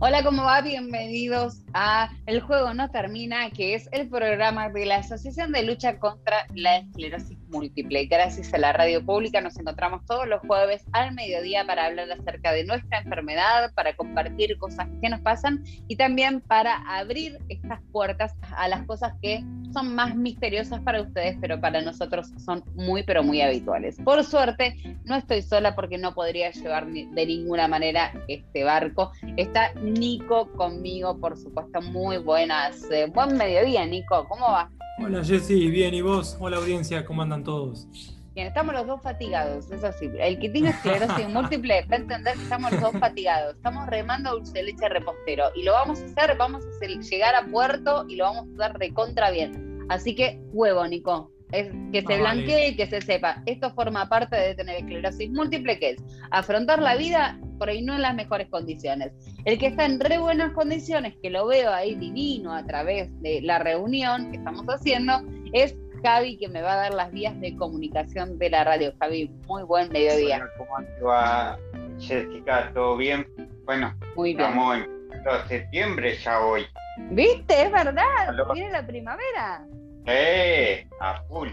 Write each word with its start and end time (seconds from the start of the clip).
Hola, 0.00 0.22
¿cómo 0.22 0.44
va? 0.44 0.60
Bienvenidos 0.60 1.62
a 1.74 2.08
El 2.26 2.40
Juego 2.40 2.72
No 2.72 2.88
Termina, 2.88 3.50
que 3.50 3.74
es 3.74 3.88
el 3.90 4.08
programa 4.08 4.68
de 4.68 4.86
la 4.86 4.98
Asociación 4.98 5.50
de 5.50 5.64
Lucha 5.64 5.98
contra 5.98 6.46
la 6.54 6.76
Esclerosis 6.76 7.36
Múltiple. 7.48 8.06
Gracias 8.06 8.54
a 8.54 8.58
la 8.58 8.72
radio 8.72 9.04
pública 9.04 9.40
nos 9.40 9.58
encontramos 9.58 10.06
todos 10.06 10.28
los 10.28 10.40
jueves 10.42 10.84
al 10.92 11.14
mediodía 11.14 11.66
para 11.66 11.86
hablar 11.86 12.12
acerca 12.12 12.52
de 12.52 12.62
nuestra 12.62 13.00
enfermedad, 13.00 13.72
para 13.74 13.96
compartir 13.96 14.56
cosas 14.58 14.86
que 15.02 15.08
nos 15.08 15.20
pasan 15.20 15.64
y 15.88 15.96
también 15.96 16.42
para 16.42 16.76
abrir 16.86 17.36
estas 17.48 17.80
puertas 17.90 18.36
a 18.56 18.68
las 18.68 18.86
cosas 18.86 19.14
que 19.20 19.42
son 19.72 19.94
más 19.94 20.14
misteriosas 20.14 20.80
para 20.80 21.02
ustedes, 21.02 21.36
pero 21.40 21.60
para 21.60 21.82
nosotros 21.82 22.32
son 22.38 22.62
muy, 22.74 23.02
pero 23.02 23.22
muy 23.22 23.40
habituales. 23.40 23.96
Por 24.04 24.24
suerte, 24.24 24.96
no 25.04 25.16
estoy 25.16 25.42
sola 25.42 25.74
porque 25.74 25.98
no 25.98 26.14
podría 26.14 26.50
llevar 26.52 26.86
de 26.86 27.26
ninguna 27.26 27.68
manera 27.68 28.12
este 28.28 28.64
barco. 28.64 29.12
Está 29.36 29.72
Nico 29.94 30.50
conmigo, 30.52 31.18
por 31.18 31.36
supuesto, 31.36 31.80
muy 31.80 32.18
buenas. 32.18 32.90
Eh, 32.90 33.10
buen 33.12 33.36
mediodía, 33.36 33.86
Nico, 33.86 34.26
¿cómo 34.28 34.46
va? 34.46 34.70
Hola 35.00 35.24
Jessy, 35.24 35.70
bien, 35.70 35.94
¿y 35.94 36.02
vos? 36.02 36.36
Hola 36.40 36.58
audiencia, 36.58 37.04
¿cómo 37.04 37.22
andan 37.22 37.44
todos? 37.44 37.88
Bien, 38.34 38.46
estamos 38.46 38.74
los 38.74 38.86
dos 38.86 39.02
fatigados, 39.02 39.70
eso 39.70 39.90
sí. 39.98 40.10
El 40.18 40.38
que 40.38 40.48
tiene 40.48 40.70
esclerosis 40.70 41.28
múltiple 41.32 41.86
va 41.90 41.96
a 41.96 41.98
entender 41.98 42.34
que 42.34 42.42
estamos 42.42 42.70
los 42.72 42.80
dos 42.80 42.92
fatigados. 43.00 43.56
Estamos 43.56 43.86
remando 43.88 44.32
dulce 44.32 44.62
leche 44.62 44.88
repostero 44.88 45.46
y 45.54 45.62
lo 45.62 45.72
vamos 45.72 46.00
a 46.00 46.04
hacer, 46.04 46.36
vamos 46.36 46.64
a 46.64 46.68
hacer, 46.68 46.90
llegar 47.00 47.34
a 47.34 47.46
puerto 47.46 48.04
y 48.08 48.16
lo 48.16 48.24
vamos 48.24 48.46
a 48.48 48.66
hacer 48.66 48.78
de 48.78 48.94
contra 48.94 49.30
bien. 49.30 49.86
Así 49.88 50.14
que 50.14 50.40
huevo, 50.52 50.86
Nico. 50.86 51.32
Es 51.52 51.70
que 51.92 52.02
se 52.02 52.14
ah, 52.14 52.18
blanquee 52.18 52.68
y 52.68 52.76
que 52.76 52.86
se 52.86 53.00
sepa. 53.00 53.42
Esto 53.46 53.72
forma 53.72 54.08
parte 54.08 54.36
de 54.36 54.54
tener 54.54 54.76
esclerosis 54.76 55.30
múltiple, 55.30 55.78
que 55.78 55.90
es 55.90 56.02
afrontar 56.30 56.80
la 56.80 56.96
vida 56.96 57.38
por 57.58 57.68
ahí 57.68 57.82
no 57.82 57.94
en 57.94 58.02
las 58.02 58.14
mejores 58.14 58.48
condiciones. 58.48 59.12
El 59.44 59.58
que 59.58 59.66
está 59.66 59.84
en 59.84 60.00
re 60.00 60.18
buenas 60.18 60.52
condiciones, 60.52 61.14
que 61.22 61.30
lo 61.30 61.46
veo 61.46 61.72
ahí 61.72 61.94
divino 61.94 62.52
a 62.52 62.64
través 62.64 63.10
de 63.20 63.40
la 63.42 63.58
reunión 63.58 64.30
que 64.30 64.36
estamos 64.36 64.64
haciendo, 64.66 65.20
es 65.52 65.76
Javi, 66.02 66.38
que 66.38 66.48
me 66.48 66.62
va 66.62 66.74
a 66.74 66.76
dar 66.76 66.94
las 66.94 67.10
vías 67.12 67.38
de 67.40 67.56
comunicación 67.56 68.38
de 68.38 68.50
la 68.50 68.64
radio. 68.64 68.92
Javi, 69.00 69.30
muy 69.46 69.62
buen 69.64 69.90
mediodía. 69.90 70.48
¿Cómo 70.56 70.76
va, 71.04 71.58
Jessica? 71.98 72.70
¿Todo 72.72 72.96
bien? 72.96 73.26
Bueno, 73.64 73.94
muy 74.16 74.34
bien. 74.34 74.48
estamos 74.48 74.78
en 74.78 75.48
septiembre 75.48 76.16
ya 76.16 76.40
hoy. 76.40 76.66
¿Viste? 77.10 77.62
Es 77.62 77.72
verdad. 77.72 78.34
Viene 78.54 78.70
la 78.70 78.86
primavera. 78.86 79.66
Sí, 80.08 80.88
a 81.00 81.22
full. 81.28 81.50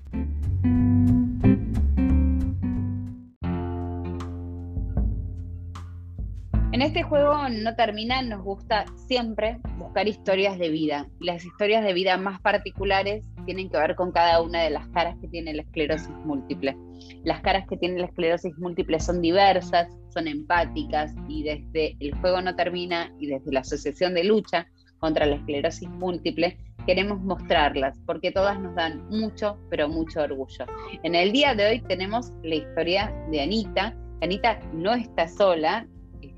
En 6.79 6.85
este 6.85 7.03
juego 7.03 7.35
no 7.49 7.75
termina, 7.75 8.21
nos 8.21 8.41
gusta 8.41 8.85
siempre 8.95 9.59
buscar 9.77 10.07
historias 10.07 10.57
de 10.57 10.69
vida. 10.69 11.09
Las 11.19 11.43
historias 11.43 11.83
de 11.83 11.91
vida 11.91 12.15
más 12.15 12.39
particulares 12.39 13.27
tienen 13.45 13.69
que 13.69 13.77
ver 13.77 13.95
con 13.95 14.13
cada 14.13 14.41
una 14.41 14.63
de 14.63 14.69
las 14.69 14.87
caras 14.87 15.17
que 15.19 15.27
tiene 15.27 15.53
la 15.53 15.63
esclerosis 15.63 16.15
múltiple. 16.23 16.77
Las 17.25 17.41
caras 17.41 17.67
que 17.67 17.75
tiene 17.75 17.99
la 17.99 18.05
esclerosis 18.05 18.57
múltiple 18.57 18.97
son 19.01 19.21
diversas, 19.21 19.89
son 20.13 20.29
empáticas 20.29 21.13
y 21.27 21.43
desde 21.43 21.97
el 21.99 22.15
juego 22.15 22.41
no 22.41 22.55
termina 22.55 23.13
y 23.19 23.27
desde 23.27 23.51
la 23.51 23.59
Asociación 23.59 24.13
de 24.13 24.23
Lucha 24.23 24.65
contra 24.99 25.25
la 25.25 25.35
Esclerosis 25.35 25.89
Múltiple 25.89 26.57
queremos 26.85 27.19
mostrarlas 27.19 27.99
porque 28.05 28.31
todas 28.31 28.57
nos 28.57 28.73
dan 28.75 29.05
mucho, 29.09 29.57
pero 29.69 29.89
mucho 29.89 30.21
orgullo. 30.21 30.65
En 31.03 31.13
el 31.13 31.33
día 31.33 31.55
de 31.55 31.71
hoy 31.71 31.81
tenemos 31.81 32.31
la 32.41 32.55
historia 32.55 33.13
de 33.31 33.41
Anita. 33.41 33.97
Anita 34.21 34.61
no 34.71 34.93
está 34.93 35.27
sola, 35.27 35.85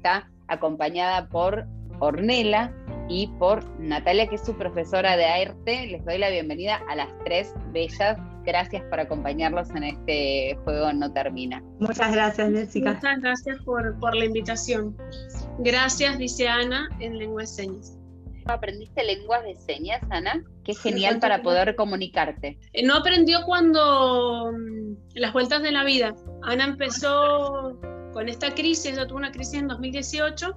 está 0.01 0.27
acompañada 0.47 1.29
por 1.29 1.67
Ornela 1.99 2.73
y 3.07 3.27
por 3.37 3.63
Natalia, 3.79 4.25
que 4.25 4.35
es 4.35 4.43
su 4.43 4.57
profesora 4.57 5.15
de 5.15 5.25
arte. 5.25 5.85
Les 5.85 6.03
doy 6.03 6.17
la 6.17 6.31
bienvenida 6.31 6.81
a 6.89 6.95
las 6.95 7.09
tres 7.23 7.53
bellas. 7.71 8.17
Gracias 8.43 8.83
por 8.85 8.99
acompañarlos 8.99 9.69
en 9.69 9.83
este 9.83 10.57
juego 10.63 10.91
No 10.93 11.13
Termina. 11.13 11.61
Muchas 11.79 12.11
gracias, 12.11 12.51
Jessica. 12.51 12.93
Muchas 12.93 13.21
gracias 13.21 13.59
por, 13.63 13.99
por 13.99 14.15
la 14.15 14.25
invitación. 14.25 14.97
Gracias, 15.59 16.17
dice 16.17 16.47
Ana, 16.47 16.89
en 16.99 17.19
lengua 17.19 17.41
de 17.41 17.47
señas. 17.47 17.95
¿Aprendiste 18.45 19.03
lenguas 19.03 19.43
de 19.43 19.55
señas, 19.55 20.01
Ana? 20.09 20.43
Qué 20.63 20.73
genial 20.73 21.19
para 21.19 21.43
poder 21.43 21.75
comunicarte. 21.75 22.57
Eh, 22.73 22.83
no 22.83 22.95
aprendió 22.95 23.45
cuando 23.45 24.51
mm, 24.51 24.95
las 25.13 25.31
vueltas 25.31 25.61
de 25.61 25.71
la 25.71 25.83
vida. 25.83 26.15
Ana 26.41 26.63
empezó 26.63 27.79
con 28.13 28.29
esta 28.29 28.53
crisis, 28.53 28.85
ella 28.85 29.07
tuvo 29.07 29.19
una 29.19 29.31
crisis 29.31 29.55
en 29.55 29.67
2018 29.67 30.53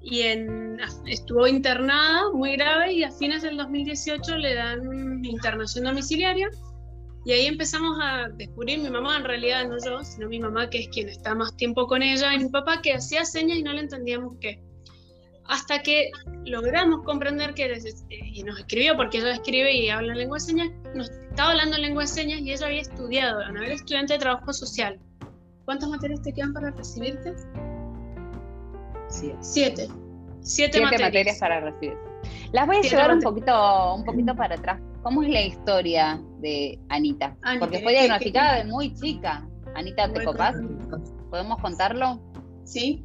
y 0.00 0.20
en, 0.22 0.78
estuvo 1.06 1.46
internada 1.46 2.30
muy 2.32 2.56
grave 2.56 2.92
y 2.92 3.04
a 3.04 3.10
fines 3.10 3.42
del 3.42 3.56
2018 3.56 4.36
le 4.36 4.54
dan 4.54 5.24
internación 5.24 5.84
domiciliaria 5.84 6.48
y 7.24 7.32
ahí 7.32 7.46
empezamos 7.46 7.98
a 8.00 8.28
descubrir 8.28 8.78
mi 8.78 8.90
mamá, 8.90 9.18
en 9.18 9.24
realidad 9.24 9.68
no 9.68 9.76
yo, 9.84 10.02
sino 10.04 10.28
mi 10.28 10.38
mamá 10.38 10.70
que 10.70 10.80
es 10.80 10.88
quien 10.88 11.08
está 11.08 11.34
más 11.34 11.54
tiempo 11.56 11.86
con 11.86 12.02
ella 12.02 12.32
y 12.34 12.38
mi 12.38 12.48
papá 12.48 12.80
que 12.80 12.94
hacía 12.94 13.24
señas 13.24 13.58
y 13.58 13.62
no 13.62 13.72
le 13.72 13.80
entendíamos 13.80 14.36
qué. 14.40 14.62
Hasta 15.44 15.82
que 15.82 16.10
logramos 16.44 17.04
comprender 17.04 17.54
que, 17.54 17.78
y 18.10 18.42
nos 18.44 18.58
escribió 18.58 18.96
porque 18.96 19.18
ella 19.18 19.32
escribe 19.32 19.74
y 19.74 19.88
habla 19.88 20.12
en 20.12 20.18
lengua 20.18 20.36
de 20.36 20.44
señas, 20.44 20.68
nos 20.94 21.10
estaba 21.10 21.50
hablando 21.50 21.76
en 21.76 21.82
lengua 21.82 22.02
de 22.02 22.08
señas 22.08 22.40
y 22.40 22.52
ella 22.52 22.66
había 22.66 22.82
estudiado, 22.82 23.40
a 23.40 23.50
nivel 23.50 23.72
estudiante 23.72 24.14
de 24.14 24.18
trabajo 24.20 24.52
social 24.52 25.00
¿Cuántas 25.68 25.90
materias 25.90 26.22
te 26.22 26.32
quedan 26.32 26.54
para 26.54 26.70
recibirte? 26.70 27.34
Siete. 29.08 29.36
Siete. 29.42 29.88
Siete, 30.40 30.80
materias. 30.80 31.38
para 31.38 31.60
recibirte. 31.60 32.08
Las 32.52 32.66
voy 32.66 32.76
a 32.76 32.80
llevar 32.80 33.12
un 33.12 33.20
poquito, 33.20 33.94
un 33.96 34.02
poquito 34.02 34.34
para 34.34 34.54
atrás. 34.54 34.80
¿Cómo 35.02 35.22
es 35.22 35.28
la 35.28 35.42
historia 35.42 36.22
de 36.38 36.80
Anita? 36.88 37.36
Ani, 37.42 37.58
Porque 37.58 37.82
¿querés 37.82 37.84
fue 37.84 37.92
diagnosticada 37.92 38.54
de 38.56 38.64
muy 38.64 38.94
chica. 38.94 39.46
Anita, 39.74 40.10
¿te 40.10 40.24
copás? 40.24 40.56
¿Podemos 41.28 41.58
contarlo? 41.58 42.18
Sí. 42.64 43.04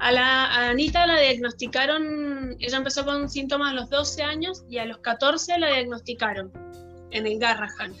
A, 0.00 0.10
la, 0.10 0.46
a 0.46 0.70
Anita 0.70 1.06
la 1.06 1.20
diagnosticaron, 1.20 2.56
ella 2.58 2.78
empezó 2.78 3.04
con 3.04 3.30
síntomas 3.30 3.70
a 3.70 3.74
los 3.74 3.90
12 3.90 4.24
años 4.24 4.64
y 4.68 4.78
a 4.78 4.86
los 4.86 4.98
14 4.98 5.56
la 5.60 5.68
diagnosticaron 5.68 6.50
en 7.12 7.28
el 7.28 7.38
Garrahan. 7.38 7.94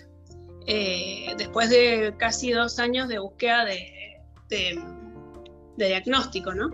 Eh, 0.66 1.34
después 1.38 1.70
de 1.70 2.14
casi 2.18 2.50
dos 2.50 2.78
años 2.78 3.08
de 3.08 3.18
búsqueda 3.18 3.64
de, 3.64 4.20
de- 4.48 4.82
de 5.76 5.86
diagnóstico, 5.88 6.52
¿no? 6.54 6.70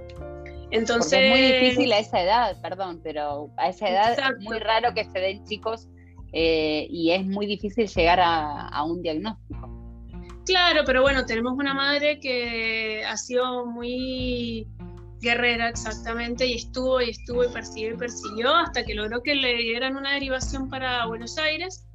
Entonces, 0.71 1.11
Porque 1.13 1.27
es 1.27 1.31
muy 1.31 1.41
difícil 1.67 1.93
a 1.93 1.99
esa 1.99 2.23
edad, 2.23 2.61
perdón, 2.63 3.01
pero 3.03 3.51
a 3.59 3.69
esa 3.69 3.89
edad 3.91 4.13
Exacto. 4.13 4.37
es 4.39 4.45
muy 4.45 4.59
raro 4.59 4.95
que 4.95 5.05
se 5.05 5.19
den 5.19 5.45
chicos 5.45 5.89
eh, 6.33 6.87
y 6.89 7.11
es 7.11 7.27
muy 7.27 7.45
difícil 7.47 7.87
llegar 7.89 8.21
a, 8.21 8.69
a 8.69 8.83
un 8.85 9.03
diagnóstico. 9.03 9.69
Claro, 10.47 10.83
pero 10.87 11.03
bueno, 11.03 11.27
tenemos 11.27 11.53
una 11.53 11.75
madre 11.75 12.19
que 12.21 13.05
ha 13.05 13.17
sido 13.19 13.67
muy 13.67 14.67
guerrera 15.21 15.69
exactamente 15.69 16.47
y 16.47 16.55
estuvo 16.55 17.01
y 17.03 17.11
estuvo 17.11 17.45
y 17.45 17.49
persiguió 17.49 17.93
y 17.95 17.97
persiguió 17.97 18.55
hasta 18.57 18.83
que 18.85 18.95
logró 18.95 19.23
que 19.23 19.35
le 19.35 19.55
dieran 19.59 19.97
una 19.97 20.15
derivación 20.15 20.69
para 20.71 21.07
Buenos 21.07 21.37
Aires, 21.39 21.87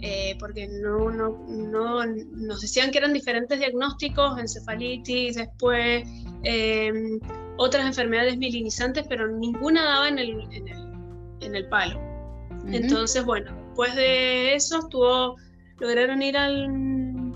eh, 0.00 0.36
porque 0.38 0.68
no, 0.68 1.10
no, 1.10 1.44
no, 1.48 2.04
nos 2.06 2.60
decían 2.60 2.90
que 2.90 2.98
eran 2.98 3.12
diferentes 3.12 3.58
diagnósticos, 3.58 4.38
encefalitis, 4.38 5.36
después 5.36 6.06
eh, 6.44 6.92
otras 7.56 7.86
enfermedades 7.86 8.36
mielinizantes, 8.36 9.06
pero 9.08 9.26
ninguna 9.28 9.84
daba 9.84 10.08
en 10.08 10.18
el, 10.18 10.40
en 10.52 10.68
el, 10.68 10.92
en 11.40 11.56
el 11.56 11.68
palo. 11.68 12.00
Entonces, 12.68 13.24
bueno, 13.24 13.54
después 13.66 13.94
de 13.94 14.54
eso 14.54 14.80
estuvo, 14.80 15.36
lograron 15.78 16.20
ir 16.20 16.36
al, 16.36 17.32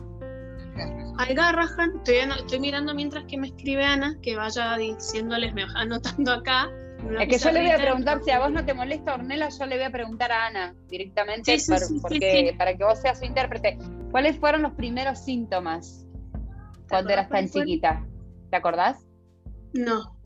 al 1.19 1.35
Garrahan. 1.35 2.01
Estoy, 2.05 2.61
mirando 2.61 2.95
mientras 2.95 3.25
que 3.25 3.39
me 3.39 3.49
escribe 3.49 3.85
Ana, 3.85 4.17
que 4.23 4.37
vaya 4.37 4.77
diciéndoles, 4.77 5.55
me 5.55 5.65
va 5.67 5.73
anotando 5.77 6.33
acá. 6.33 6.71
Es 7.19 7.29
que 7.29 7.39
yo 7.39 7.53
le 7.53 7.61
voy 7.61 7.71
a 7.71 7.77
preguntar, 7.79 8.21
si 8.25 8.31
a 8.31 8.39
vos 8.41 8.51
no 8.53 8.65
te 8.65 8.75
molesta, 8.75 9.15
Ornella, 9.15 9.49
yo 9.49 9.67
le 9.67 9.77
voy 9.77 9.85
a 9.85 9.91
preguntar 9.91 10.33
a 10.33 10.47
Ana 10.47 10.75
directamente 10.89 11.59
Sí, 11.59 11.65
sí, 11.65 11.71
por- 11.71 11.81
sí, 11.81 11.95
sí, 11.95 12.01
porque, 12.01 12.55
para 12.59 12.77
que 12.77 12.85
vos 12.85 13.01
seas 13.01 13.19
su 13.19 13.25
intérprete. 13.25 13.79
¿Cuáles 14.11 14.37
fueron 14.39 14.63
los 14.63 14.73
primeros 14.75 15.19
síntomas 15.25 16.07
cuando 16.89 17.11
eras 17.13 17.29
tan 17.29 17.49
chiquita? 17.49 18.05
¿Te 18.51 18.57
acordás? 18.57 19.07
No. 19.73 20.17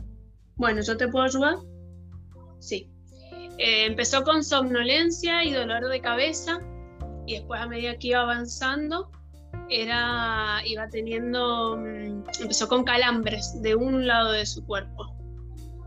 Bueno, 0.56 0.80
¿yo 0.82 0.96
te 0.96 1.08
puedo 1.08 1.24
ayudar? 1.24 1.56
Sí. 2.58 2.90
Eh, 3.58 3.86
empezó 3.86 4.24
con 4.24 4.42
somnolencia 4.42 5.44
y 5.44 5.52
dolor 5.52 5.88
de 5.88 6.00
cabeza 6.00 6.58
y 7.26 7.34
después 7.34 7.60
a 7.60 7.66
medida 7.66 7.96
que 7.98 8.08
iba 8.08 8.20
avanzando 8.20 9.10
era 9.68 10.60
iba 10.66 10.88
teniendo 10.88 11.76
mm, 11.76 12.24
empezó 12.40 12.68
con 12.68 12.84
calambres 12.84 13.60
de 13.62 13.74
un 13.76 14.06
lado 14.06 14.32
de 14.32 14.44
su 14.46 14.64
cuerpo. 14.66 15.13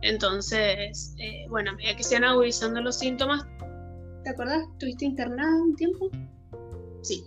Entonces, 0.01 1.15
eh, 1.17 1.45
bueno, 1.49 1.71
a 1.71 1.73
medida 1.75 1.95
que 1.95 2.03
se 2.03 2.15
agudizando 2.17 2.81
los 2.81 2.97
síntomas, 2.99 3.45
¿te 4.23 4.29
acordás? 4.29 4.63
¿Estuviste 4.73 5.05
internada 5.05 5.55
un 5.61 5.75
tiempo? 5.75 6.09
Sí. 7.01 7.23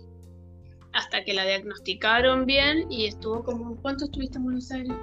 Hasta 0.93 1.23
que 1.23 1.33
la 1.33 1.45
diagnosticaron 1.45 2.45
bien 2.45 2.91
y 2.91 3.05
estuvo 3.05 3.43
como 3.43 3.75
¿cuánto 3.81 4.05
estuviste 4.05 4.37
en 4.37 4.43
Buenos 4.43 4.71
Aires? 4.71 4.95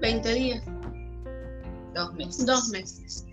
20 0.00 0.34
días, 0.34 0.64
Dos 1.94 2.12
meses. 2.14 2.46
dos 2.46 2.68
meses. 2.70 3.26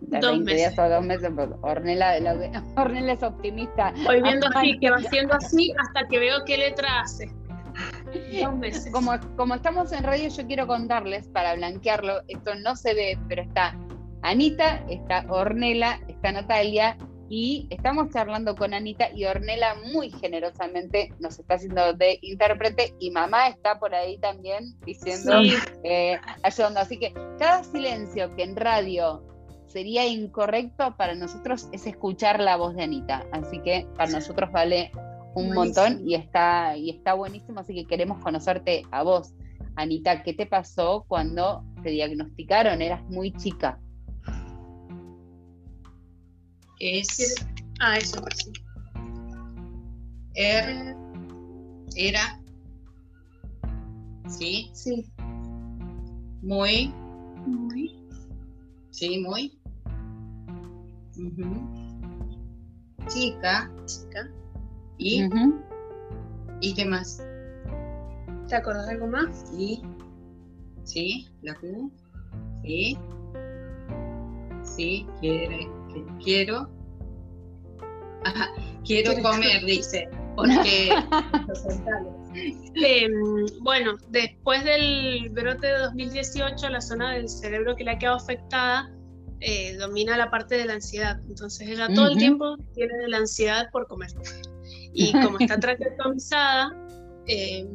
De 0.00 0.18
Dos 0.20 0.32
20 0.32 0.54
días 0.54 0.70
meses. 0.76 0.78
o 0.84 0.88
dos 0.88 1.04
meses, 1.04 1.30
Ornella, 1.62 2.20
la- 2.20 2.62
Ornella 2.76 3.12
es 3.12 3.22
optimista. 3.22 3.92
Voy 4.04 4.20
viendo 4.22 4.46
Ay, 4.54 4.70
así, 4.72 4.78
que 4.80 4.90
va 4.90 4.96
haciendo 5.06 5.34
así 5.34 5.72
hasta 5.78 6.06
que 6.08 6.18
veo 6.18 6.38
qué 6.46 6.58
letra 6.58 7.00
hace. 7.02 7.30
Como, 8.92 9.12
como 9.36 9.54
estamos 9.54 9.92
en 9.92 10.04
radio, 10.04 10.28
yo 10.28 10.46
quiero 10.46 10.66
contarles, 10.66 11.28
para 11.28 11.54
blanquearlo, 11.54 12.20
esto 12.28 12.54
no 12.56 12.76
se 12.76 12.94
ve, 12.94 13.18
pero 13.28 13.42
está 13.42 13.76
Anita, 14.22 14.84
está 14.88 15.24
Ornella, 15.28 16.00
está 16.08 16.32
Natalia, 16.32 16.96
y 17.28 17.66
estamos 17.70 18.10
charlando 18.10 18.54
con 18.54 18.74
Anita 18.74 19.10
y 19.14 19.24
Ornella 19.24 19.74
muy 19.92 20.10
generosamente 20.10 21.12
nos 21.20 21.38
está 21.38 21.54
haciendo 21.54 21.94
de 21.94 22.18
intérprete, 22.22 22.94
y 23.00 23.10
mamá 23.10 23.48
está 23.48 23.78
por 23.78 23.94
ahí 23.94 24.18
también 24.18 24.78
diciendo, 24.84 25.42
Sí. 25.42 25.54
eh, 25.84 26.20
ayudando. 26.42 26.80
Así 26.80 26.98
que 26.98 27.12
cada 27.38 27.64
silencio 27.64 28.34
que 28.36 28.44
en 28.44 28.56
radio 28.56 29.22
sería 29.66 30.06
incorrecto 30.06 30.94
para 30.96 31.14
nosotros 31.14 31.68
es 31.72 31.86
escuchar 31.86 32.40
la 32.40 32.56
voz 32.56 32.76
de 32.76 32.84
Anita. 32.84 33.24
Así 33.32 33.58
que 33.60 33.86
para 33.96 34.10
nosotros 34.10 34.52
vale 34.52 34.92
un 35.34 35.54
Buenísimo. 35.54 35.86
montón 35.86 36.08
y 36.08 36.14
está, 36.14 36.76
y 36.76 36.90
está 36.90 37.14
buenísimo, 37.14 37.60
así 37.60 37.74
que 37.74 37.86
queremos 37.86 38.22
conocerte 38.22 38.82
a 38.90 39.02
vos. 39.02 39.34
Anita, 39.76 40.22
¿qué 40.22 40.32
te 40.34 40.46
pasó 40.46 41.04
cuando 41.08 41.64
te 41.82 41.90
diagnosticaron? 41.90 42.80
Eras 42.80 43.02
muy 43.10 43.32
chica. 43.32 43.78
Es 46.78 47.34
Ah, 47.80 47.96
eso 47.98 48.22
sí. 48.36 48.52
er, 50.34 50.96
era, 51.96 52.40
sí, 54.28 54.70
Sí. 54.74 55.04
muy, 56.42 56.92
Muy. 57.46 57.96
sí, 58.90 59.18
muy. 59.20 59.58
Chica, 63.08 63.70
Chica. 63.86 64.30
Y, 64.98 65.22
y 66.60 66.74
qué 66.74 66.84
más. 66.84 67.22
¿Te 68.48 68.56
acordás 68.56 68.86
de 68.86 68.92
algo 68.92 69.06
más? 69.06 69.44
Sí, 69.50 69.82
sí, 70.84 71.28
la 71.42 71.54
Q, 71.54 71.90
sí, 72.62 72.98
sí, 74.62 75.06
quiere, 75.20 75.68
que- 75.92 76.04
quiero, 76.22 76.68
Ajá, 78.24 78.48
quiero 78.84 79.12
¿Quieres 79.12 79.22
comer, 79.22 79.64
dice, 79.64 80.08
porque 80.36 80.90
Eh, 82.74 83.08
bueno, 83.62 83.92
después 84.08 84.64
del 84.64 85.30
brote 85.30 85.68
de 85.68 85.78
2018, 85.78 86.68
la 86.68 86.80
zona 86.80 87.12
del 87.12 87.28
cerebro 87.28 87.76
que 87.76 87.84
le 87.84 87.92
ha 87.92 87.98
quedado 87.98 88.16
afectada 88.16 88.90
eh, 89.40 89.76
domina 89.76 90.16
la 90.16 90.30
parte 90.30 90.56
de 90.56 90.64
la 90.64 90.72
ansiedad. 90.74 91.20
Entonces 91.28 91.68
ella 91.68 91.86
todo 91.94 92.08
el 92.08 92.16
tiempo 92.18 92.56
tiene 92.74 93.06
la 93.08 93.18
ansiedad 93.18 93.68
por 93.70 93.86
comer. 93.86 94.10
Y 94.94 95.12
como 95.22 95.38
está 95.38 95.58
traqueotomizada, 95.60 96.70
eh, 97.26 97.66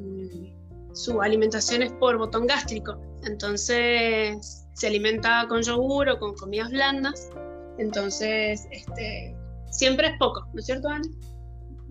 su 0.94 1.22
alimentación 1.22 1.84
es 1.84 1.92
por 1.94 2.18
botón 2.18 2.48
gástrico. 2.48 3.00
Entonces 3.24 4.66
se 4.74 4.88
alimenta 4.88 5.46
con 5.48 5.62
yogur 5.62 6.10
o 6.10 6.18
con 6.18 6.36
comidas 6.36 6.72
blandas. 6.72 7.30
Entonces, 7.78 8.68
este, 8.72 9.36
siempre 9.70 10.08
es 10.08 10.14
poco, 10.18 10.48
¿no 10.54 10.60
es 10.60 10.66
cierto, 10.66 10.90
Ana? 10.90 11.08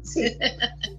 Sí. 0.02 0.36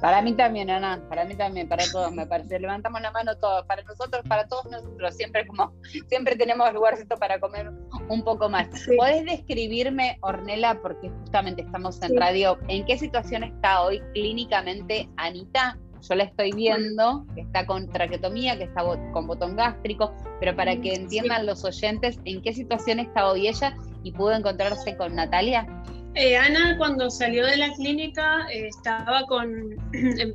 Para 0.00 0.22
mí 0.22 0.32
también, 0.32 0.70
Ana, 0.70 1.02
para 1.08 1.24
mí 1.24 1.34
también, 1.34 1.68
para 1.68 1.84
todos, 1.92 2.10
me 2.12 2.26
parece. 2.26 2.58
Levantamos 2.58 3.00
la 3.02 3.10
mano 3.10 3.36
todos, 3.36 3.66
para 3.66 3.82
nosotros, 3.82 4.22
para 4.26 4.46
todos 4.48 4.64
nosotros, 4.70 5.14
siempre 5.14 5.46
como, 5.46 5.72
siempre 6.08 6.36
tenemos 6.36 6.72
lugarcito 6.72 7.16
para 7.16 7.38
comer 7.38 7.70
un 8.08 8.24
poco 8.24 8.48
más. 8.48 8.66
Sí. 8.72 8.96
¿Podés 8.96 9.24
describirme, 9.26 10.16
Ornella, 10.22 10.78
porque 10.80 11.10
justamente 11.10 11.62
estamos 11.62 12.00
en 12.02 12.10
Sí. 12.10 12.16
radio, 12.16 12.58
en 12.68 12.84
qué 12.86 12.96
situación 12.96 13.44
está 13.44 13.82
hoy 13.82 14.00
clínicamente 14.14 15.08
Anita? 15.16 15.78
Yo 16.08 16.14
la 16.14 16.24
estoy 16.24 16.52
viendo, 16.52 17.26
que 17.34 17.42
está 17.42 17.66
con 17.66 17.86
traqueotomía, 17.90 18.56
que 18.56 18.64
está 18.64 18.82
con 19.12 19.26
botón 19.26 19.54
gástrico, 19.54 20.14
pero 20.40 20.56
para 20.56 20.74
que 20.76 20.94
Sí. 20.94 21.02
entiendan 21.02 21.44
los 21.44 21.62
oyentes, 21.62 22.18
¿en 22.24 22.40
qué 22.40 22.54
situación 22.54 23.00
está 23.00 23.30
hoy 23.30 23.48
ella 23.48 23.74
y 24.02 24.12
pudo 24.12 24.32
encontrarse 24.32 24.96
con 24.96 25.14
Natalia? 25.14 25.66
Eh, 26.14 26.36
Ana 26.36 26.76
cuando 26.76 27.08
salió 27.08 27.46
de 27.46 27.56
la 27.56 27.72
clínica 27.74 28.48
eh, 28.50 28.66
estaba 28.66 29.24
con, 29.26 29.76
em, 29.92 30.34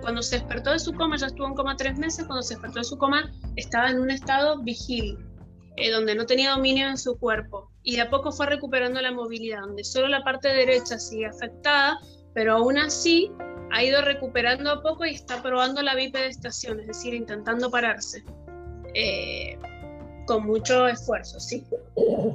cuando 0.00 0.22
se 0.22 0.38
despertó 0.38 0.70
de 0.70 0.78
su 0.78 0.92
coma, 0.92 1.16
ya 1.16 1.26
estuvo 1.26 1.48
en 1.48 1.54
coma 1.54 1.76
tres 1.76 1.98
meses, 1.98 2.26
cuando 2.26 2.42
se 2.42 2.54
despertó 2.54 2.78
de 2.78 2.84
su 2.84 2.96
coma 2.96 3.32
estaba 3.56 3.90
en 3.90 3.98
un 3.98 4.10
estado 4.10 4.62
vigil, 4.62 5.18
eh, 5.76 5.90
donde 5.90 6.14
no 6.14 6.26
tenía 6.26 6.50
dominio 6.50 6.88
en 6.88 6.96
su 6.96 7.18
cuerpo 7.18 7.72
y 7.82 7.98
a 7.98 8.08
poco 8.08 8.30
fue 8.30 8.46
recuperando 8.46 9.00
la 9.00 9.10
movilidad, 9.10 9.62
donde 9.62 9.82
solo 9.82 10.06
la 10.06 10.22
parte 10.22 10.48
derecha 10.48 10.98
sigue 10.98 11.26
afectada, 11.26 11.98
pero 12.32 12.54
aún 12.54 12.78
así 12.78 13.32
ha 13.72 13.82
ido 13.82 14.02
recuperando 14.02 14.70
a 14.70 14.82
poco 14.82 15.06
y 15.06 15.10
está 15.10 15.42
probando 15.42 15.82
la 15.82 15.96
bipedestación, 15.96 16.80
es 16.80 16.86
decir, 16.86 17.14
intentando 17.14 17.68
pararse. 17.70 18.22
Con 20.26 20.46
mucho 20.46 20.86
esfuerzo, 20.86 21.40
sí. 21.40 21.66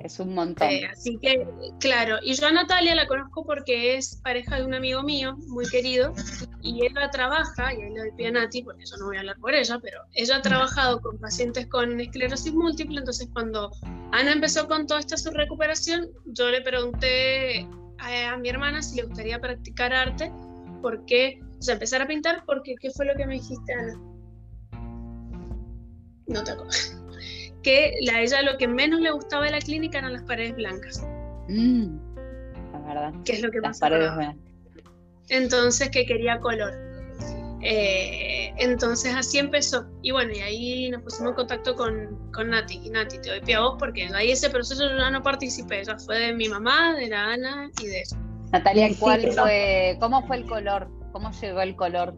Es 0.03 0.19
un 0.19 0.33
montón. 0.33 0.69
Eh, 0.69 0.85
así 0.91 1.17
que, 1.17 1.47
claro, 1.79 2.17
y 2.21 2.33
yo 2.33 2.47
a 2.47 2.51
Natalia 2.51 2.95
la 2.95 3.07
conozco 3.07 3.45
porque 3.45 3.95
es 3.95 4.17
pareja 4.17 4.57
de 4.57 4.65
un 4.65 4.73
amigo 4.73 5.01
mío, 5.03 5.37
muy 5.47 5.65
querido, 5.69 6.13
y 6.61 6.85
ella 6.85 7.09
trabaja, 7.09 7.73
y 7.73 7.81
ahí 7.81 7.93
le 7.93 8.11
doy 8.11 8.25
a 8.25 8.31
Nati, 8.31 8.63
porque 8.63 8.83
yo 8.85 8.97
no 8.97 9.05
voy 9.05 9.17
a 9.17 9.19
hablar 9.21 9.37
por 9.37 9.53
ella, 9.53 9.79
pero 9.81 10.01
ella 10.13 10.37
ha 10.37 10.41
trabajado 10.41 10.99
con 11.01 11.17
pacientes 11.19 11.67
con 11.67 11.99
esclerosis 11.99 12.53
múltiple, 12.53 12.99
entonces 12.99 13.29
cuando 13.31 13.71
Ana 14.11 14.33
empezó 14.33 14.67
con 14.67 14.87
toda 14.87 14.99
esta 14.99 15.17
su 15.17 15.31
recuperación, 15.31 16.09
yo 16.25 16.49
le 16.49 16.61
pregunté 16.61 17.67
a, 17.99 18.33
a 18.33 18.37
mi 18.37 18.49
hermana 18.49 18.81
si 18.81 18.97
le 18.97 19.03
gustaría 19.03 19.39
practicar 19.39 19.93
arte, 19.93 20.31
porque, 20.81 21.39
o 21.59 21.61
sea, 21.61 21.75
empezar 21.75 22.01
a 22.01 22.07
pintar, 22.07 22.43
porque, 22.45 22.75
¿qué 22.79 22.91
fue 22.91 23.05
lo 23.05 23.15
que 23.15 23.25
me 23.25 23.35
dijiste, 23.35 23.73
Ana? 23.73 23.99
No 26.27 26.43
te 26.43 26.51
acuerdas 26.51 27.04
que 27.65 27.95
a 28.13 28.21
ella 28.21 28.43
lo 28.43 28.57
que 28.59 28.67
menos 28.67 28.99
le 29.01 29.09
gustaba 29.09 29.45
de 29.45 29.51
la 29.51 29.59
clínica 29.59 29.97
eran 29.97 30.13
las 30.13 30.21
paredes 30.21 30.55
blancas. 30.55 31.03
Mm, 31.49 31.97
la 32.71 32.79
verdad. 32.79 33.13
Que 33.25 33.31
es 33.33 33.41
lo 33.41 33.49
que 33.49 33.59
Las 33.59 33.69
más 33.69 33.79
paredes 33.79 34.15
blancas. 34.15 34.43
Entonces, 35.29 35.89
que 35.89 36.05
quería 36.05 36.39
color. 36.39 36.73
Eh, 37.63 38.53
entonces 38.57 39.15
así 39.15 39.39
empezó. 39.39 39.87
Y 40.03 40.11
bueno, 40.11 40.31
y 40.31 40.41
ahí 40.41 40.89
nos 40.91 41.01
pusimos 41.01 41.31
en 41.31 41.35
contacto 41.37 41.75
con, 41.75 42.31
con 42.31 42.51
Nati. 42.51 42.81
Y 42.83 42.91
Nati, 42.91 43.17
te 43.17 43.29
doy 43.29 43.41
pie 43.41 43.55
a 43.55 43.61
vos 43.61 43.77
porque 43.79 44.07
ahí 44.13 44.29
ese 44.29 44.51
proceso 44.51 44.87
yo 44.87 44.97
ya 44.99 45.09
no 45.09 45.23
participé. 45.23 45.83
Ya 45.83 45.97
fue 45.97 46.19
de 46.19 46.33
mi 46.33 46.47
mamá, 46.47 46.93
de 46.93 47.07
la 47.07 47.33
Ana 47.33 47.71
y 47.81 47.87
de 47.87 48.01
eso. 48.01 48.15
Natalia, 48.51 48.89
¿cuál 48.99 49.31
fue, 49.31 49.97
¿cómo 49.99 50.27
fue 50.27 50.37
el 50.37 50.45
color? 50.45 50.87
¿Cómo 51.11 51.31
llegó 51.31 51.61
el 51.61 51.75
color 51.75 52.15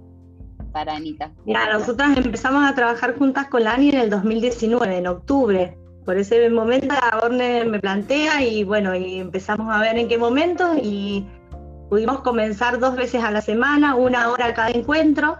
para 0.77 0.93
Anita? 0.93 1.31
Mira, 1.43 1.73
nosotras 1.73 2.15
empezamos 2.17 2.63
a 2.63 2.75
trabajar 2.75 3.17
juntas 3.17 3.47
con 3.47 3.63
la 3.63 3.73
Ani 3.73 3.89
en 3.89 3.99
el 3.99 4.09
2019, 4.11 4.97
en 4.97 5.07
octubre. 5.07 5.75
Por 6.05 6.17
ese 6.17 6.47
momento 6.51 6.93
Orne 7.23 7.65
me 7.65 7.79
plantea 7.79 8.43
y 8.43 8.63
bueno, 8.63 8.95
y 8.95 9.19
empezamos 9.19 9.75
a 9.75 9.81
ver 9.81 9.97
en 9.97 10.07
qué 10.07 10.19
momento 10.19 10.75
y 10.79 11.25
pudimos 11.89 12.19
comenzar 12.19 12.77
dos 12.79 12.95
veces 12.95 13.23
a 13.23 13.31
la 13.31 13.41
semana, 13.41 13.95
una 13.95 14.29
hora 14.29 14.53
cada 14.53 14.69
encuentro. 14.69 15.37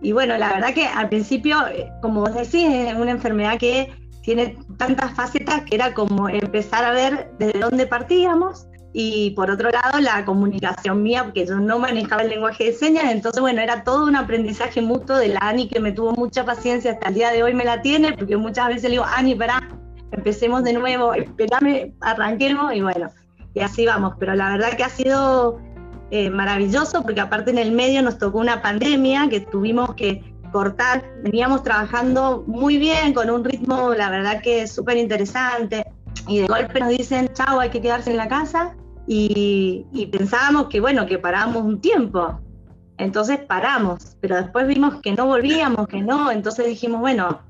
Y 0.00 0.12
bueno, 0.12 0.38
la 0.38 0.54
verdad 0.54 0.72
que 0.72 0.86
al 0.86 1.10
principio, 1.10 1.58
eh, 1.68 1.92
como 2.00 2.22
vos 2.22 2.32
decís, 2.32 2.66
es 2.66 2.94
una 2.94 3.10
enfermedad 3.10 3.58
que 3.58 3.92
tiene 4.22 4.56
tantas 4.78 5.12
facetas 5.12 5.62
que 5.64 5.74
era 5.74 5.92
como 5.92 6.30
empezar 6.30 6.86
a 6.86 6.92
ver 6.92 7.32
desde 7.38 7.60
dónde 7.60 7.86
partíamos 7.86 8.66
y 8.92 9.30
por 9.30 9.50
otro 9.50 9.70
lado 9.70 10.00
la 10.00 10.24
comunicación 10.24 11.02
mía, 11.02 11.24
porque 11.24 11.46
yo 11.46 11.60
no 11.60 11.78
manejaba 11.78 12.22
el 12.22 12.30
lenguaje 12.30 12.64
de 12.64 12.72
señas, 12.72 13.04
entonces 13.10 13.40
bueno, 13.40 13.60
era 13.60 13.84
todo 13.84 14.04
un 14.04 14.16
aprendizaje 14.16 14.82
mutuo 14.82 15.16
de 15.16 15.28
la 15.28 15.40
Ani 15.40 15.68
que 15.68 15.80
me 15.80 15.92
tuvo 15.92 16.12
mucha 16.12 16.44
paciencia, 16.44 16.92
hasta 16.92 17.08
el 17.08 17.14
día 17.14 17.30
de 17.30 17.42
hoy 17.42 17.54
me 17.54 17.64
la 17.64 17.82
tiene, 17.82 18.12
porque 18.12 18.36
muchas 18.36 18.68
veces 18.68 18.84
le 18.84 18.90
digo, 18.90 19.04
Ani, 19.04 19.34
pará, 19.34 19.68
empecemos 20.12 20.64
de 20.64 20.72
nuevo, 20.72 21.14
esperame, 21.14 21.94
arranquemos 22.00 22.74
y 22.74 22.80
bueno, 22.82 23.10
y 23.54 23.60
así 23.60 23.86
vamos, 23.86 24.14
pero 24.18 24.34
la 24.34 24.50
verdad 24.50 24.76
que 24.76 24.84
ha 24.84 24.88
sido 24.88 25.60
eh, 26.10 26.30
maravilloso 26.30 27.02
porque 27.02 27.20
aparte 27.20 27.52
en 27.52 27.58
el 27.58 27.70
medio 27.72 28.02
nos 28.02 28.18
tocó 28.18 28.38
una 28.38 28.62
pandemia 28.62 29.28
que 29.28 29.40
tuvimos 29.40 29.94
que 29.94 30.24
cortar, 30.50 31.04
veníamos 31.22 31.62
trabajando 31.62 32.42
muy 32.46 32.76
bien, 32.76 33.14
con 33.14 33.30
un 33.30 33.44
ritmo, 33.44 33.94
la 33.94 34.10
verdad 34.10 34.42
que 34.42 34.66
súper 34.66 34.96
interesante, 34.96 35.86
y 36.28 36.40
de 36.40 36.46
golpe 36.46 36.80
nos 36.80 36.90
dicen, 36.90 37.30
chao, 37.34 37.60
hay 37.60 37.70
que 37.70 37.80
quedarse 37.80 38.10
en 38.10 38.16
la 38.16 38.28
casa, 38.28 38.74
y, 39.06 40.08
pensábamos 40.12 40.68
que 40.68 40.80
bueno, 40.80 41.06
que 41.06 41.18
parábamos 41.18 41.64
un 41.64 41.80
tiempo, 41.80 42.40
entonces 42.96 43.38
paramos, 43.40 44.16
pero 44.20 44.36
después 44.36 44.66
vimos 44.68 45.00
que 45.00 45.12
no 45.12 45.26
volvíamos, 45.26 45.88
que 45.88 46.00
no, 46.00 46.30
entonces 46.30 46.66
dijimos, 46.66 47.00
bueno, 47.00 47.40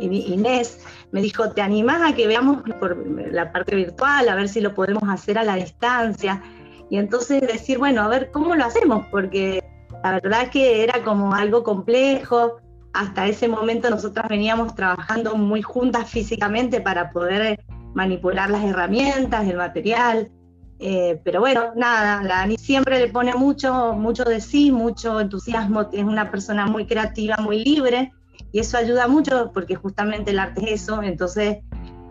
Inés 0.00 0.80
me 1.10 1.20
dijo, 1.20 1.50
¿te 1.50 1.60
animás 1.60 2.00
a 2.10 2.14
que 2.14 2.26
veamos 2.26 2.62
por 2.80 2.96
la 3.30 3.52
parte 3.52 3.76
virtual, 3.76 4.28
a 4.28 4.34
ver 4.34 4.48
si 4.48 4.60
lo 4.60 4.74
podemos 4.74 5.02
hacer 5.08 5.36
a 5.36 5.44
la 5.44 5.56
distancia? 5.56 6.42
Y 6.88 6.96
entonces 6.96 7.42
decir, 7.42 7.78
bueno, 7.78 8.02
a 8.02 8.08
ver 8.08 8.30
cómo 8.30 8.54
lo 8.54 8.64
hacemos, 8.64 9.06
porque 9.10 9.62
la 10.02 10.12
verdad 10.12 10.48
que 10.48 10.82
era 10.82 11.02
como 11.02 11.34
algo 11.34 11.62
complejo. 11.62 12.58
Hasta 12.92 13.26
ese 13.26 13.48
momento 13.48 13.88
nosotras 13.88 14.28
veníamos 14.28 14.74
trabajando 14.74 15.34
muy 15.36 15.62
juntas 15.62 16.10
físicamente 16.10 16.80
para 16.80 17.10
poder 17.10 17.60
manipular 17.94 18.50
las 18.50 18.64
herramientas, 18.64 19.46
el 19.48 19.56
material. 19.56 20.30
Eh, 20.78 21.20
pero 21.24 21.40
bueno, 21.40 21.72
nada, 21.76 22.22
la 22.22 22.42
Ani 22.42 22.56
siempre 22.56 22.98
le 22.98 23.08
pone 23.08 23.34
mucho, 23.34 23.92
mucho 23.92 24.24
de 24.24 24.40
sí, 24.40 24.72
mucho 24.72 25.20
entusiasmo, 25.20 25.88
es 25.92 26.02
una 26.02 26.30
persona 26.30 26.66
muy 26.66 26.86
creativa, 26.86 27.36
muy 27.36 27.62
libre, 27.64 28.12
y 28.50 28.58
eso 28.58 28.76
ayuda 28.76 29.06
mucho 29.06 29.52
porque 29.54 29.76
justamente 29.76 30.32
el 30.32 30.40
arte 30.40 30.64
es 30.64 30.82
eso, 30.82 31.00
entonces 31.02 31.58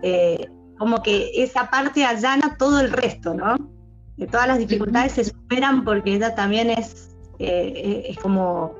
eh, 0.04 0.50
como 0.78 1.04
que 1.04 1.32
esa 1.36 1.70
parte 1.70 2.06
allana 2.06 2.56
todo 2.58 2.80
el 2.80 2.92
resto, 2.92 3.34
¿no? 3.34 3.58
Que 4.18 4.26
todas 4.26 4.48
las 4.48 4.58
dificultades 4.58 5.12
se 5.12 5.26
superan 5.26 5.84
porque 5.84 6.16
ella 6.16 6.34
también 6.34 6.70
es, 6.70 7.10
eh, 7.40 8.06
es 8.08 8.18
como, 8.20 8.76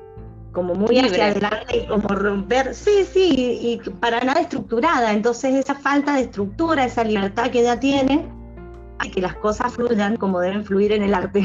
como 0.52 0.74
muy 0.74 0.94
Libre. 0.94 1.10
hacia 1.10 1.26
adelante 1.28 1.78
y 1.78 1.86
como 1.86 2.08
romper, 2.08 2.74
sí, 2.74 3.04
sí, 3.10 3.58
y, 3.62 3.72
y 3.72 3.90
para 3.90 4.20
nada 4.20 4.40
estructurada, 4.40 5.12
entonces 5.12 5.54
esa 5.54 5.74
falta 5.74 6.14
de 6.14 6.22
estructura, 6.22 6.84
esa 6.84 7.04
libertad 7.04 7.50
que 7.50 7.60
ella 7.60 7.80
tiene, 7.80 8.28
hace 8.98 9.10
que 9.10 9.20
las 9.22 9.34
cosas 9.36 9.72
fluyan 9.72 10.16
como 10.16 10.40
deben 10.40 10.64
fluir 10.64 10.92
en 10.92 11.02
el 11.02 11.14
arte, 11.14 11.44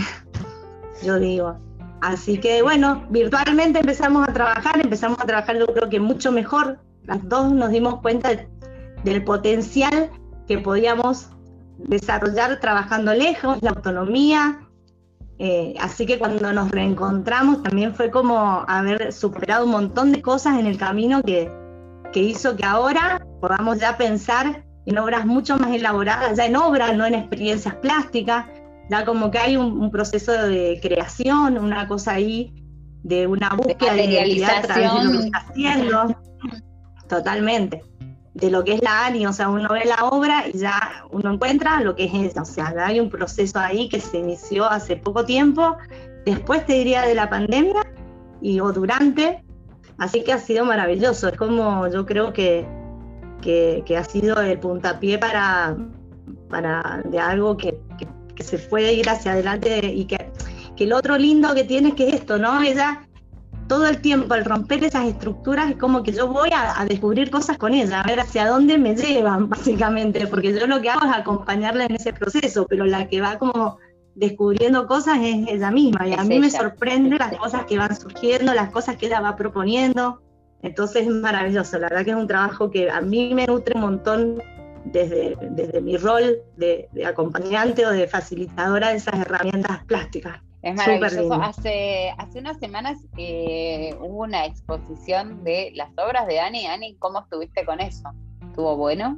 yo 1.03 1.17
digo. 1.19 1.57
Así 2.01 2.37
que 2.39 2.61
bueno, 2.61 3.05
virtualmente 3.09 3.79
empezamos 3.79 4.27
a 4.27 4.33
trabajar, 4.33 4.79
empezamos 4.79 5.19
a 5.19 5.25
trabajar 5.25 5.57
yo 5.57 5.65
creo 5.67 5.89
que 5.89 5.99
mucho 5.99 6.31
mejor. 6.31 6.77
Las 7.05 7.27
dos 7.27 7.51
nos 7.51 7.71
dimos 7.71 8.01
cuenta 8.01 8.29
de- 8.29 8.47
del 9.03 9.23
potencial 9.23 10.11
que 10.47 10.59
podíamos 10.59 11.29
desarrollar 11.79 12.59
trabajando 12.59 13.13
lejos, 13.13 13.57
la 13.61 13.71
autonomía. 13.71 14.59
Eh, 15.39 15.75
así 15.79 16.05
que 16.05 16.17
cuando 16.17 16.51
nos 16.51 16.71
reencontramos 16.71 17.61
también 17.61 17.93
fue 17.93 18.09
como 18.09 18.65
haber 18.67 19.13
superado 19.13 19.65
un 19.65 19.71
montón 19.71 20.11
de 20.11 20.21
cosas 20.21 20.57
en 20.57 20.65
el 20.65 20.77
camino 20.77 21.21
que, 21.21 21.51
que 22.11 22.21
hizo 22.21 22.55
que 22.55 22.65
ahora 22.65 23.23
podamos 23.39 23.79
ya 23.79 23.97
pensar 23.97 24.65
en 24.87 24.97
obras 24.97 25.25
mucho 25.25 25.57
más 25.57 25.71
elaboradas, 25.71 26.37
ya 26.37 26.45
en 26.45 26.55
obras, 26.55 26.95
no 26.95 27.05
en 27.05 27.13
experiencias 27.13 27.75
plásticas, 27.75 28.45
ya 28.89 29.05
como 29.05 29.29
que 29.29 29.37
hay 29.37 29.57
un, 29.57 29.79
un 29.79 29.91
proceso 29.91 30.31
de 30.31 30.79
creación, 30.81 31.57
una 31.57 31.87
cosa 31.87 32.13
ahí 32.13 32.51
de 33.03 33.27
una 33.27 33.49
búsqueda 33.49 33.93
de, 33.93 34.05
identidad 34.05 34.57
a 34.57 34.61
través 34.61 34.93
de 34.93 35.03
lo 35.03 35.11
que 35.11 35.25
está 35.25 35.37
haciendo. 35.37 36.15
Totalmente. 37.07 37.83
De 38.37 38.51
lo 38.51 38.63
que 38.63 38.73
es 38.75 38.83
la 38.83 39.07
ANI, 39.07 39.25
o 39.25 39.33
sea, 39.33 39.49
uno 39.49 39.67
ve 39.73 39.83
la 39.85 40.05
obra 40.09 40.45
y 40.47 40.59
ya 40.59 41.05
uno 41.09 41.33
encuentra 41.33 41.81
lo 41.81 41.95
que 41.95 42.05
es 42.05 42.13
ella. 42.13 42.43
O 42.43 42.45
sea, 42.45 42.71
hay 42.85 42.99
un 42.99 43.09
proceso 43.09 43.57
ahí 43.57 43.89
que 43.89 43.99
se 43.99 44.19
inició 44.19 44.65
hace 44.69 44.95
poco 44.95 45.25
tiempo, 45.25 45.75
después 46.23 46.63
te 46.67 46.73
diría 46.73 47.01
de 47.01 47.15
la 47.15 47.29
pandemia 47.31 47.81
y 48.39 48.59
o 48.59 48.71
durante. 48.71 49.43
Así 49.97 50.23
que 50.23 50.33
ha 50.33 50.37
sido 50.37 50.65
maravilloso. 50.65 51.29
Es 51.29 51.35
como 51.35 51.87
yo 51.87 52.05
creo 52.05 52.31
que, 52.31 52.67
que, 53.41 53.83
ha 53.97 54.03
sido 54.03 54.39
el 54.39 54.59
puntapié 54.59 55.17
para, 55.17 55.75
para 56.47 57.01
de 57.05 57.19
algo 57.19 57.57
que, 57.57 57.79
que- 57.97 58.43
se 58.43 58.59
puede 58.59 58.93
ir 58.93 59.09
hacia 59.09 59.31
adelante 59.31 59.79
y 59.83 60.05
que, 60.05 60.31
que 60.75 60.85
lo 60.85 60.97
otro 60.97 61.17
lindo 61.17 61.55
que 61.55 61.63
tiene 61.63 61.89
es 61.89 61.95
que 61.95 62.09
esto, 62.09 62.37
¿no? 62.37 62.61
Ella 62.61 63.06
todo 63.67 63.87
el 63.87 63.99
tiempo 64.01 64.33
al 64.33 64.45
romper 64.45 64.83
esas 64.83 65.07
estructuras 65.07 65.71
es 65.71 65.77
como 65.77 66.03
que 66.03 66.11
yo 66.11 66.27
voy 66.27 66.49
a, 66.53 66.79
a 66.79 66.85
descubrir 66.85 67.29
cosas 67.29 67.57
con 67.57 67.73
ella, 67.73 68.01
a 68.01 68.07
ver 68.07 68.19
hacia 68.19 68.47
dónde 68.47 68.77
me 68.77 68.95
llevan, 68.95 69.49
básicamente, 69.49 70.27
porque 70.27 70.57
yo 70.57 70.67
lo 70.67 70.81
que 70.81 70.89
hago 70.89 71.05
es 71.05 71.13
acompañarla 71.13 71.85
en 71.85 71.95
ese 71.95 72.13
proceso, 72.13 72.65
pero 72.67 72.85
la 72.85 73.07
que 73.07 73.21
va 73.21 73.37
como 73.37 73.77
descubriendo 74.15 74.87
cosas 74.87 75.19
es 75.21 75.47
ella 75.47 75.69
misma, 75.69 76.07
y 76.07 76.13
a 76.13 76.21
Es 76.21 76.27
mí 76.27 76.39
me 76.39 76.49
sorprende 76.49 77.17
las 77.17 77.37
cosas 77.37 77.65
que 77.65 77.77
van 77.77 77.95
surgiendo, 77.95 78.53
las 78.53 78.71
cosas 78.71 78.95
que 78.95 79.05
ella 79.05 79.21
va 79.21 79.35
proponiendo, 79.35 80.21
entonces 80.63 81.05
es 81.05 81.13
maravilloso, 81.13 81.77
la 81.77 81.89
verdad 81.89 82.05
que 82.05 82.11
es 82.11 82.17
un 82.17 82.27
trabajo 82.27 82.71
que 82.71 82.89
a 82.89 83.01
mí 83.01 83.33
me 83.33 83.45
nutre 83.45 83.75
un 83.75 83.81
montón 83.81 84.41
desde, 84.85 85.37
desde 85.51 85.81
mi 85.81 85.97
rol 85.97 86.37
de, 86.55 86.87
de 86.93 87.05
acompañante 87.05 87.85
o 87.85 87.91
de 87.91 88.07
facilitadora 88.07 88.89
de 88.89 88.95
esas 88.95 89.19
herramientas 89.19 89.83
plásticas. 89.85 90.41
Es 90.67 90.75
maravilloso. 90.75 91.33
Hace, 91.35 92.13
hace 92.17 92.39
unas 92.39 92.59
semanas 92.59 92.97
eh, 93.17 93.95
hubo 94.01 94.23
una 94.23 94.45
exposición 94.45 95.41
de 95.45 95.71
las 95.75 95.89
obras 95.97 96.27
de 96.27 96.41
Ani. 96.41 96.67
Ani, 96.67 96.95
¿cómo 96.95 97.19
estuviste 97.19 97.63
con 97.63 97.79
eso? 97.79 98.11
¿Estuvo 98.45 98.75
bueno? 98.75 99.15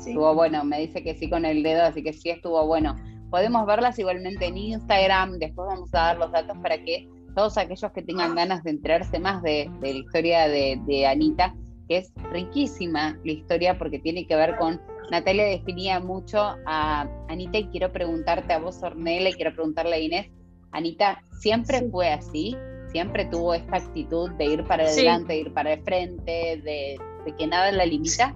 Sí. 0.00 0.10
Estuvo 0.10 0.34
bueno, 0.34 0.64
me 0.64 0.80
dice 0.80 1.02
que 1.02 1.14
sí 1.14 1.28
con 1.28 1.44
el 1.44 1.62
dedo, 1.62 1.82
así 1.82 2.02
que 2.02 2.14
sí 2.14 2.30
estuvo 2.30 2.66
bueno. 2.66 2.96
Podemos 3.28 3.66
verlas 3.66 3.98
igualmente 3.98 4.46
en 4.46 4.56
Instagram, 4.56 5.38
después 5.38 5.68
vamos 5.68 5.90
a 5.92 5.98
dar 5.98 6.16
los 6.16 6.32
datos 6.32 6.56
para 6.62 6.78
que 6.78 7.06
todos 7.34 7.58
aquellos 7.58 7.92
que 7.92 8.00
tengan 8.00 8.34
ganas 8.34 8.64
de 8.64 8.70
enterarse 8.70 9.18
más 9.18 9.42
de, 9.42 9.70
de 9.80 9.92
la 9.92 9.98
historia 9.98 10.48
de, 10.48 10.80
de 10.86 11.06
Anita, 11.06 11.54
que 11.86 11.98
es 11.98 12.12
riquísima 12.32 13.18
la 13.24 13.32
historia 13.32 13.76
porque 13.76 13.98
tiene 13.98 14.26
que 14.26 14.36
ver 14.36 14.56
con, 14.56 14.80
Natalia 15.10 15.44
definía 15.44 16.00
mucho 16.00 16.38
a 16.66 17.08
Anita 17.28 17.58
y 17.58 17.68
quiero 17.68 17.92
preguntarte 17.92 18.52
a 18.52 18.58
vos, 18.58 18.82
Ornella, 18.82 19.28
y 19.30 19.34
quiero 19.34 19.52
preguntarle 19.54 19.94
a 19.96 19.98
Inés, 19.98 20.26
Anita, 20.72 21.22
¿siempre 21.40 21.80
Sí. 21.80 21.88
fue 21.90 22.10
así? 22.10 22.56
¿Siempre 22.90 23.24
tuvo 23.26 23.54
esta 23.54 23.76
actitud 23.76 24.30
de 24.32 24.44
ir 24.44 24.64
para 24.64 24.86
Sí. 24.86 25.00
adelante, 25.00 25.32
de 25.32 25.38
ir 25.40 25.52
para 25.52 25.72
el 25.74 25.82
frente, 25.82 26.60
de 26.64 26.98
de 27.24 27.34
que 27.36 27.46
nada 27.46 27.72
la 27.72 27.86
limita? 27.86 28.34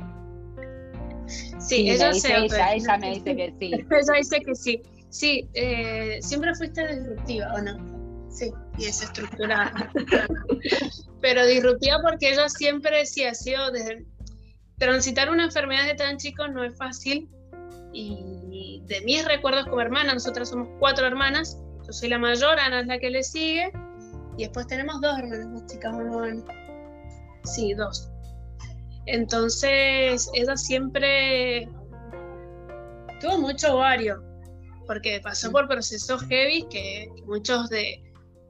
Sí, 1.59 1.91
ella 1.91 2.09
dice 2.09 2.29
se 2.29 2.37
ella, 2.39 2.73
ella 2.75 2.97
me 2.97 3.11
dice 3.11 3.37
que 3.37 3.55
sí. 3.59 3.71
Ella 3.91 4.13
dice 4.17 4.41
que 4.41 4.55
sí. 4.55 4.83
Sí, 5.11 5.49
eh, 5.55 6.19
siempre 6.23 6.55
fuiste 6.55 6.87
disruptiva, 6.87 7.53
¿o 7.55 7.61
no? 7.61 8.31
Sí, 8.31 8.51
y 8.79 8.87
es 8.87 9.03
estructurada. 9.03 9.73
Pero 11.21 11.47
disruptiva 11.47 11.99
porque 12.03 12.31
ella 12.33 12.49
siempre 12.49 13.05
sí 13.05 13.25
ha 13.25 13.35
sido 13.35 13.71
desde 13.73 14.05
transitar 14.79 15.31
una 15.31 15.45
enfermedad 15.45 15.87
de 15.87 15.95
tan 15.95 16.17
chico 16.17 16.49
no 16.49 16.65
es 16.65 16.77
fácil. 16.77 17.29
Y 17.93 18.83
de 18.87 19.01
mis 19.03 19.25
recuerdos 19.27 19.67
como 19.67 19.81
hermana, 19.81 20.15
nosotras 20.15 20.51
somos 20.51 20.69
cuatro 20.79 21.07
hermanas, 21.07 21.59
yo 21.87 21.93
soy 21.93 22.09
la 22.09 22.19
mayor, 22.19 22.59
Ana 22.59 22.81
es 22.81 22.87
la 22.87 22.99
que 22.99 23.11
le 23.11 23.23
sigue, 23.23 23.73
y 24.37 24.45
después 24.45 24.67
tenemos 24.67 25.01
dos 25.01 25.19
hermanas 25.19 25.47
más 25.49 25.67
chicas, 25.67 25.95
¿o 25.95 26.03
no? 26.03 26.45
Sí, 27.45 27.75
dos. 27.75 28.11
Entonces, 29.07 30.31
ella 30.35 30.57
siempre 30.57 31.69
tuvo 33.21 33.39
mucho 33.39 33.77
ovario, 33.77 34.23
porque 34.87 35.21
pasó 35.23 35.51
por 35.51 35.67
procesos 35.67 36.23
heavy 36.25 36.67
que, 36.71 37.11
que 37.17 37.23
muchos 37.27 37.69
de 37.71 38.03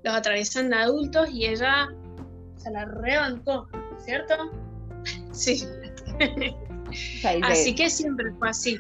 los 0.03 0.15
atraviesan 0.15 0.71
de 0.71 0.77
adultos 0.77 1.31
y 1.31 1.47
ella 1.47 1.89
se 2.57 2.71
la 2.71 2.85
rebancó, 2.85 3.69
¿cierto? 4.05 4.35
Sí. 5.33 5.65
Así 7.43 7.75
que 7.75 7.91
siempre 7.91 8.33
fue 8.39 8.49
así. 8.49 8.79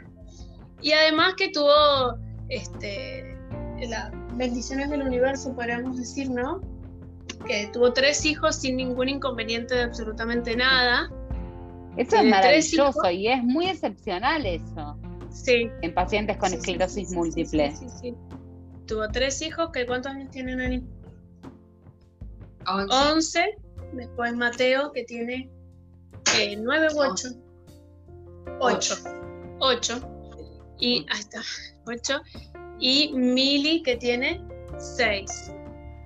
Y 0.81 0.93
además 0.93 1.35
que 1.37 1.51
tuvo 1.51 2.17
este, 2.49 3.37
las 3.89 4.11
bendiciones 4.37 4.91
del 4.91 5.03
universo, 5.03 5.55
podríamos 5.55 5.99
decir, 5.99 6.31
¿no? 6.31 6.61
Que 7.47 7.69
tuvo 7.73 7.93
tres 7.93 8.25
hijos 8.25 8.57
sin 8.57 8.77
ningún 8.77 9.09
inconveniente 9.09 9.75
de 9.75 9.83
absolutamente 9.83 10.57
nada. 10.57 11.11
Eso 11.97 12.01
es 12.01 12.09
tres 12.09 12.25
maravilloso 12.31 13.11
y 13.11 13.29
es 13.29 13.43
muy 13.43 13.67
excepcional 13.67 14.47
eso 14.47 14.97
Sí. 15.31 15.71
en 15.83 15.95
pacientes 15.95 16.37
con 16.37 16.51
sí, 16.51 16.57
esclerosis 16.57 16.95
sí, 16.95 17.05
sí, 17.07 17.15
múltiple. 17.15 17.71
sí, 17.77 17.89
sí, 17.89 17.97
sí. 18.01 18.15
Tuvo 18.87 19.09
tres 19.09 19.43
hijos, 19.43 19.71
que 19.73 19.87
¿cuántos 19.87 20.13
años 20.13 20.31
tiene 20.31 20.57
Nani? 20.57 20.83
Once. 22.67 22.95
11. 23.13 23.57
Después 23.95 24.35
Mateo, 24.35 24.93
que 24.93 25.05
tiene 25.05 25.51
eh, 26.37 26.57
9 26.57 26.89
u 26.95 26.99
8. 27.01 27.29
8. 28.61 28.95
8. 29.61 30.01
Y 30.81 31.07
ahí 31.11 31.21
está, 31.21 31.41
8. 31.87 32.21
Y 32.81 33.13
Mili, 33.15 33.83
que 33.83 33.97
tiene 33.97 34.41
6. 34.79 35.53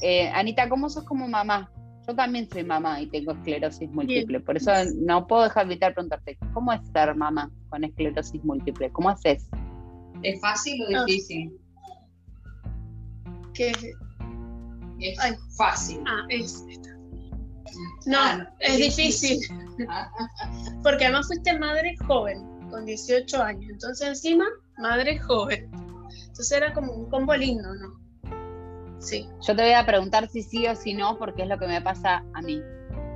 Eh, 0.02 0.28
Anita, 0.30 0.68
¿cómo 0.68 0.88
sos 0.88 1.04
como 1.04 1.28
mamá? 1.28 1.70
Yo 2.08 2.16
también 2.16 2.48
soy 2.50 2.64
mamá 2.64 3.00
y 3.00 3.06
tengo 3.06 3.30
esclerosis 3.32 3.88
múltiple, 3.92 4.40
por 4.40 4.56
eso 4.56 4.72
no 4.96 5.24
puedo 5.28 5.44
dejar 5.44 5.66
de 5.68 5.74
evitar 5.74 5.94
preguntarte, 5.94 6.36
¿cómo 6.52 6.72
es 6.72 6.80
ser 6.92 7.14
mamá 7.14 7.48
con 7.68 7.84
esclerosis 7.84 8.42
múltiple? 8.44 8.90
¿Cómo 8.90 9.10
haces? 9.10 9.46
¿Es 10.24 10.40
fácil 10.40 10.82
o 10.82 10.98
Ah. 10.98 11.04
difícil? 11.04 11.56
Que, 13.54 13.70
Es 14.98 15.18
Ay. 15.20 15.34
fácil. 15.56 16.02
ah, 16.06 16.24
es 16.28 16.64
esta. 16.68 16.90
No, 18.06 18.18
Ah, 18.18 18.36
no, 18.38 18.48
es 18.60 18.76
difícil. 18.78 19.38
Ah, 19.88 20.10
Porque 20.82 21.04
además 21.04 21.26
fuiste 21.26 21.58
madre 21.58 21.96
joven, 22.06 22.44
con 22.70 22.84
18 22.84 23.42
años. 23.42 23.70
Entonces 23.70 24.08
encima, 24.08 24.46
madre 24.78 25.18
joven. 25.18 25.70
Entonces 26.20 26.52
era 26.52 26.72
como 26.72 26.92
un 26.92 27.08
combo 27.10 27.34
lindo, 27.34 27.68
¿no? 27.74 28.02
Sí. 28.98 29.28
Yo 29.46 29.56
te 29.56 29.62
voy 29.62 29.72
a 29.72 29.84
preguntar 29.84 30.28
si 30.28 30.42
sí 30.42 30.66
o 30.66 30.76
si 30.76 30.94
no, 30.94 31.18
porque 31.18 31.42
es 31.42 31.48
lo 31.48 31.58
que 31.58 31.66
me 31.66 31.80
pasa 31.80 32.24
a 32.34 32.42
mí. 32.42 32.62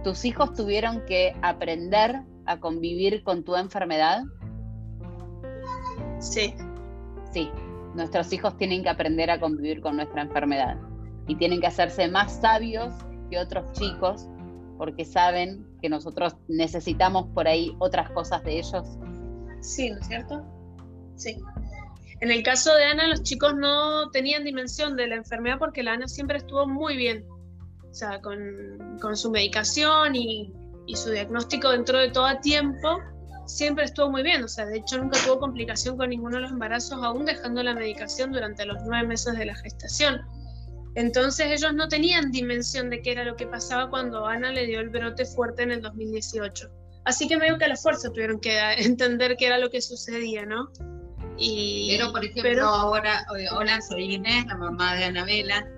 ¿Tus 0.02 0.24
hijos 0.24 0.52
tuvieron 0.52 1.04
que 1.06 1.34
aprender 1.42 2.22
a 2.46 2.60
convivir 2.60 3.22
con 3.22 3.44
tu 3.44 3.56
enfermedad? 3.56 4.22
Sí. 6.18 6.54
Sí, 7.32 7.50
nuestros 7.94 8.32
hijos 8.32 8.56
tienen 8.56 8.82
que 8.82 8.88
aprender 8.88 9.30
a 9.30 9.40
convivir 9.40 9.80
con 9.80 9.96
nuestra 9.96 10.22
enfermedad 10.22 10.76
y 11.26 11.36
tienen 11.36 11.60
que 11.60 11.66
hacerse 11.66 12.08
más 12.08 12.40
sabios 12.40 12.92
que 13.30 13.38
otros 13.38 13.72
chicos 13.72 14.28
porque 14.76 15.04
saben 15.04 15.66
que 15.80 15.88
nosotros 15.88 16.36
necesitamos 16.48 17.26
por 17.34 17.48
ahí 17.48 17.74
otras 17.78 18.10
cosas 18.10 18.42
de 18.44 18.58
ellos. 18.58 18.86
Sí, 19.60 19.90
¿no 19.90 19.98
es 19.98 20.06
cierto? 20.06 20.44
Sí. 21.16 21.36
En 22.20 22.30
el 22.30 22.42
caso 22.42 22.74
de 22.74 22.84
Ana, 22.84 23.08
los 23.08 23.22
chicos 23.22 23.54
no 23.54 24.10
tenían 24.10 24.44
dimensión 24.44 24.96
de 24.96 25.06
la 25.06 25.16
enfermedad 25.16 25.58
porque 25.58 25.82
la 25.82 25.92
Ana 25.92 26.08
siempre 26.08 26.38
estuvo 26.38 26.66
muy 26.66 26.96
bien. 26.96 27.26
O 27.90 27.94
sea, 27.94 28.20
con, 28.20 28.98
con 29.00 29.16
su 29.16 29.30
medicación 29.30 30.14
y, 30.14 30.52
y 30.86 30.96
su 30.96 31.10
diagnóstico 31.10 31.70
dentro 31.70 31.98
de 31.98 32.10
todo 32.10 32.26
a 32.26 32.40
tiempo, 32.40 33.00
siempre 33.46 33.84
estuvo 33.84 34.10
muy 34.10 34.22
bien. 34.22 34.44
O 34.44 34.48
sea, 34.48 34.66
de 34.66 34.78
hecho 34.78 34.98
nunca 34.98 35.18
tuvo 35.24 35.38
complicación 35.38 35.96
con 35.96 36.10
ninguno 36.10 36.36
de 36.36 36.42
los 36.42 36.52
embarazos, 36.52 37.02
aún 37.02 37.24
dejando 37.24 37.62
la 37.62 37.74
medicación 37.74 38.32
durante 38.32 38.64
los 38.64 38.78
nueve 38.86 39.08
meses 39.08 39.36
de 39.36 39.46
la 39.46 39.54
gestación. 39.54 40.20
Entonces 40.96 41.46
ellos 41.52 41.74
no 41.74 41.88
tenían 41.88 42.32
dimensión 42.32 42.90
de 42.90 43.02
qué 43.02 43.12
era 43.12 43.24
lo 43.24 43.36
que 43.36 43.46
pasaba 43.46 43.88
cuando 43.90 44.26
Ana 44.26 44.50
le 44.50 44.66
dio 44.66 44.80
el 44.80 44.88
brote 44.88 45.24
fuerte 45.26 45.62
en 45.62 45.70
el 45.70 45.82
2018. 45.82 46.68
Así 47.04 47.28
que 47.28 47.36
medio 47.36 47.58
que 47.58 47.66
a 47.66 47.68
la 47.68 47.76
fuerza 47.76 48.10
tuvieron 48.10 48.40
que 48.40 48.58
entender 48.78 49.36
qué 49.38 49.46
era 49.46 49.58
lo 49.58 49.70
que 49.70 49.80
sucedía, 49.80 50.44
¿no? 50.46 50.70
Y, 51.38 51.94
Pero, 51.96 52.12
por 52.12 52.24
ejemplo, 52.24 52.42
pero- 52.42 52.66
ahora, 52.66 53.26
hola, 53.52 53.78
soy 53.82 54.14
Inés, 54.14 54.46
la 54.46 54.56
mamá 54.56 54.94
de 54.96 55.04
Anabela. 55.04 55.68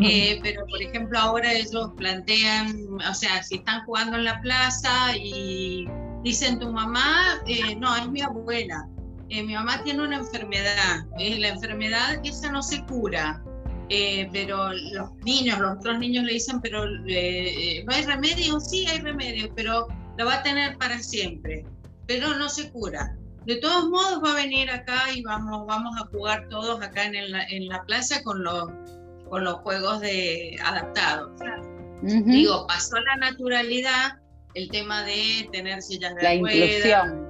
Eh, 0.00 0.40
pero, 0.42 0.66
por 0.66 0.82
ejemplo, 0.82 1.16
ahora 1.20 1.52
ellos 1.52 1.92
plantean, 1.96 2.84
o 3.08 3.14
sea, 3.14 3.44
si 3.44 3.54
están 3.56 3.84
jugando 3.84 4.16
en 4.16 4.24
la 4.24 4.40
plaza 4.40 5.16
y 5.16 5.86
dicen 6.24 6.58
tu 6.58 6.72
mamá, 6.72 7.40
eh, 7.46 7.76
no, 7.76 7.94
es 7.94 8.08
mi 8.08 8.20
abuela. 8.22 8.88
Eh, 9.28 9.44
mi 9.44 9.54
mamá 9.54 9.80
tiene 9.84 10.02
una 10.02 10.16
enfermedad. 10.16 11.06
eh, 11.20 11.38
la 11.38 11.48
enfermedad 11.50 12.20
esa 12.24 12.50
no 12.50 12.60
se 12.60 12.84
cura. 12.86 13.40
Eh, 13.90 14.28
pero 14.32 14.70
los 14.72 15.12
niños, 15.24 15.58
los 15.58 15.76
otros 15.78 15.98
niños 15.98 16.24
le 16.24 16.34
dicen, 16.34 16.60
pero 16.60 16.84
eh, 16.84 17.78
eh, 17.78 17.84
no 17.86 17.94
hay 17.94 18.04
remedio. 18.04 18.58
Sí, 18.60 18.86
hay 18.88 18.98
remedio, 19.00 19.52
pero 19.54 19.86
lo 20.16 20.26
va 20.26 20.34
a 20.36 20.42
tener 20.42 20.76
para 20.78 20.98
siempre. 21.00 21.64
Pero 22.06 22.34
no 22.36 22.48
se 22.48 22.70
cura. 22.70 23.14
De 23.44 23.56
todos 23.56 23.88
modos 23.90 24.22
va 24.24 24.32
a 24.32 24.36
venir 24.36 24.70
acá 24.70 25.02
y 25.14 25.22
vamos, 25.22 25.66
vamos 25.66 25.94
a 26.00 26.06
jugar 26.06 26.48
todos 26.48 26.80
acá 26.82 27.04
en, 27.04 27.14
el- 27.14 27.34
en 27.50 27.68
la 27.68 27.82
plaza 27.84 28.22
con 28.22 28.42
los, 28.42 28.64
con 29.28 29.44
los 29.44 29.54
juegos 29.56 30.00
de 30.00 30.56
adaptados. 30.64 31.30
Ujú. 32.02 32.22
Digo, 32.24 32.66
pasó 32.66 32.96
la 33.00 33.16
naturalidad, 33.16 34.12
el 34.54 34.70
tema 34.70 35.02
de 35.04 35.48
tener 35.52 35.82
sillas 35.82 36.14
de 36.14 36.22
la 36.22 36.34
ruedas, 36.38 36.56
inclusión. 36.56 37.24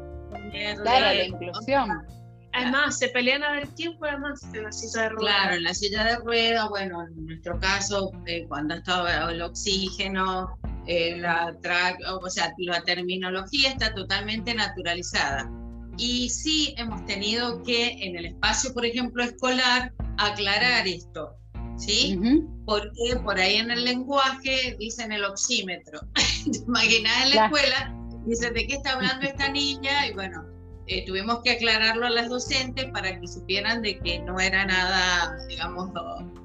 Claro, 0.83 1.07
eh, 1.11 1.17
la 1.19 1.25
inclusión. 1.25 2.07
Además 2.55 2.99
se 2.99 3.09
pelean 3.09 3.43
a 3.43 3.53
ver 3.53 3.69
quién 3.77 3.97
juega 3.99 4.19
más 4.19 4.43
en 4.55 4.63
la 4.65 4.73
silla 4.73 5.03
de 5.03 5.09
ruedas. 5.11 5.35
Claro, 5.37 5.55
en 5.57 5.63
la 5.65 5.75
silla 5.75 6.05
de 6.05 6.17
ruedas, 6.17 6.69
bueno, 6.69 7.03
en 7.03 7.27
nuestro 7.27 7.59
caso, 7.59 8.11
eh, 8.27 8.45
cuando 8.49 8.75
estaba 8.75 9.31
el 9.31 9.43
oxígeno, 9.43 10.59
eh, 10.87 11.17
la 11.19 11.53
tra- 11.61 11.97
o 12.23 12.31
sea, 12.31 12.53
la 12.59 12.83
terminología 12.83 13.71
está 13.71 13.95
totalmente 13.95 14.55
naturalizada. 14.55 15.51
Y 15.97 16.29
sí 16.29 16.75
hemos 16.77 17.05
tenido 17.07 17.63
que 17.63 17.93
en 18.05 18.17
el 18.17 18.27
espacio, 18.27 18.73
por 18.75 18.85
ejemplo, 18.85 19.23
escolar, 19.23 19.93
aclarar 20.19 20.87
esto, 20.89 21.37
¿sí? 21.77 22.19
Porque 22.67 23.17
por 23.25 23.39
ahí 23.39 23.57
en 23.57 23.71
el 23.71 23.85
lenguaje 23.85 24.77
dicen 24.79 25.13
el 25.13 25.25
oxímetro. 25.25 26.01
¿Te 26.53 26.59
imaginas 26.59 27.25
en 27.25 27.31
la 27.31 27.35
escuela? 27.47 27.95
Dicen, 28.27 28.55
¿de 28.55 28.67
qué 28.67 28.75
está 28.75 28.93
hablando 28.93 29.27
esta 29.27 29.49
niña? 29.51 30.07
Y 30.09 30.15
bueno, 30.15 30.45
eh, 30.87 31.05
tuvimos 31.07 31.41
que 31.43 31.51
aclararlo 31.51 32.07
a 32.07 32.11
las 32.11 32.29
docentes 32.29 32.87
para 32.93 33.19
que 33.19 33.27
supieran 33.27 33.83
de 33.83 33.99
que 33.99 34.19
no 34.21 34.39
era 34.39 34.67
nada, 34.67 35.37
digamos, 35.49 35.91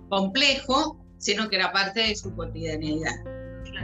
complejo, 0.09 0.97
sino 1.17 1.49
que 1.49 1.57
era 1.57 1.71
parte 1.71 2.01
de 2.01 2.15
su 2.15 2.33
cotidianidad. 2.35 3.15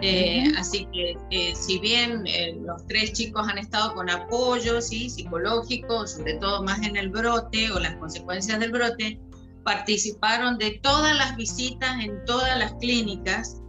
Eh. 0.02 0.52
Así 0.58 0.88
que 0.92 1.18
eh, 1.32 1.54
si 1.56 1.80
bien 1.80 2.26
eh, 2.28 2.58
los 2.62 2.86
tres 2.88 3.14
chicos 3.14 3.48
han 3.48 3.58
estado 3.58 3.94
con 3.94 4.10
apoyo 4.10 4.82
¿sí? 4.82 5.10
psicológico, 5.10 6.06
sobre 6.08 6.36
todo 6.36 6.64
más 6.64 6.86
en 6.86 6.96
el 6.96 7.10
brote 7.10 7.72
o 7.72 7.80
las 7.80 7.96
consecuencias 7.96 8.60
del 8.60 8.72
brote, 8.72 9.20
participaron 9.64 10.58
de 10.58 10.80
todas 10.82 11.16
las 11.16 11.36
visitas 11.38 12.04
en 12.04 12.24
todas 12.26 12.58
las 12.58 12.74
clínicas. 12.74 13.62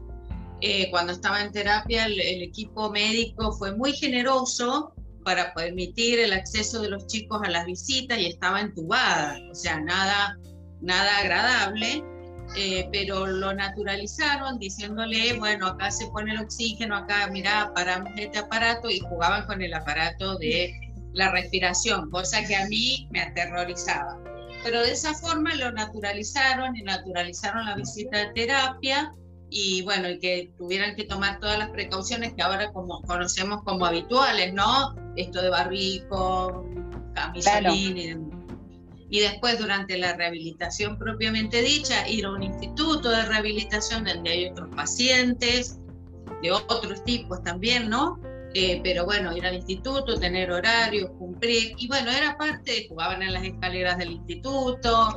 Eh, 0.60 0.90
cuando 0.90 1.12
estaba 1.12 1.42
en 1.42 1.52
terapia, 1.52 2.06
el, 2.06 2.20
el 2.20 2.42
equipo 2.42 2.90
médico 2.90 3.52
fue 3.52 3.76
muy 3.76 3.92
generoso 3.92 4.95
para 5.26 5.52
permitir 5.54 6.20
el 6.20 6.32
acceso 6.32 6.80
de 6.80 6.88
los 6.88 7.08
chicos 7.08 7.40
a 7.44 7.50
las 7.50 7.66
visitas 7.66 8.16
y 8.16 8.26
estaba 8.26 8.60
entubada, 8.60 9.36
o 9.50 9.54
sea, 9.56 9.80
nada, 9.80 10.38
nada 10.80 11.18
agradable. 11.18 12.04
Eh, 12.56 12.88
pero 12.92 13.26
lo 13.26 13.52
naturalizaron 13.52 14.60
diciéndole, 14.60 15.32
bueno, 15.32 15.66
acá 15.66 15.90
se 15.90 16.06
pone 16.06 16.30
el 16.30 16.38
oxígeno, 16.38 16.96
acá, 16.96 17.26
mira, 17.32 17.72
paramos 17.74 18.12
este 18.16 18.38
aparato 18.38 18.88
y 18.88 19.00
jugaban 19.00 19.46
con 19.46 19.60
el 19.60 19.74
aparato 19.74 20.38
de 20.38 20.72
la 21.12 21.32
respiración, 21.32 22.08
cosa 22.08 22.46
que 22.46 22.54
a 22.54 22.68
mí 22.68 23.08
me 23.10 23.20
aterrorizaba. 23.20 24.16
Pero 24.62 24.80
de 24.80 24.92
esa 24.92 25.12
forma 25.14 25.56
lo 25.56 25.72
naturalizaron 25.72 26.76
y 26.76 26.82
naturalizaron 26.82 27.66
la 27.66 27.74
visita 27.74 28.16
de 28.18 28.32
terapia 28.32 29.12
y 29.50 29.82
bueno, 29.82 30.08
y 30.10 30.18
que 30.18 30.52
tuvieran 30.58 30.96
que 30.96 31.04
tomar 31.04 31.38
todas 31.40 31.58
las 31.58 31.70
precauciones 31.70 32.34
que 32.34 32.42
ahora 32.42 32.72
como 32.72 33.02
conocemos 33.02 33.62
como 33.62 33.86
habituales, 33.86 34.52
¿no? 34.52 34.94
Esto 35.16 35.42
de 35.42 35.50
barbico, 35.50 36.66
camisolín 37.14 37.96
y 37.98 38.36
y 39.08 39.20
después 39.20 39.58
durante 39.58 39.96
la 39.98 40.14
rehabilitación 40.14 40.98
propiamente 40.98 41.62
dicha, 41.62 42.08
ir 42.08 42.26
a 42.26 42.30
un 42.30 42.42
instituto 42.42 43.10
de 43.10 43.22
rehabilitación 43.22 44.04
donde 44.04 44.30
hay 44.30 44.46
otros 44.46 44.68
pacientes 44.74 45.78
de 46.42 46.50
otros 46.50 47.04
tipos 47.04 47.42
también, 47.42 47.88
¿no? 47.88 48.18
Eh, 48.54 48.80
pero 48.82 49.04
bueno, 49.04 49.36
ir 49.36 49.46
al 49.46 49.54
instituto, 49.54 50.18
tener 50.18 50.50
horarios, 50.50 51.10
cumplir, 51.18 51.74
y 51.78 51.88
bueno, 51.88 52.10
era 52.10 52.36
parte, 52.36 52.86
jugaban 52.88 53.22
en 53.22 53.34
las 53.34 53.44
escaleras 53.44 53.98
del 53.98 54.12
instituto, 54.12 55.14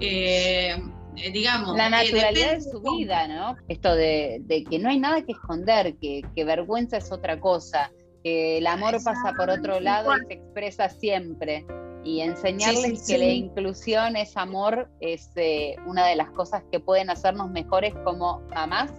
eh, 0.00 0.76
digamos. 1.14 1.76
La 1.76 1.90
naturalidad 1.90 2.54
de 2.54 2.60
su 2.60 2.80
vida, 2.80 3.28
¿no? 3.28 3.56
Esto 3.68 3.94
de, 3.94 4.42
que 4.68 4.78
no 4.78 4.88
hay 4.88 4.98
nada 4.98 5.22
que 5.22 5.32
esconder, 5.32 5.96
que, 5.96 6.22
que 6.34 6.44
vergüenza 6.44 6.96
es 6.96 7.12
otra 7.12 7.40
cosa, 7.40 7.92
que 8.22 8.58
el 8.58 8.66
amor 8.66 9.02
pasa 9.02 9.32
por 9.36 9.50
otro 9.50 9.80
lado 9.80 10.12
y 10.16 10.26
se 10.26 10.34
expresa 10.34 10.88
siempre 10.88 11.66
y 12.04 12.20
enseñarles 12.20 13.06
que 13.06 13.18
la 13.18 13.26
inclusión 13.26 14.16
es 14.16 14.36
amor 14.36 14.90
es 15.00 15.30
eh, 15.36 15.76
una 15.86 16.06
de 16.06 16.16
las 16.16 16.30
cosas 16.30 16.62
que 16.70 16.80
pueden 16.80 17.10
hacernos 17.10 17.50
mejores 17.50 17.94
como 18.04 18.40
mamás, 18.54 18.90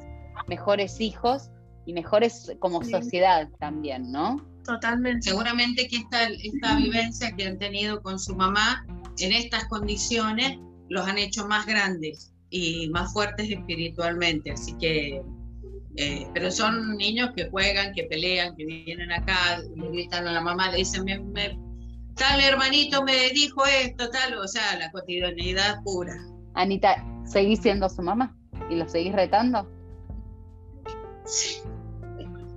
mejores 0.47 1.01
hijos 1.01 1.49
y 1.85 1.93
mejores 1.93 2.51
como 2.59 2.83
sociedad 2.83 3.49
también, 3.59 4.11
¿no? 4.11 4.45
Totalmente. 4.65 5.29
Seguramente 5.29 5.87
que 5.89 5.97
esta, 5.97 6.23
esta 6.27 6.77
vivencia 6.77 7.35
que 7.35 7.45
han 7.45 7.57
tenido 7.57 8.01
con 8.01 8.17
su 8.17 8.35
mamá 8.35 8.85
en 9.19 9.33
estas 9.33 9.65
condiciones 9.65 10.57
los 10.89 11.07
han 11.07 11.17
hecho 11.17 11.47
más 11.47 11.65
grandes 11.65 12.33
y 12.49 12.89
más 12.89 13.13
fuertes 13.13 13.49
espiritualmente, 13.49 14.51
así 14.51 14.73
que 14.77 15.21
eh, 15.95 16.27
pero 16.33 16.49
son 16.49 16.97
niños 16.97 17.31
que 17.35 17.49
juegan, 17.49 17.93
que 17.93 18.03
pelean, 18.05 18.55
que 18.55 18.65
vienen 18.65 19.11
acá, 19.11 19.59
le 19.75 19.89
gritan 19.89 20.27
a 20.27 20.31
la 20.31 20.41
mamá, 20.41 20.71
le 20.71 20.77
dicen, 20.77 21.03
me, 21.03 21.19
me 21.19 21.59
tal 22.15 22.41
hermanito 22.41 23.03
me 23.03 23.29
dijo 23.29 23.63
esto, 23.65 24.09
tal, 24.09 24.37
o 24.37 24.47
sea, 24.47 24.77
la 24.77 24.91
cotidianidad 24.91 25.83
pura. 25.83 26.15
Anita, 26.55 27.03
¿seguís 27.25 27.59
siendo 27.59 27.89
su 27.89 28.01
mamá? 28.01 28.35
¿Y 28.69 28.75
lo 28.75 28.87
seguís 28.87 29.13
retando? 29.13 29.69
Sí. 31.25 31.61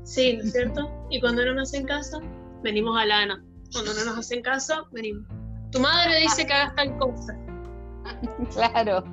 Sí, 0.05 0.37
¿no 0.37 0.45
es 0.45 0.53
cierto? 0.53 0.91
Y 1.11 1.21
cuando 1.21 1.45
no 1.45 1.55
nos 1.55 1.69
hacen 1.69 1.85
caso, 1.85 2.21
venimos 2.63 2.99
a 2.99 3.05
la 3.05 3.19
Ana. 3.23 3.45
Cuando 3.73 3.93
no 3.93 4.05
nos 4.05 4.19
hacen 4.19 4.41
caso, 4.41 4.87
venimos. 4.93 5.27
Tu 5.73 5.81
madre 5.81 6.21
dice 6.21 6.47
que 6.47 6.53
hagas 6.53 6.75
tal 6.77 6.97
cosa. 6.97 7.37
claro. 8.55 9.05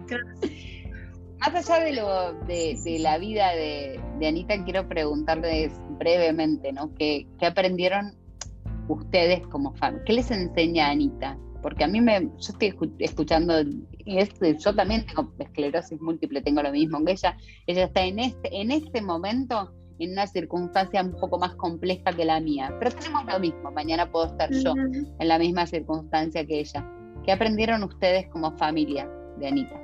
Más 1.40 1.70
allá 1.70 1.84
de, 1.84 1.94
lo, 1.94 2.34
de, 2.46 2.98
la 3.00 3.18
vida 3.18 3.52
de, 3.52 4.00
Anita, 4.26 4.64
quiero 4.64 4.88
preguntarles 4.88 5.74
brevemente, 6.00 6.72
¿no? 6.72 6.94
¿Qué, 6.96 7.28
qué 7.38 7.48
aprendieron 7.48 8.16
ustedes 8.88 9.46
como 9.48 9.74
familia? 9.76 10.04
¿Qué 10.06 10.14
les 10.14 10.32
enseña 10.32 10.90
Anita? 10.90 11.38
Porque 11.62 11.84
a 11.84 11.88
mí 11.88 12.00
me, 12.00 12.22
yo 12.22 12.30
estoy 12.38 12.74
escuchando, 13.00 13.62
y 14.06 14.58
yo 14.58 14.76
también 14.76 15.06
tengo 15.06 15.34
esclerosis 15.40 16.00
múltiple, 16.02 16.42
tengo 16.42 16.62
lo 16.62 16.72
mismo 16.72 17.04
que 17.04 17.14
ella. 17.14 17.38
Ella 17.68 17.86
está 17.86 18.04
en 18.04 18.20
este, 18.20 18.62
en 18.62 18.72
este 18.72 19.02
momento 19.02 19.74
en 20.00 20.12
una 20.12 20.28
circunstancia 20.28 21.02
un 21.02 21.12
poco 21.12 21.40
más 21.40 21.56
compleja 21.56 22.12
que 22.14 22.26
la 22.26 22.40
mía, 22.40 22.74
pero 22.80 22.92
tenemos 22.92 23.26
lo 23.26 23.40
mismo. 23.40 23.72
Mañana 23.72 24.10
puedo 24.12 24.28
estar 24.28 24.52
yo 24.52 24.74
en 24.76 25.28
la 25.28 25.38
misma 25.40 25.66
circunstancia 25.66 26.46
que 26.46 26.60
ella. 26.60 26.86
¿Qué 27.24 27.32
aprendieron 27.32 27.84
ustedes 27.84 28.28
como 28.30 28.52
familia 28.58 29.10
de 29.38 29.48
Anita? 29.48 29.76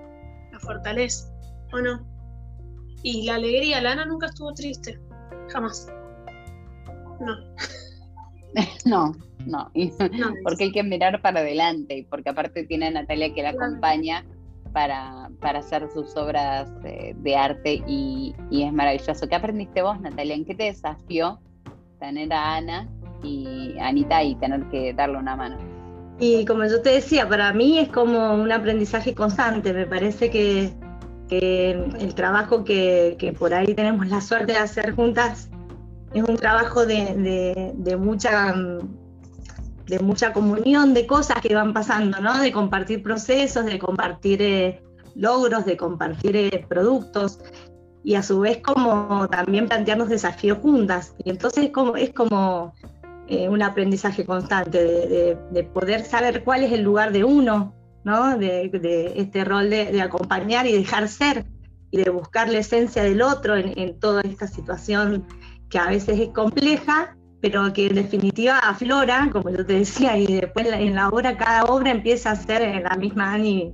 La 0.52 0.60
fortaleza, 0.60 1.30
¿o 1.71 1.80
no? 1.80 2.06
Y 3.02 3.23
la 3.25 3.36
alegría, 3.36 3.82
Lana 3.82 4.06
nunca 4.06 4.28
estuvo 4.28 4.54
triste, 4.54 4.99
jamás. 5.49 5.88
No. 7.21 7.36
no, 8.86 9.13
no, 9.45 9.71
porque 10.43 10.65
hay 10.65 10.71
que 10.71 10.84
mirar 10.84 11.21
para 11.21 11.39
adelante 11.39 11.97
y 11.97 12.04
porque 12.04 12.30
aparte 12.30 12.65
tiene 12.65 12.88
a 12.88 12.91
Natalia 12.91 13.34
que 13.34 13.43
la 13.43 13.49
acompaña 13.49 14.25
para, 14.73 15.30
para 15.39 15.60
hacer 15.60 15.89
sus 15.93 16.15
obras 16.17 16.69
de 16.84 17.36
arte 17.36 17.82
y, 17.88 18.36
es 18.52 18.73
maravilloso. 18.73 19.28
¿Qué 19.28 19.36
aprendiste 19.36 19.82
vos, 19.82 19.99
Natalia? 20.02 20.36
¿En 20.36 20.45
qué 20.45 20.56
te 20.56 20.65
desafió 20.65 21.39
tener 21.99 22.32
a 22.34 22.58
Ana 22.58 22.88
y 23.23 23.78
Anita 23.80 24.23
y 24.23 24.36
tener 24.36 24.67
que 24.69 24.93
darle 24.93 25.17
una 25.17 25.36
mano? 25.36 25.79
Y 26.20 26.46
como 26.46 26.66
yo 26.66 26.82
te 26.82 26.90
decía, 26.90 27.28
para 27.30 27.54
mí 27.54 27.80
es 27.80 27.88
como 27.90 28.34
un 28.34 28.52
aprendizaje 28.52 29.16
constante. 29.16 29.74
Me 29.74 29.86
parece 29.86 30.30
que, 30.30 30.74
el 31.30 32.14
trabajo 32.16 32.64
que, 32.64 33.36
por 33.38 33.54
ahí 33.54 33.74
tenemos 33.74 34.08
la 34.08 34.20
suerte 34.20 34.54
de 34.54 34.58
hacer 34.58 34.96
juntas 34.96 35.50
es 36.14 36.24
un 36.24 36.36
trabajo 36.38 36.86
de, 36.86 37.74
mucha 38.00 38.56
de 39.86 40.00
mucha 40.00 40.34
comunión 40.34 40.94
de 40.94 41.08
cosas 41.08 41.40
que 41.42 41.56
van 41.56 41.74
pasando, 41.74 42.20
¿no? 42.20 42.40
De 42.40 42.52
compartir 42.52 43.02
procesos, 43.02 43.66
de 43.66 43.80
compartir 43.80 44.42
eh, 44.42 44.82
logros, 45.16 45.66
de 45.66 45.78
compartir 45.78 46.36
eh, 46.36 46.66
productos 46.68 47.40
y 48.04 48.16
a 48.16 48.24
su 48.24 48.40
vez 48.42 48.60
como 48.60 49.28
también 49.28 49.68
plantearnos 49.68 50.10
desafíos 50.10 50.60
juntas. 50.60 51.16
Y 51.24 51.32
entonces 51.32 51.66
es 51.66 51.72
como, 51.72 51.96
es 51.96 52.14
como 52.14 52.74
eh, 53.30 53.48
un 53.48 53.62
aprendizaje 53.62 54.26
constante 54.26 54.84
de, 55.52 55.63
poder 55.74 56.04
saber 56.04 56.44
cuál 56.44 56.63
es 56.63 56.72
el 56.72 56.82
lugar 56.82 57.12
de 57.12 57.24
uno, 57.24 57.76
¿no? 58.04 58.38
De, 58.38 58.72
este 59.15 59.46
rol 59.46 59.70
de, 59.70 60.02
acompañar 60.02 60.65
y 60.65 60.74
dejar 60.74 61.08
ser 61.08 61.46
y 61.92 61.98
de 61.98 62.10
buscar 62.10 62.50
la 62.50 62.58
esencia 62.58 63.04
del 63.04 63.22
otro 63.22 63.56
en, 63.56 63.78
en 63.78 64.00
toda 64.00 64.22
esta 64.22 64.48
situación 64.48 65.28
que 65.70 65.78
a 65.78 65.88
veces 65.88 66.20
es 66.20 66.30
compleja, 66.30 67.15
pero 67.39 67.72
que 67.72 67.86
en 67.86 67.96
definitiva 67.96 68.58
aflora, 68.58 69.30
como 69.32 69.52
yo 69.52 69.63
te 69.65 69.74
decía, 69.74 70.18
y 70.18 70.26
después 70.26 70.68
en 70.68 70.96
la 70.96 71.10
obra, 71.10 71.38
cada 71.38 71.65
obra 71.65 71.92
empieza 71.92 72.32
a 72.32 72.36
ser 72.36 72.82
la 72.82 72.96
misma 72.96 73.34
Ani 73.34 73.74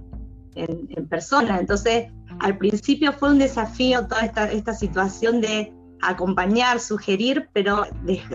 en, 0.56 1.08
persona. 1.08 1.60
Entonces, 1.60 2.12
al 2.39 2.58
principio 2.58 3.13
fue 3.13 3.32
un 3.32 3.39
desafío 3.39 4.06
toda 4.08 4.22
esta, 4.22 4.52
esta 4.52 4.74
situación 4.74 5.39
de 5.39 5.74
acompañar, 6.10 6.80
sugerir, 6.80 7.50
pero 7.54 7.86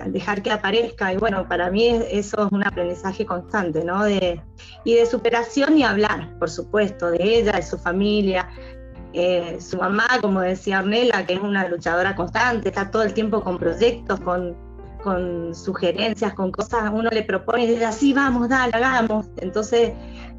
dejar 0.07 0.43
que 0.43 0.51
aparezca. 0.51 1.13
Y 1.13 1.17
bueno, 1.17 1.47
para 1.49 1.71
mí 1.71 1.87
eso 2.11 2.47
es 2.47 2.53
un 2.53 2.67
aprendizaje 2.67 3.25
constante, 3.27 3.85
¿no? 3.85 4.09
Y 4.09 4.95
de 4.95 5.07
superación 5.07 5.79
y 5.79 5.85
hablar, 5.85 6.37
por 6.39 6.51
supuesto, 6.51 7.11
de 7.11 7.19
ella, 7.21 7.53
de 7.53 7.63
su 7.63 7.79
familia, 7.79 8.49
eh, 9.13 9.59
su 9.61 9.77
mamá, 9.77 10.07
como 10.21 10.41
decía 10.41 10.79
Arnela, 10.79 11.27
que 11.27 11.35
es 11.35 11.41
una 11.41 11.69
luchadora 11.69 12.15
constante, 12.15 12.69
está 12.69 12.91
todo 12.91 13.03
el 13.03 13.13
tiempo 13.13 13.43
con 13.43 13.59
proyectos, 13.59 14.21
con, 14.21 14.57
sugerencias, 15.55 16.35
con 16.35 16.53
cosas, 16.53 16.91
uno 16.93 17.09
le 17.11 17.23
propone 17.23 17.65
y 17.65 17.69
dice, 17.69 17.87
así 17.87 18.13
vamos, 18.13 18.51
dale, 18.51 18.73
hagamos. 18.75 19.27
Entonces, 19.39 19.93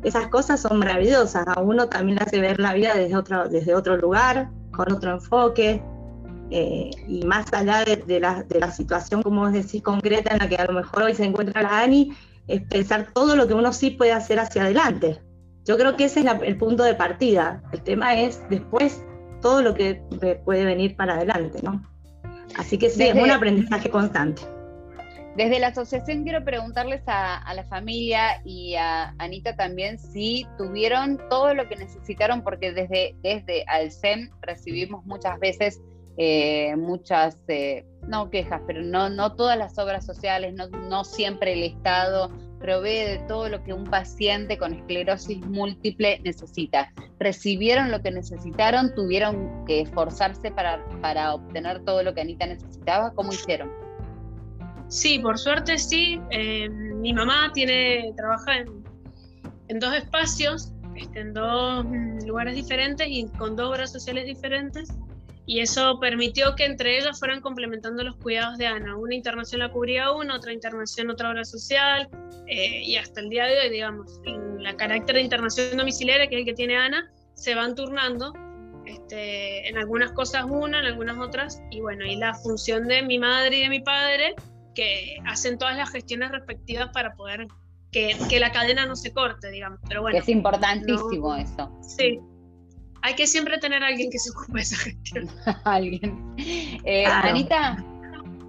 esas 0.04 0.28
cosas 0.28 0.62
son 0.62 0.78
maravillosas, 0.78 1.46
a 1.48 1.60
uno 1.60 1.90
también 1.90 2.22
hace 2.22 2.40
ver 2.40 2.60
la 2.60 2.74
vida 2.74 2.94
desde 2.94 3.74
otro 3.74 3.98
lugar, 3.98 4.52
con 4.72 4.92
otro 4.92 5.12
enfoque, 5.12 5.84
eh, 6.52 6.92
y 7.08 7.24
más 7.24 7.52
allá 7.54 7.86
de, 7.86 8.20
la, 8.20 8.44
de, 8.44 8.60
la, 8.60 8.72
situación, 8.72 9.24
como 9.24 9.50
decís, 9.50 9.82
concreta 9.82 10.34
en 10.34 10.40
la 10.40 10.50
que 10.50 10.58
a 10.58 10.66
lo 10.66 10.74
mejor 10.74 11.04
hoy 11.04 11.16
se 11.16 11.24
encuentra 11.24 11.62
la 11.62 11.80
Ani, 11.80 12.12
es 12.48 12.62
pensar 12.64 13.08
todo 13.14 13.38
lo 13.38 13.48
que 13.48 13.54
uno 13.54 13.72
sí 13.72 13.92
puede 13.92 14.12
hacer 14.12 14.38
hacia 14.38 14.64
adelante. 14.64 15.22
Yo 15.66 15.78
creo 15.78 15.96
que 15.96 16.06
ese 16.06 16.20
es 16.20 16.26
el 16.44 16.58
punto 16.58 16.84
de 16.84 16.94
partida. 16.94 17.64
El 17.72 17.82
tema 17.82 18.20
es 18.20 18.42
después 18.50 19.02
todo 19.42 19.62
lo 19.62 19.74
que 19.74 20.02
puede 20.44 20.66
venir 20.66 20.98
para 20.98 21.16
adelante, 21.16 21.60
¿no? 21.64 21.82
Así 22.58 22.78
que 22.78 22.90
sí, 22.90 23.04
es 23.04 23.16
un 23.16 23.32
aprendizaje 23.32 23.90
constante. 23.90 24.42
Desde 25.38 25.60
la 25.60 25.68
asociación 25.68 26.24
quiero 26.24 26.44
preguntarles 26.44 27.04
a, 27.08 27.54
la 27.54 27.64
familia 27.64 28.42
y 28.44 28.76
a 28.76 29.16
Anita 29.18 29.56
también 29.56 29.98
si 29.98 30.46
tuvieron 30.58 31.18
todo 31.30 31.54
lo 31.54 31.70
que 31.70 31.78
necesitaron, 31.78 32.44
porque 32.44 32.74
desde, 32.74 33.16
desde 33.24 33.64
Alcem 33.68 34.30
recibimos 34.42 35.06
muchas 35.06 35.40
veces 35.40 35.80
eh, 36.18 36.76
muchas, 36.76 37.38
eh, 37.48 37.86
no 38.08 38.30
quejas, 38.30 38.62
pero 38.68 38.82
no, 38.82 39.10
no 39.10 39.36
todas 39.36 39.58
las 39.58 39.78
obras 39.78 40.06
sociales, 40.06 40.54
no, 40.54 40.68
no 40.68 41.04
siempre 41.04 41.54
el 41.54 41.64
Estado 41.64 42.32
provee 42.62 43.04
de 43.04 43.20
todo 43.28 43.50
lo 43.50 43.64
que 43.64 43.74
un 43.74 43.86
paciente 43.86 44.58
con 44.58 44.74
esclerosis 44.74 45.40
múltiple 45.48 46.22
necesita. 46.24 46.94
Recibieron 47.20 47.92
lo 47.92 48.02
que 48.02 48.12
necesitaron, 48.12 48.94
tuvieron 48.94 49.66
que 49.66 49.82
esforzarse 49.82 50.52
para, 50.52 50.86
para 51.02 51.34
obtener 51.34 51.84
todo 51.84 52.04
lo 52.04 52.14
que 52.14 52.22
Anita 52.22 52.46
necesitaba. 52.46 53.12
¿Cómo 53.14 53.34
hicieron? 53.34 53.72
Sí, 54.88 55.20
por 55.20 55.40
suerte 55.40 55.78
sí. 55.78 56.22
Eh, 56.30 56.70
mi 56.70 57.14
mamá 57.14 57.52
tiene, 57.54 58.14
trabaja 58.16 58.60
en, 58.60 58.84
en 59.68 59.80
dos 59.80 59.96
espacios, 59.96 60.72
este, 60.96 61.22
en 61.22 61.34
dos 61.34 61.84
mm, 61.86 62.28
lugares 62.28 62.56
diferentes 62.56 63.08
y 63.10 63.28
con 63.40 63.56
dos 63.56 63.72
obras 63.72 63.92
sociales 63.92 64.26
diferentes 64.26 64.90
y 65.52 65.60
eso 65.60 66.00
permitió 66.00 66.56
que 66.56 66.64
entre 66.64 66.98
ellas 66.98 67.20
fueran 67.20 67.42
complementando 67.42 68.06
los 68.06 68.16
cuidados 68.16 68.58
de 68.58 68.68
Ana. 68.68 68.96
Una 68.96 69.16
internación 69.16 69.60
la 69.60 69.70
cubría 69.70 70.14
una, 70.14 70.38
otra 70.38 70.54
internación 70.54 71.10
otra 71.10 71.30
obra 71.30 71.44
social, 71.44 72.08
eh, 72.48 72.82
y 72.86 72.96
hasta 72.96 73.20
el 73.20 73.28
día 73.28 73.48
de 73.48 73.60
hoy, 73.60 73.70
digamos, 73.70 74.22
la 74.60 74.78
carácter 74.78 75.16
de 75.16 75.22
internación 75.24 75.76
domiciliaria, 75.76 76.28
que 76.28 76.36
es 76.36 76.40
el 76.40 76.46
que 76.46 76.54
tiene 76.54 76.78
Ana, 76.78 77.12
se 77.34 77.54
van 77.54 77.76
turnando 77.76 78.32
Este, 78.86 79.68
en 79.68 79.78
algunas 79.78 80.14
cosas 80.14 80.46
una, 80.50 80.80
en 80.80 80.86
algunas 80.86 81.18
otras, 81.18 81.62
y 81.70 81.82
bueno, 81.82 82.06
y 82.06 82.16
la 82.16 82.34
función 82.34 82.88
de 82.88 83.02
mi 83.02 83.20
madre 83.20 83.58
y 83.58 83.64
de 83.64 83.70
mi 83.70 83.82
padre, 83.82 84.36
que 84.74 85.18
hacen 85.26 85.58
todas 85.58 85.76
las 85.76 85.90
gestiones 85.90 86.32
respectivas 86.32 86.92
para 86.94 87.14
poder 87.16 87.48
que, 87.92 88.16
que 88.30 88.40
la 88.40 88.54
cadena 88.54 88.86
no 88.86 88.96
se 88.96 89.12
corte, 89.12 89.52
digamos. 89.52 89.80
Pero 89.86 90.02
bueno, 90.02 90.18
es 90.18 90.30
importantísimo 90.30 91.36
eso. 91.36 91.78
Sí, 91.82 92.22
hay 93.02 93.16
que 93.16 93.28
siempre 93.28 93.58
tener 93.58 93.84
a 93.84 93.88
alguien 93.88 94.10
que 94.12 94.20
se 94.20 94.30
ocupe 94.32 94.54
de 94.54 94.62
esa 94.62 94.76
gestión. 94.78 95.30
alguien. 95.64 96.36
Eh, 96.86 97.04
Claro. 97.06 97.30
Anita, 97.30 97.86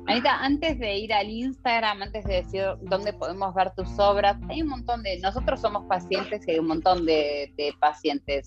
Anita, 0.07 0.37
antes 0.45 0.79
de 0.79 0.99
ir 0.99 1.13
al 1.13 1.31
Instagram, 1.31 2.03
antes 2.03 2.25
de 2.25 2.35
decir 2.43 2.63
dónde 2.83 3.13
podemos 3.13 3.55
ver 3.55 3.73
tus 3.75 3.99
obras, 3.99 4.37
hay 4.49 4.63
un 4.63 4.69
montón 4.69 5.03
de, 5.03 5.19
nosotros 5.21 5.61
somos 5.61 5.85
pacientes 5.87 6.47
y 6.47 6.53
hay 6.53 6.59
un 6.59 6.67
montón 6.67 7.07
de, 7.07 7.53
de 7.57 7.73
pacientes. 7.81 8.47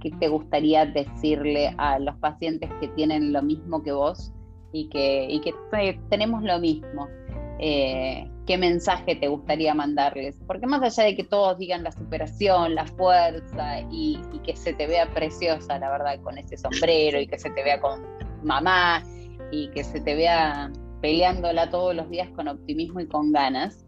¿Qué 0.00 0.10
te 0.12 0.28
gustaría 0.28 0.84
decirle 0.86 1.74
a 1.78 1.98
los 1.98 2.16
pacientes 2.16 2.70
que 2.80 2.88
tienen 2.88 3.32
lo 3.32 3.42
mismo 3.42 3.82
que 3.82 3.92
vos 3.92 4.32
y 4.72 4.88
que, 4.88 5.26
y 5.30 5.40
que 5.40 5.52
te- 5.70 6.00
tenemos 6.10 6.42
lo 6.42 6.58
mismo? 6.58 7.06
Eh, 7.58 8.28
¿Qué 8.46 8.58
mensaje 8.58 9.16
te 9.16 9.28
gustaría 9.28 9.74
mandarles? 9.74 10.36
Porque 10.46 10.66
más 10.66 10.82
allá 10.82 11.04
de 11.08 11.16
que 11.16 11.24
todos 11.24 11.56
digan 11.58 11.82
la 11.82 11.92
superación, 11.92 12.74
la 12.74 12.86
fuerza 12.86 13.80
y, 13.90 14.20
y 14.32 14.38
que 14.40 14.54
se 14.54 14.74
te 14.74 14.86
vea 14.86 15.08
preciosa, 15.14 15.78
la 15.78 15.90
verdad, 15.90 16.20
con 16.20 16.36
ese 16.36 16.56
sombrero 16.58 17.18
y 17.20 17.26
que 17.26 17.38
se 17.38 17.48
te 17.50 17.62
vea 17.62 17.80
con 17.80 18.02
mamá 18.42 19.02
y 19.50 19.68
que 19.70 19.82
se 19.82 20.00
te 20.00 20.14
vea 20.14 20.70
peleándola 21.00 21.70
todos 21.70 21.94
los 21.94 22.10
días 22.10 22.28
con 22.30 22.48
optimismo 22.48 23.00
y 23.00 23.06
con 23.06 23.32
ganas, 23.32 23.86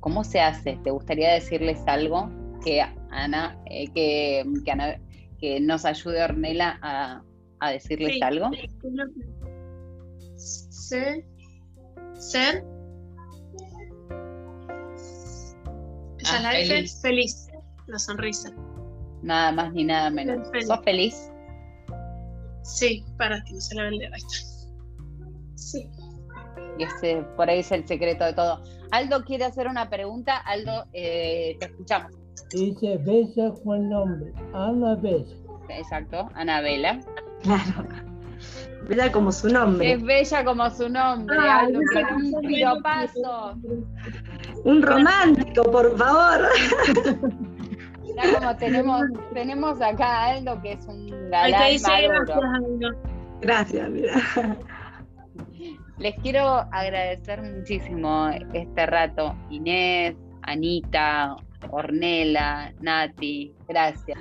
¿cómo 0.00 0.22
se 0.22 0.40
hace? 0.40 0.78
¿Te 0.84 0.90
gustaría 0.90 1.32
decirles 1.32 1.82
algo 1.86 2.30
que 2.64 2.82
Ana, 3.10 3.58
eh, 3.66 3.88
que, 3.92 4.44
que, 4.64 4.70
Ana- 4.70 5.00
que 5.40 5.60
nos 5.60 5.84
ayude 5.84 6.22
Ornela 6.22 6.78
a, 6.82 7.22
a 7.60 7.70
decirles 7.72 8.14
Sí. 8.14 8.20
algo? 8.22 8.50
Ser, 10.36 11.24
ser 12.14 12.64
es 16.26 16.38
Ah, 16.38 16.42
la 16.42 16.58
F, 16.58 16.86
feliz. 17.02 17.48
la 17.86 17.98
sonrisa. 17.98 18.50
Nada 19.22 19.52
más 19.52 19.72
ni 19.72 19.84
nada 19.84 20.10
menos. 20.10 20.48
Feliz. 20.50 20.66
¿Sos 20.68 20.80
feliz? 20.84 21.30
Sí, 22.62 23.04
para 23.16 23.42
que 23.44 23.52
no 23.54 23.60
se 23.60 23.74
la 23.76 23.84
dedo. 23.84 24.12
Ahí 24.12 24.20
está. 24.20 24.46
Sí. 25.54 25.88
Y 26.78 26.82
ese, 26.82 27.22
por 27.36 27.48
ahí 27.48 27.60
es 27.60 27.72
el 27.72 27.86
secreto 27.86 28.24
de 28.24 28.32
todo. 28.34 28.62
Aldo 28.90 29.24
quiere 29.24 29.44
hacer 29.44 29.66
una 29.68 29.88
pregunta. 29.88 30.36
Aldo, 30.38 30.84
eh, 30.92 31.56
te 31.58 31.66
escuchamos. 31.66 32.12
Dice 32.52 32.98
Bella 32.98 33.52
fue 33.64 33.78
el 33.78 33.88
nombre. 33.88 34.32
Ana 34.52 34.94
Bella. 34.96 35.34
Exacto, 35.70 36.28
Anabela. 36.34 37.00
Claro. 37.42 37.88
Bella 38.88 39.10
como 39.10 39.32
su 39.32 39.48
nombre. 39.48 39.92
Es 39.92 40.02
bella 40.02 40.44
como 40.44 40.68
su 40.70 40.88
nombre, 40.88 41.36
Ah, 41.40 41.60
Aldo, 41.60 41.80
con 41.92 42.34
un 42.34 42.40
piropazo. 42.42 43.54
Un 44.66 44.82
romántico, 44.82 45.62
por 45.70 45.96
favor. 45.96 46.48
Ya 48.16 48.34
como 48.34 48.56
tenemos, 48.56 49.02
tenemos 49.32 49.80
acá 49.80 50.06
a 50.06 50.24
Aldo, 50.32 50.60
que 50.60 50.72
es 50.72 50.84
un 50.86 51.30
galán 51.30 51.70
dice 51.70 51.88
gracias. 51.88 52.28
Aldo. 52.30 52.90
Gracias, 53.40 53.90
mira. 53.90 54.14
Les 55.98 56.14
quiero 56.16 56.44
agradecer 56.72 57.42
muchísimo 57.42 58.28
este 58.54 58.86
rato. 58.86 59.36
Inés, 59.50 60.16
Anita, 60.42 61.36
Ornela, 61.70 62.72
Nati, 62.80 63.54
gracias. 63.68 64.18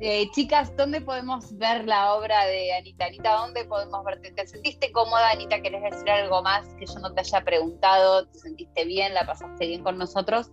Eh, 0.00 0.30
chicas, 0.32 0.74
¿dónde 0.76 1.00
podemos 1.00 1.56
ver 1.58 1.84
la 1.86 2.14
obra 2.14 2.46
de 2.46 2.72
Anita? 2.74 3.06
Anita, 3.06 3.34
¿dónde 3.34 3.64
podemos 3.64 4.04
verte? 4.04 4.30
¿Te 4.32 4.46
sentiste 4.46 4.92
cómoda, 4.92 5.30
Anita? 5.30 5.60
¿Querés 5.60 5.82
decir 5.82 6.08
algo 6.10 6.42
más 6.42 6.66
que 6.78 6.86
yo 6.86 6.98
no 7.00 7.12
te 7.14 7.20
haya 7.20 7.40
preguntado? 7.42 8.26
¿Te 8.26 8.38
sentiste 8.38 8.84
bien? 8.84 9.14
¿La 9.14 9.26
pasaste 9.26 9.66
bien 9.66 9.82
con 9.82 9.98
nosotros? 9.98 10.50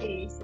Sí, 0.00 0.28
sí. 0.28 0.42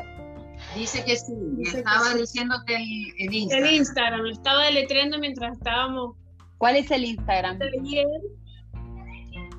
Dice 0.76 1.04
que 1.04 1.16
sí, 1.16 1.32
Dice 1.56 1.72
que 1.72 1.78
estaba 1.78 2.12
sí. 2.12 2.18
diciéndote 2.20 2.76
el, 2.76 2.82
el 3.18 3.28
El 3.28 3.34
Instagram. 3.34 3.74
Instagram, 3.74 4.20
lo 4.20 4.30
estaba 4.30 4.64
deletreando 4.64 5.18
mientras 5.18 5.56
estábamos 5.56 6.16
¿Cuál 6.58 6.76
es 6.76 6.90
el 6.92 7.04
Instagram? 7.04 7.58
ayer 7.60 8.06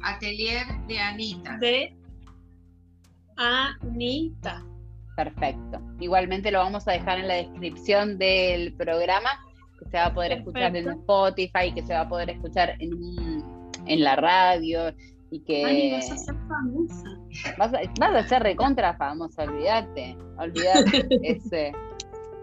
Atelier 0.03 0.65
de 0.87 0.99
Anita. 0.99 1.57
de 1.57 1.95
Anita. 3.37 4.65
Perfecto. 5.15 5.79
Igualmente 5.99 6.51
lo 6.51 6.59
vamos 6.59 6.87
a 6.87 6.93
dejar 6.93 7.19
en 7.19 7.27
la 7.27 7.35
descripción 7.35 8.17
del 8.17 8.73
programa, 8.73 9.29
que 9.79 9.89
se 9.89 9.97
va 9.97 10.05
a 10.07 10.13
poder 10.13 10.31
escuchar 10.33 10.75
en. 10.75 10.89
Spotify, 10.89 11.71
que 11.73 11.83
se 11.83 11.93
va 11.93 12.01
a 12.01 12.09
poder 12.09 12.31
escuchar 12.31 12.75
en, 12.79 13.43
en 13.85 14.03
la 14.03 14.15
radio 14.15 14.93
y 15.29 15.39
que 15.41 15.65
Ani, 15.65 15.91
vas 15.91 16.11
a 16.11 16.17
ser 16.17 16.35
famosa. 16.47 17.09
vas 17.57 17.73
a, 17.73 17.79
vas 17.99 18.25
a 18.25 18.27
ser 18.27 18.43
recontra 18.43 18.95
famosa, 18.97 19.43
olvídate, 19.43 20.15
olvídate. 20.37 21.07
ese. 21.23 21.71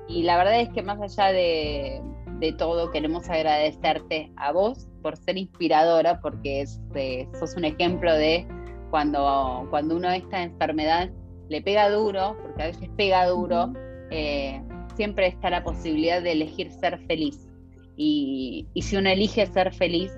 Y 0.09 0.25
la 0.25 0.37
verdad 0.37 0.61
es 0.61 0.69
que 0.71 0.83
más 0.83 1.01
allá 1.01 1.33
de, 1.33 2.03
de 2.41 2.53
todo, 2.53 2.91
queremos 2.91 3.29
agradecerte 3.29 4.33
a 4.37 4.51
vos 4.51 4.89
por 5.03 5.17
ser 5.17 5.39
inspiradora, 5.39 6.21
porque 6.21 6.63
es, 6.63 6.81
eh, 6.95 7.29
sos 7.39 7.55
un 7.55 7.65
ejemplo 7.65 8.13
de 8.13 8.47
cuando, 8.91 9.67
cuando 9.71 9.97
uno 9.97 10.11
esta 10.11 10.43
enfermedad 10.43 11.11
le 11.51 11.61
pega 11.61 11.91
duro, 11.91 12.37
porque 12.41 12.63
a 12.63 12.67
veces 12.67 12.89
pega 12.97 13.27
duro, 13.27 13.73
eh, 14.11 14.63
siempre 14.95 15.27
está 15.27 15.51
la 15.51 15.65
posibilidad 15.65 16.23
de 16.23 16.33
elegir 16.33 16.71
ser 16.71 16.99
feliz. 17.07 17.49
Y, 17.97 18.67
y 18.73 18.83
si 18.83 18.97
uno 18.97 19.11
elige 19.11 19.45
ser 19.47 19.75
feliz, 19.75 20.13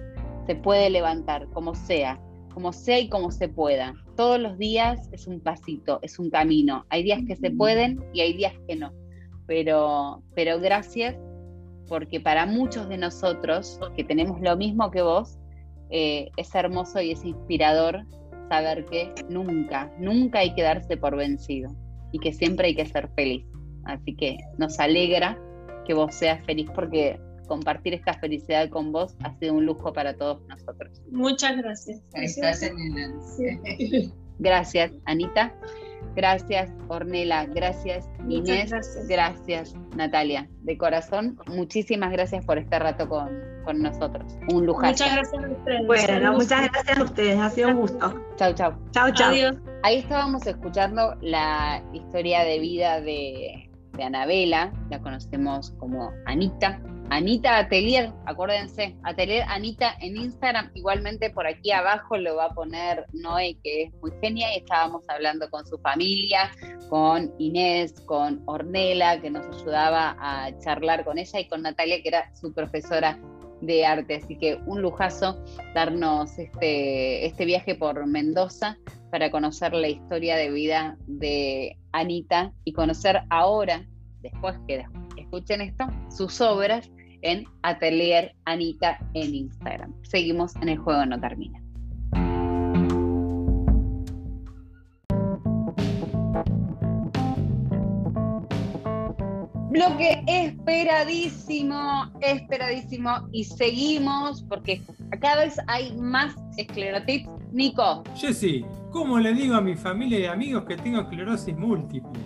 se 0.47 0.55
puede 0.55 0.91
levantar, 0.91 1.49
como 1.49 1.75
sea, 1.75 2.21
como 2.53 2.73
sea 2.73 3.01
y 3.01 3.09
como 3.09 3.31
se 3.31 3.49
pueda. 3.49 3.95
Todos 4.15 4.39
los 4.39 4.59
días 4.59 5.09
es 5.11 5.27
un 5.27 5.41
pasito, 5.41 5.99
es 6.03 6.19
un 6.19 6.29
camino. 6.29 6.85
Hay 6.91 7.03
días 7.03 7.23
que 7.27 7.35
se 7.35 7.51
pueden 7.51 8.05
y 8.13 8.21
hay 8.21 8.35
días 8.35 8.53
que 8.69 8.77
no. 8.77 8.93
Pero, 9.47 10.23
pero 10.35 10.61
gracias 10.61 11.17
porque 11.89 12.21
para 12.21 12.45
muchos 12.45 12.91
de 12.91 12.99
nosotros 12.99 13.81
que 13.97 14.05
tenemos 14.05 14.39
lo 14.43 14.57
mismo 14.57 14.91
que 14.91 15.01
vos, 15.01 15.39
eh, 15.89 16.31
es 16.37 16.55
hermoso 16.55 17.01
y 17.01 17.13
es 17.13 17.25
inspirador 17.25 18.05
saber 18.53 18.85
que 18.85 19.11
nunca, 19.31 19.91
nunca 19.99 20.41
hay 20.41 20.55
que 20.55 20.61
darse 20.61 20.99
por 20.99 21.17
vencido 21.17 21.71
y 22.13 22.19
que 22.19 22.35
siempre 22.35 22.67
hay 22.67 22.75
que 22.75 22.85
ser 22.85 23.09
feliz. 23.17 23.47
Así 23.85 24.15
que 24.15 24.37
nos 24.59 24.79
alegra 24.79 25.39
que 25.87 25.95
vos 25.95 26.15
seas 26.15 26.45
feliz 26.45 26.69
porque 26.75 27.19
compartir 27.49 27.95
esta 27.95 28.13
felicidad 28.13 28.69
con 28.69 28.93
vos 28.93 29.17
ha 29.25 29.35
sido 29.39 29.55
un 29.55 29.65
lujo 29.65 29.95
para 29.95 30.15
todos 30.15 30.47
nosotros. 30.49 31.01
Muchas 31.11 31.57
gracias. 31.57 32.03
Estás 32.13 32.63
en 32.63 32.77
el... 32.99 33.23
Sí. 33.23 34.13
Gracias, 34.39 34.93
Anita. 35.05 35.55
Gracias, 36.15 36.71
Ornela. 36.89 37.47
Gracias, 37.47 38.09
Inés. 38.29 38.71
gracias. 38.71 39.09
Gracias, 39.09 39.75
Natalia. 39.97 40.49
De 40.61 40.77
corazón, 40.77 41.39
muchísimas 41.47 42.13
gracias 42.13 42.45
por 42.45 42.59
este 42.59 42.79
rato 42.79 43.09
con, 43.09 43.31
con 43.65 43.81
nosotros. 43.81 44.37
Un 44.49 44.67
lujazo. 44.67 45.05
Muchas 45.05 45.15
gracias 45.15 45.45
a 45.45 45.49
ustedes. 45.49 45.87
Bueno, 45.87 46.33
muchas 46.33 46.71
gracias 46.71 46.99
a 46.99 47.03
ustedes. 47.03 47.39
Ha 47.39 47.51
sido 47.51 47.69
un 47.69 47.77
gusto. 47.77 48.21
Chau, 48.37 48.55
chau. 48.55 48.75
Chao, 48.91 49.11
chao. 49.13 49.31
Adiós. 49.31 49.57
Ahí 49.85 49.99
estábamos 49.99 50.47
escuchando 50.47 51.17
la 51.23 51.83
historia 51.93 52.45
de 52.45 52.59
vida 52.61 53.01
de, 53.01 53.69
de 53.97 54.05
Anabela, 54.05 54.73
la 54.91 55.01
conocemos 55.01 55.73
como 55.79 56.13
Anita. 56.27 56.81
Anita 57.13 57.59
Atelier, 57.59 58.11
acuérdense, 58.25 58.97
Atelier 59.03 59.45
Anita 59.47 59.95
en 60.01 60.17
Instagram, 60.17 60.71
igualmente 60.73 61.29
por 61.29 61.47
aquí 61.47 61.71
abajo 61.71 62.17
lo 62.17 62.37
va 62.37 62.47
a 62.47 62.55
poner 62.55 63.05
Noé, 63.13 63.59
que 63.63 63.83
es 63.83 63.93
muy 64.01 64.13
genia, 64.23 64.55
y 64.55 64.61
estábamos 64.61 65.05
hablando 65.09 65.51
con 65.51 65.67
su 65.67 65.77
familia, 65.81 66.51
con 66.89 67.31
Inés, 67.39 67.93
con 68.07 68.43
Ornela, 68.47 69.21
que 69.21 69.29
nos 69.29 69.45
ayudaba 69.55 70.17
a 70.19 70.59
charlar 70.61 71.05
con 71.05 71.19
ella, 71.19 71.39
y 71.39 71.49
con 71.49 71.61
Natalia, 71.61 72.01
que 72.01 72.09
era 72.09 72.35
su 72.35 72.55
profesora 72.55 73.19
de 73.61 73.85
arte. 73.85 74.15
Así 74.15 74.39
que 74.39 74.59
un 74.65 74.81
lujazo 74.81 75.45
darnos 75.75 76.39
este, 76.39 77.27
este 77.27 77.45
viaje 77.45 77.75
por 77.75 78.07
Mendoza 78.07 78.79
para 79.11 79.31
conocer 79.31 79.75
la 79.75 79.89
historia 79.89 80.37
de 80.37 80.51
vida 80.51 80.97
de 81.07 81.77
Anita 81.93 82.55
y 82.65 82.73
conocer 82.73 83.21
ahora, 83.29 83.87
después 84.23 84.57
que 84.67 84.87
escuchen 85.19 85.61
esto, 85.61 85.85
sus 86.09 86.41
obras 86.41 86.91
en 87.23 87.45
Atelier 87.63 88.35
Anita 88.45 88.99
en 89.15 89.35
Instagram. 89.35 89.95
Seguimos 90.03 90.55
en 90.57 90.69
el 90.69 90.79
juego 90.79 91.07
no 91.07 91.19
termina. 91.19 91.63
Bloque 99.71 100.23
esperadísimo, 100.27 102.13
esperadísimo 102.21 103.27
y 103.33 103.45
seguimos 103.45 104.43
porque 104.43 104.83
cada 105.19 105.45
vez 105.45 105.59
hay 105.67 105.97
más 105.97 106.37
esclerotips. 106.59 107.29
Nico, 107.53 108.05
Jessy, 108.15 108.65
¿cómo 108.91 109.19
le 109.19 109.33
digo 109.33 109.55
a 109.55 109.63
mi 109.63 109.75
familia 109.75 110.19
y 110.19 110.25
amigos 110.27 110.65
que 110.65 110.77
tengo 110.77 111.01
esclerosis 111.01 111.57
múltiple? 111.57 112.21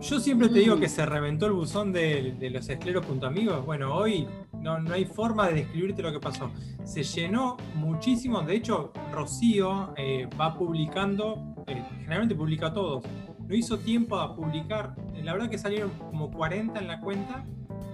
Yo 0.00 0.20
siempre 0.20 0.48
te 0.48 0.60
digo 0.60 0.76
Mm. 0.76 0.80
que 0.80 0.88
se 0.88 1.04
reventó 1.04 1.46
el 1.46 1.52
buzón 1.52 1.92
de, 1.92 2.36
de 2.38 2.50
los 2.50 2.68
escleros 2.68 3.04
junto 3.04 3.26
amigos. 3.26 3.64
Bueno, 3.66 3.94
hoy 3.94 4.28
no, 4.52 4.78
no 4.78 4.94
hay 4.94 5.04
forma 5.04 5.48
de 5.48 5.54
describirte 5.54 6.02
lo 6.02 6.12
que 6.12 6.20
pasó. 6.20 6.50
Se 6.84 7.02
llenó 7.02 7.56
muchísimo, 7.74 8.40
de 8.42 8.54
hecho, 8.56 8.92
Rocío 9.12 9.92
eh, 9.96 10.28
va 10.40 10.56
publicando, 10.56 11.54
eh, 11.66 11.82
generalmente 11.98 12.34
publica 12.36 12.72
todos, 12.72 13.02
no 13.40 13.54
hizo 13.54 13.78
tiempo 13.78 14.16
a 14.18 14.36
publicar, 14.36 14.94
la 15.22 15.32
verdad 15.32 15.50
que 15.50 15.58
salieron 15.58 15.90
como 16.10 16.30
40 16.30 16.78
en 16.78 16.86
la 16.86 17.00
cuenta 17.00 17.44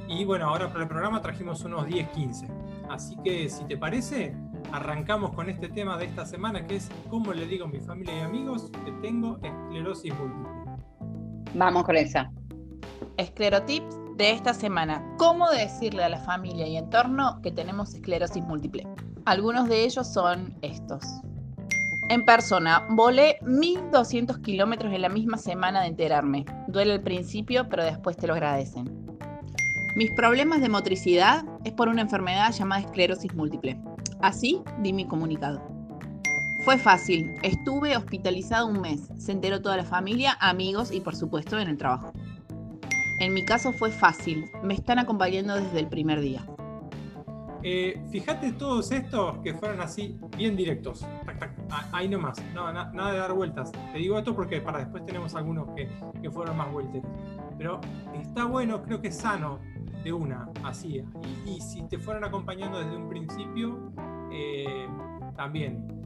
y 0.06 0.24
bueno, 0.26 0.46
ahora 0.48 0.68
para 0.68 0.82
el 0.82 0.88
programa 0.88 1.22
trajimos 1.22 1.64
unos 1.64 1.86
10, 1.86 2.08
15. 2.10 2.48
Así 2.90 3.16
que 3.24 3.48
si 3.48 3.64
te 3.64 3.78
parece, 3.78 4.36
arrancamos 4.72 5.32
con 5.32 5.48
este 5.48 5.68
tema 5.68 5.96
de 5.96 6.04
esta 6.04 6.26
semana 6.26 6.66
que 6.66 6.76
es 6.76 6.90
cómo 7.08 7.32
le 7.32 7.46
digo 7.46 7.64
a 7.64 7.68
mi 7.68 7.80
familia 7.80 8.14
y 8.18 8.20
amigos 8.20 8.70
que 8.84 8.92
tengo 9.00 9.38
esclerosis 9.42 10.12
múltiple. 10.18 10.53
Vamos 11.54 11.84
con 11.84 11.96
esa. 11.96 12.32
Esclerotips 13.16 13.96
de 14.16 14.32
esta 14.32 14.52
semana. 14.52 15.04
¿Cómo 15.18 15.48
decirle 15.50 16.02
a 16.02 16.08
la 16.08 16.18
familia 16.18 16.66
y 16.66 16.76
entorno 16.76 17.40
que 17.42 17.52
tenemos 17.52 17.94
esclerosis 17.94 18.42
múltiple? 18.42 18.86
Algunos 19.24 19.68
de 19.68 19.84
ellos 19.84 20.12
son 20.12 20.52
estos. 20.62 21.04
En 22.08 22.24
persona, 22.24 22.86
volé 22.90 23.38
1200 23.42 24.38
kilómetros 24.38 24.92
en 24.92 25.02
la 25.02 25.08
misma 25.08 25.38
semana 25.38 25.82
de 25.82 25.88
enterarme. 25.88 26.44
Duele 26.66 26.94
al 26.94 27.02
principio, 27.02 27.68
pero 27.68 27.84
después 27.84 28.16
te 28.16 28.26
lo 28.26 28.34
agradecen. 28.34 29.06
Mis 29.94 30.10
problemas 30.10 30.60
de 30.60 30.68
motricidad 30.68 31.44
es 31.64 31.72
por 31.72 31.88
una 31.88 32.02
enfermedad 32.02 32.52
llamada 32.52 32.82
esclerosis 32.82 33.32
múltiple. 33.32 33.80
Así 34.20 34.60
di 34.80 34.92
mi 34.92 35.06
comunicado. 35.06 35.73
Fue 36.64 36.78
fácil, 36.78 37.34
estuve 37.42 37.94
hospitalizado 37.94 38.66
un 38.66 38.80
mes, 38.80 39.10
se 39.18 39.32
enteró 39.32 39.60
toda 39.60 39.76
la 39.76 39.84
familia, 39.84 40.34
amigos 40.40 40.92
y 40.92 41.00
por 41.00 41.14
supuesto 41.14 41.58
en 41.58 41.68
el 41.68 41.76
trabajo. 41.76 42.10
En 43.20 43.34
mi 43.34 43.44
caso 43.44 43.70
fue 43.74 43.90
fácil, 43.90 44.50
me 44.62 44.72
están 44.72 44.98
acompañando 44.98 45.56
desde 45.56 45.80
el 45.80 45.88
primer 45.88 46.20
día. 46.20 46.46
Eh, 47.62 48.00
fíjate 48.10 48.52
todos 48.52 48.92
estos 48.92 49.38
que 49.40 49.52
fueron 49.52 49.82
así, 49.82 50.18
bien 50.38 50.56
directos. 50.56 51.06
Ah, 51.68 51.86
ahí 51.92 52.08
no, 52.08 52.18
nada 52.54 53.12
de 53.12 53.18
dar 53.18 53.34
vueltas. 53.34 53.70
Te 53.92 53.98
digo 53.98 54.16
esto 54.16 54.34
porque 54.34 54.62
para 54.62 54.78
después 54.78 55.04
tenemos 55.04 55.34
algunos 55.34 55.68
que, 55.76 55.90
que 56.22 56.30
fueron 56.30 56.56
más 56.56 56.72
vueltas. 56.72 57.02
Pero 57.58 57.78
está 58.14 58.46
bueno, 58.46 58.82
creo 58.82 59.02
que 59.02 59.08
es 59.08 59.18
sano 59.18 59.60
de 60.02 60.14
una, 60.14 60.48
así. 60.62 61.04
Y, 61.44 61.60
si 61.60 61.82
te 61.82 61.98
fueron 61.98 62.24
acompañando 62.24 62.78
desde 62.78 62.96
un 62.96 63.08
principio, 63.10 63.92
eh, 64.32 64.88
también. 65.36 66.03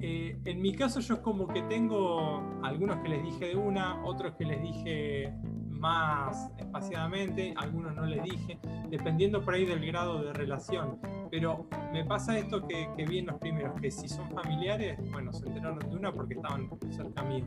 Eh, 0.00 0.38
en 0.44 0.60
mi 0.60 0.74
caso 0.74 1.00
yo 1.00 1.22
como 1.22 1.48
que 1.48 1.62
tengo 1.62 2.60
algunos 2.62 2.98
que 2.98 3.08
les 3.08 3.22
dije 3.22 3.46
de 3.46 3.56
una, 3.56 4.04
otros 4.04 4.34
que 4.36 4.44
les 4.44 4.62
dije 4.62 5.32
más 5.78 6.50
espaciadamente, 6.58 7.54
algunos 7.56 7.94
no 7.94 8.06
les 8.06 8.22
dije, 8.24 8.58
dependiendo 8.90 9.42
por 9.42 9.54
ahí 9.54 9.64
del 9.64 9.84
grado 9.86 10.22
de 10.22 10.32
relación. 10.32 10.98
Pero 11.30 11.66
me 11.92 12.04
pasa 12.04 12.38
esto 12.38 12.66
que, 12.66 12.88
vi 13.06 13.18
en 13.18 13.26
los 13.26 13.36
primeros, 13.36 13.78
que 13.80 13.90
si 13.90 14.08
son 14.08 14.30
familiares, 14.30 14.98
bueno, 15.10 15.32
se 15.32 15.46
enteraron 15.46 15.78
de 15.78 15.96
una 15.96 16.12
porque 16.12 16.34
estaban 16.34 16.68
cerca 16.90 17.22
mío. 17.22 17.44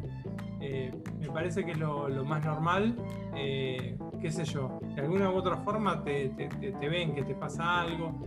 Eh, 0.62 0.92
me 1.20 1.28
parece 1.30 1.66
que 1.66 1.76
lo, 1.76 2.10
lo 2.10 2.26
más 2.26 2.44
normal, 2.46 2.96
eh, 3.36 3.98
qué 4.22 4.32
sé 4.32 4.46
yo, 4.46 4.80
de 4.96 5.02
alguna 5.02 5.32
u 5.32 5.36
otra 5.36 5.58
forma 5.58 6.04
te, 6.04 6.30
te, 6.30 6.90
ven 6.90 7.16
que 7.16 7.24
te 7.24 7.36
pasa 7.36 7.82
algo. 7.82 8.26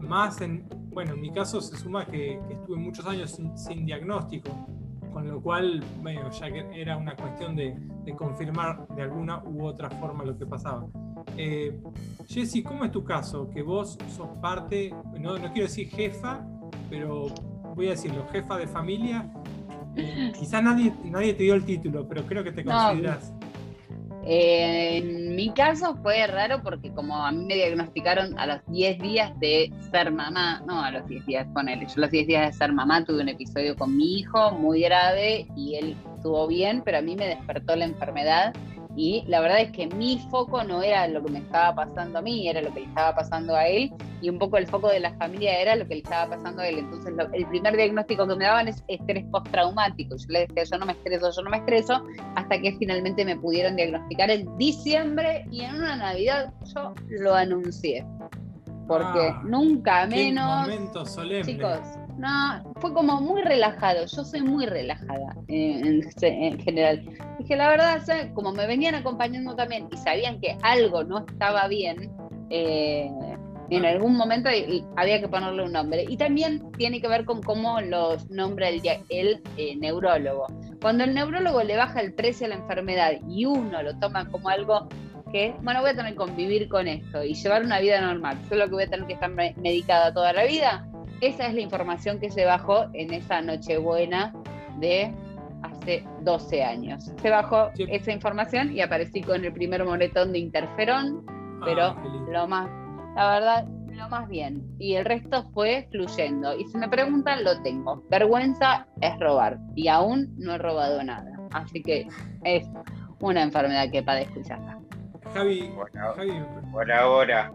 Más 0.00 0.40
en, 0.40 0.68
bueno, 0.92 1.14
en 1.14 1.20
mi 1.20 1.30
caso 1.30 1.60
se 1.60 1.76
suma 1.76 2.06
que, 2.06 2.40
que 2.46 2.54
estuve 2.54 2.76
muchos 2.76 3.06
años 3.06 3.30
sin, 3.30 3.56
sin 3.56 3.84
diagnóstico 3.86 4.50
con 5.12 5.28
lo 5.28 5.40
cual, 5.40 5.84
bueno, 6.00 6.30
ya 6.30 6.50
que 6.50 6.80
era 6.80 6.96
una 6.96 7.14
cuestión 7.14 7.54
de, 7.54 7.76
de, 8.04 8.16
confirmar 8.16 8.86
de 8.96 9.02
alguna 9.02 9.42
u 9.44 9.64
otra 9.64 9.90
forma 9.90 10.24
lo 10.24 10.36
que 10.36 10.46
pasaba. 10.46 10.86
Eh, 11.36 11.78
Jessy, 12.26 12.62
¿cómo 12.62 12.84
es 12.84 12.90
tu 12.90 13.04
caso? 13.04 13.48
Que 13.50 13.62
vos 13.62 13.98
sos 14.16 14.28
parte, 14.40 14.90
no, 15.20 15.38
no 15.38 15.52
quiero 15.52 15.68
decir 15.68 15.88
jefa, 15.88 16.44
pero 16.90 17.26
voy 17.74 17.88
a 17.88 17.90
decirlo, 17.90 18.26
jefa 18.32 18.56
de 18.56 18.66
familia. 18.66 19.30
Eh, 19.96 20.32
quizás 20.38 20.62
nadie, 20.62 20.92
nadie 21.04 21.34
te 21.34 21.42
dio 21.44 21.54
el 21.54 21.64
título, 21.64 22.08
pero 22.08 22.24
creo 22.24 22.42
que 22.42 22.52
te 22.52 22.64
consideras. 22.64 23.34
Eh, 24.24 25.21
en 25.32 25.36
mi 25.36 25.48
caso 25.48 25.96
fue 26.02 26.26
raro 26.26 26.62
porque 26.62 26.92
como 26.92 27.16
a 27.16 27.32
mí 27.32 27.46
me 27.46 27.54
diagnosticaron 27.54 28.38
a 28.38 28.46
los 28.46 28.60
10 28.66 28.98
días 28.98 29.40
de 29.40 29.72
ser 29.90 30.12
mamá, 30.12 30.62
no 30.66 30.82
a 30.82 30.90
los 30.90 31.08
10 31.08 31.24
días, 31.24 31.46
ponele, 31.54 31.86
yo 31.86 31.94
a 31.96 32.00
los 32.00 32.10
10 32.10 32.26
días 32.26 32.46
de 32.48 32.52
ser 32.52 32.70
mamá 32.70 33.02
tuve 33.02 33.22
un 33.22 33.30
episodio 33.30 33.74
con 33.74 33.96
mi 33.96 34.18
hijo 34.18 34.52
muy 34.52 34.82
grave 34.82 35.46
y 35.56 35.76
él 35.76 35.96
estuvo 36.16 36.46
bien, 36.48 36.82
pero 36.84 36.98
a 36.98 37.00
mí 37.00 37.16
me 37.16 37.28
despertó 37.28 37.74
la 37.76 37.86
enfermedad 37.86 38.52
y 38.96 39.24
la 39.26 39.40
verdad 39.40 39.60
es 39.60 39.72
que 39.72 39.86
mi 39.86 40.18
foco 40.30 40.62
no 40.64 40.82
era 40.82 41.08
lo 41.08 41.22
que 41.24 41.30
me 41.30 41.38
estaba 41.38 41.74
pasando 41.74 42.18
a 42.18 42.22
mí, 42.22 42.48
era 42.48 42.60
lo 42.60 42.72
que 42.74 42.80
le 42.80 42.86
estaba 42.86 43.14
pasando 43.14 43.54
a 43.54 43.66
él 43.66 43.92
y 44.20 44.28
un 44.28 44.38
poco 44.38 44.58
el 44.58 44.66
foco 44.66 44.88
de 44.88 45.00
la 45.00 45.14
familia 45.14 45.60
era 45.60 45.76
lo 45.76 45.86
que 45.86 45.94
le 45.94 46.00
estaba 46.02 46.36
pasando 46.36 46.62
a 46.62 46.68
él. 46.68 46.78
Entonces 46.78 47.14
el 47.32 47.46
primer 47.46 47.76
diagnóstico 47.76 48.26
que 48.26 48.36
me 48.36 48.44
daban 48.44 48.68
es 48.68 48.84
estrés 48.88 49.24
postraumático. 49.30 50.16
Yo 50.16 50.26
le 50.28 50.46
decía, 50.46 50.64
yo 50.64 50.78
no 50.78 50.86
me 50.86 50.92
estreso, 50.92 51.30
yo 51.34 51.42
no 51.42 51.50
me 51.50 51.56
estreso, 51.58 52.04
hasta 52.36 52.60
que 52.60 52.76
finalmente 52.78 53.24
me 53.24 53.36
pudieron 53.36 53.76
diagnosticar 53.76 54.30
en 54.30 54.56
diciembre 54.58 55.46
y 55.50 55.62
en 55.62 55.76
una 55.76 55.96
Navidad 55.96 56.52
yo 56.74 56.94
lo 57.08 57.34
anuncié. 57.34 58.04
Porque 58.86 59.28
ah, 59.28 59.42
nunca 59.44 60.06
menos... 60.06 60.68
Momento 60.68 61.06
solemne. 61.06 61.50
Chicos, 61.50 61.78
no, 62.22 62.62
fue 62.80 62.94
como 62.94 63.20
muy 63.20 63.42
relajado. 63.42 64.06
Yo 64.06 64.24
soy 64.24 64.42
muy 64.42 64.64
relajada 64.66 65.34
en, 65.48 66.08
general. 66.60 67.04
Dije, 67.40 67.56
la 67.56 67.68
verdad, 67.68 68.00
como 68.32 68.52
me 68.52 68.66
venían 68.68 68.94
acompañando 68.94 69.56
también 69.56 69.88
y 69.92 69.96
sabían 69.96 70.40
que 70.40 70.56
algo 70.62 71.02
no 71.02 71.18
estaba 71.26 71.66
bien, 71.66 72.12
eh, 72.50 73.10
en 73.70 73.84
algún 73.84 74.16
momento 74.16 74.48
había 74.96 75.20
que 75.20 75.26
ponerle 75.26 75.64
un 75.64 75.72
nombre. 75.72 76.04
Y 76.08 76.16
también 76.16 76.70
tiene 76.78 77.00
que 77.00 77.08
ver 77.08 77.24
con 77.24 77.42
cómo 77.42 77.80
los 77.80 78.30
nombra 78.30 78.68
el, 78.68 78.80
el 79.08 79.42
eh, 79.56 79.74
neurólogo. 79.76 80.46
Cuando 80.80 81.02
el 81.02 81.14
neurólogo 81.14 81.64
le 81.64 81.76
baja 81.76 82.00
el 82.00 82.14
precio 82.14 82.46
a 82.46 82.50
la 82.50 82.54
enfermedad 82.54 83.14
y 83.28 83.46
uno 83.46 83.82
lo 83.82 83.98
toma 83.98 84.28
como 84.28 84.48
algo 84.48 84.88
que, 85.32 85.56
bueno, 85.62 85.80
voy 85.80 85.90
a 85.90 85.96
tener 85.96 86.12
que 86.12 86.18
convivir 86.18 86.68
con 86.68 86.86
esto 86.86 87.24
y 87.24 87.34
llevar 87.34 87.64
una 87.64 87.80
vida 87.80 88.00
normal, 88.00 88.38
solo 88.48 88.66
que 88.66 88.74
voy 88.74 88.84
a 88.84 88.90
tener 88.90 89.06
que 89.06 89.14
estar 89.14 89.30
medicada 89.30 90.12
toda 90.12 90.32
la 90.32 90.44
vida, 90.44 90.86
esa 91.22 91.46
es 91.46 91.54
la 91.54 91.60
información 91.60 92.18
que 92.18 92.30
se 92.30 92.44
bajó 92.44 92.86
en 92.94 93.14
esa 93.14 93.40
Nochebuena 93.40 94.34
de 94.78 95.14
hace 95.62 96.04
12 96.22 96.64
años. 96.64 97.12
Se 97.22 97.30
bajó 97.30 97.70
esa 97.78 98.10
información 98.10 98.76
y 98.76 98.80
aparecí 98.80 99.22
con 99.22 99.44
el 99.44 99.52
primer 99.52 99.84
moretón 99.84 100.32
de 100.32 100.40
interferón, 100.40 101.24
ah, 101.28 101.60
pero 101.64 101.96
lo 102.28 102.48
más, 102.48 102.68
la 103.14 103.34
verdad, 103.34 103.68
lo 103.92 104.08
más 104.08 104.28
bien. 104.28 104.64
Y 104.80 104.94
el 104.94 105.04
resto 105.04 105.48
fue 105.54 105.86
fluyendo. 105.92 106.56
Y 106.58 106.64
si 106.64 106.76
me 106.76 106.88
preguntan, 106.88 107.44
lo 107.44 107.62
tengo. 107.62 108.02
Vergüenza 108.10 108.88
es 109.00 109.16
robar. 109.20 109.58
Y 109.76 109.86
aún 109.86 110.34
no 110.38 110.54
he 110.54 110.58
robado 110.58 111.04
nada. 111.04 111.30
Así 111.52 111.82
que 111.84 112.08
es 112.42 112.68
una 113.20 113.42
enfermedad 113.42 113.92
que 113.92 114.02
padezco 114.02 114.40
y 114.40 114.42
ya 114.42 114.56
está. 114.56 114.78
Javi, 115.34 115.72
Javi. 116.16 116.32
por 116.72 116.90
ahora 116.90 117.52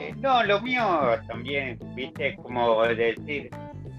eh, 0.00 0.14
no, 0.18 0.42
lo 0.44 0.60
mío 0.62 0.82
también, 1.26 1.78
viste, 1.94 2.36
como 2.36 2.82
decir, 2.84 3.50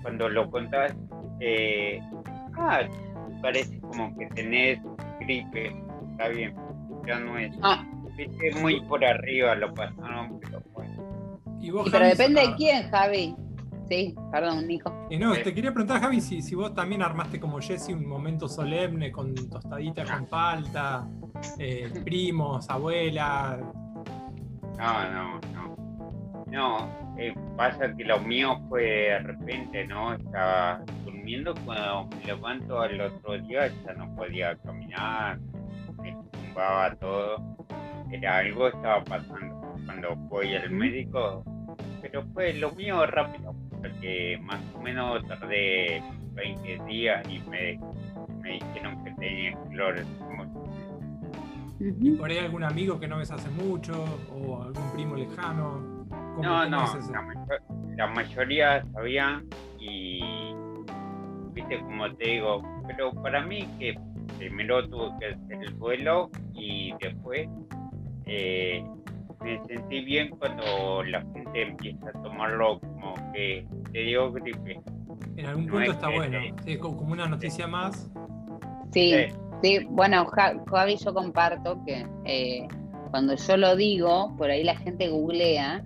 cuando 0.01 0.27
lo 0.29 0.49
contás, 0.49 0.95
eh, 1.39 2.01
ah, 2.57 2.81
parece 3.41 3.79
como 3.81 4.15
que 4.17 4.25
tenés 4.27 4.79
gripe, 5.19 5.75
está 6.11 6.29
bien, 6.29 6.55
ya 7.07 7.19
no 7.19 7.37
es. 7.37 7.55
Ah. 7.61 7.85
Viste, 8.17 8.51
muy 8.59 8.81
por 8.81 9.05
arriba 9.05 9.55
lo 9.55 9.73
pasaron, 9.73 10.39
pero 10.41 10.61
bueno. 10.73 11.39
¿Y 11.61 11.69
vos, 11.69 11.87
pero 11.91 12.05
depende 12.05 12.41
de 12.41 12.55
quién, 12.55 12.89
Javi. 12.89 13.35
Sí, 13.87 14.15
perdón, 14.31 14.67
Nico. 14.67 15.07
Y 15.09 15.17
no, 15.17 15.33
te 15.33 15.53
quería 15.53 15.71
preguntar, 15.73 15.99
Javi, 15.99 16.21
si, 16.21 16.41
si 16.41 16.55
vos 16.55 16.73
también 16.73 17.01
armaste 17.01 17.39
como 17.39 17.59
Jesse 17.59 17.89
un 17.89 18.07
momento 18.07 18.47
solemne 18.47 19.11
con 19.11 19.35
tostadita 19.35 20.05
con 20.05 20.27
palta, 20.27 21.07
eh, 21.59 21.91
primos, 22.03 22.69
abuela. 22.69 23.59
No, 24.77 25.11
no, 25.11 25.41
no, 25.53 25.60
eh, 27.17 27.33
pasa 27.55 27.95
que 27.95 28.03
lo 28.03 28.19
mío 28.19 28.59
fue 28.67 28.83
de 28.83 29.19
repente, 29.19 29.87
¿no? 29.87 30.13
Estaba 30.13 30.83
durmiendo 31.05 31.53
cuando 31.65 32.09
me 32.17 32.25
levanto 32.25 32.81
al 32.81 32.99
otro 32.99 33.37
día 33.39 33.71
ya 33.85 33.93
no 33.93 34.13
podía 34.15 34.55
caminar, 34.57 35.39
me 36.01 36.15
tumbaba 36.31 36.95
todo. 36.95 37.37
Era 38.11 38.37
algo 38.37 38.67
estaba 38.67 39.03
pasando. 39.03 39.61
Cuando 39.85 40.15
fui 40.29 40.55
al 40.55 40.69
médico, 40.71 41.43
pero 42.01 42.23
fue 42.33 42.53
lo 42.53 42.71
mío 42.73 43.05
rápido, 43.05 43.55
porque 43.81 44.37
más 44.41 44.59
o 44.75 44.81
menos 44.81 45.25
tardé 45.27 46.03
20 46.33 46.83
días 46.85 47.27
y 47.29 47.39
me, 47.49 47.79
me 48.41 48.53
dijeron 48.53 49.03
que 49.03 49.11
tenía 49.11 49.57
flores 49.69 50.05
¿Y 51.99 52.11
por 52.11 52.29
ahí 52.29 52.37
algún 52.37 52.63
amigo 52.63 52.99
que 52.99 53.07
no 53.07 53.17
ves 53.17 53.31
hace 53.31 53.49
mucho 53.49 54.05
o 54.31 54.61
algún 54.61 54.91
primo 54.93 55.15
lejano? 55.15 56.00
No, 56.39 56.67
no, 56.69 56.85
la, 57.97 58.07
mayoría 58.07 58.83
sabían 58.93 59.45
y, 59.79 60.21
viste, 61.53 61.79
como 61.81 62.13
te 62.15 62.25
digo, 62.29 62.61
pero 62.87 63.11
para 63.11 63.41
mí 63.45 63.67
que 63.79 63.95
primero 64.37 64.87
tuvo 64.89 65.17
que 65.19 65.27
hacer 65.27 65.63
el 65.63 65.73
vuelo 65.75 66.29
y 66.53 66.93
después, 66.99 67.47
eh, 68.25 68.83
me 69.43 69.59
sentí 69.67 70.01
bien 70.01 70.29
cuando 70.29 71.03
la 71.03 71.21
gente 71.33 71.61
empieza 71.63 72.09
a 72.09 72.21
tomarlo 72.23 72.79
como 72.79 73.13
que 73.33 73.65
te 73.91 73.99
dio 73.99 74.31
gripe. 74.31 74.79
En 75.37 75.45
algún 75.47 75.65
No 75.65 75.73
punto 75.73 75.89
es 75.91 75.95
está 75.97 76.09
que- 76.09 76.15
bueno. 76.17 76.39
Sí, 76.65 76.77
co- 76.77 76.95
como 76.95 77.11
una 77.13 77.27
noticia 77.27 77.67
más. 77.67 78.09
Sí, 78.91 79.13
Sí. 79.13 79.35
sí, 79.63 79.85
bueno, 79.89 80.25
Ja- 80.27 80.53
Javi, 80.69 80.95
yo 80.97 81.13
comparto 81.13 81.83
que 81.85 82.05
eh, 82.25 82.67
cuando 83.09 83.35
yo 83.35 83.57
lo 83.57 83.75
digo, 83.75 84.35
por 84.37 84.49
ahí 84.49 84.63
la 84.63 84.75
gente 84.77 85.09
googlea 85.09 85.83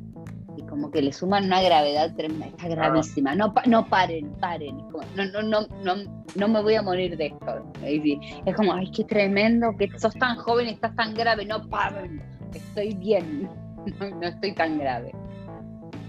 como 0.75 0.91
que 0.91 1.01
le 1.01 1.13
suman 1.13 1.45
una 1.45 1.61
gravedad 1.61 2.13
tremenda, 2.17 2.47
está 2.47 2.67
gravísima, 2.67 3.33
no, 3.33 3.53
pa- 3.53 3.63
no 3.65 3.87
paren, 3.87 4.29
paren, 4.41 4.75
no, 5.15 5.23
no, 5.31 5.41
no, 5.41 5.67
no, 5.85 6.25
no 6.35 6.47
me 6.49 6.61
voy 6.61 6.75
a 6.75 6.81
morir 6.81 7.15
de 7.15 7.27
esto. 7.27 7.71
Sí, 7.79 8.19
Es 8.45 8.55
como, 8.57 8.73
ay, 8.73 8.91
qué 8.91 9.05
tremendo, 9.05 9.73
que 9.79 9.87
sos 9.97 10.13
tan 10.15 10.35
joven 10.35 10.67
y 10.67 10.71
estás 10.71 10.93
tan 10.97 11.13
grave, 11.13 11.45
no 11.45 11.65
paren, 11.69 12.21
estoy 12.53 12.93
bien, 12.95 13.49
no, 14.01 14.09
no 14.19 14.27
estoy 14.27 14.53
tan 14.53 14.77
grave. 14.77 15.13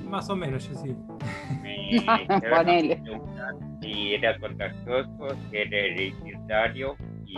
Más 0.05 0.29
o 0.31 0.35
menos, 0.35 0.67
Jessy. 0.67 0.97
Me 1.63 1.93
hicieron 1.93 2.41
Ponele. 2.41 2.97
preguntar 2.97 3.55
si 3.81 4.15
era 4.15 4.37
contagioso, 4.41 5.29
era 5.53 5.79
hereditario 5.79 6.97
y 7.25 7.35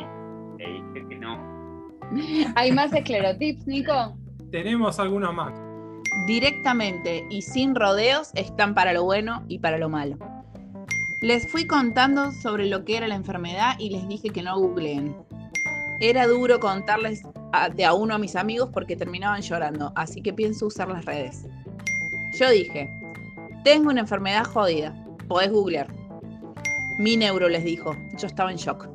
le 0.57 0.67
dije 0.67 1.09
que 1.11 1.17
no. 1.17 1.91
¿Hay 2.57 2.73
más 2.73 2.91
esclerotips, 2.95 3.67
Nico? 3.67 4.17
Tenemos 4.51 4.99
algunos 4.99 5.35
más. 5.35 5.68
Directamente 6.27 7.25
y 7.31 7.43
sin 7.43 7.75
rodeos 7.75 8.31
están 8.35 8.75
para 8.75 8.93
lo 8.93 9.05
bueno 9.05 9.45
y 9.49 9.59
para 9.59 9.79
lo 9.79 9.89
malo. 9.89 10.17
Les 11.21 11.51
fui 11.51 11.67
contando 11.67 12.31
sobre 12.33 12.67
lo 12.67 12.85
que 12.85 12.97
era 12.97 13.09
la 13.09 13.15
enfermedad 13.17 13.75
y 13.79 13.91
les 13.91 14.07
dije 14.09 14.31
que 14.31 14.43
no 14.43 14.59
googleen. 14.59 15.17
Era 16.01 16.27
duro 16.27 16.61
contarles 16.61 17.23
a- 17.53 17.69
de 17.71 17.85
a 17.85 17.93
uno 17.95 18.15
a 18.15 18.19
mis 18.19 18.37
amigos 18.37 18.71
porque 18.73 18.95
terminaban 18.97 19.41
llorando, 19.43 19.93
así 19.97 20.23
que 20.23 20.33
pienso 20.33 20.67
usar 20.67 20.89
las 20.89 21.05
redes. 21.05 21.45
Yo 22.39 22.49
dije, 22.51 22.89
tengo 23.65 23.91
una 23.91 24.01
enfermedad 24.01 24.45
jodida, 24.45 24.95
podés 25.27 25.51
googlear. 25.51 25.89
Mi 26.99 27.17
neuro 27.17 27.49
les 27.49 27.65
dijo, 27.65 27.97
yo 28.17 28.27
estaba 28.27 28.51
en 28.53 28.59
shock. 28.59 28.89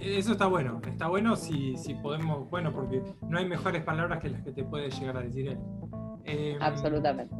Eso 0.00 0.32
está 0.32 0.46
bueno. 0.46 0.80
Está 0.86 1.08
bueno 1.08 1.34
si, 1.34 1.76
si 1.76 1.94
podemos. 1.94 2.48
Bueno, 2.48 2.72
porque 2.72 3.02
no 3.22 3.38
hay 3.38 3.44
mejores 3.46 3.82
palabras 3.82 4.20
que 4.20 4.28
las 4.30 4.40
que 4.42 4.52
te 4.52 4.62
puede 4.62 4.88
llegar 4.90 5.16
a 5.16 5.20
decir 5.20 5.48
él. 5.48 5.58
Eh, 6.26 6.56
Absolutamente. 6.60 7.34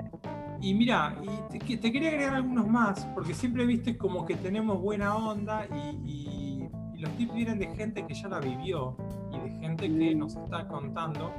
Y 0.60 0.74
mira, 0.74 1.14
y 1.22 1.58
te, 1.58 1.76
te 1.76 1.92
quería 1.92 2.08
agregar 2.08 2.34
algunos 2.36 2.66
más, 2.66 3.04
porque 3.14 3.34
siempre 3.34 3.66
viste 3.66 3.96
como 3.98 4.24
que 4.24 4.34
tenemos 4.36 4.80
buena 4.80 5.14
onda 5.16 5.66
y, 5.66 6.10
y- 6.10 6.68
y 6.94 6.98
los 6.98 7.10
tips 7.12 7.34
vienen 7.34 7.58
de 7.58 7.66
gente 7.76 8.06
que 8.06 8.14
ya 8.14 8.26
la 8.28 8.40
vivió 8.40 8.96
y 9.30 9.38
de 9.38 9.50
gente 9.60 9.86
que 9.86 10.14
nos 10.14 10.34
está 10.36 10.66
contando. 10.66 11.30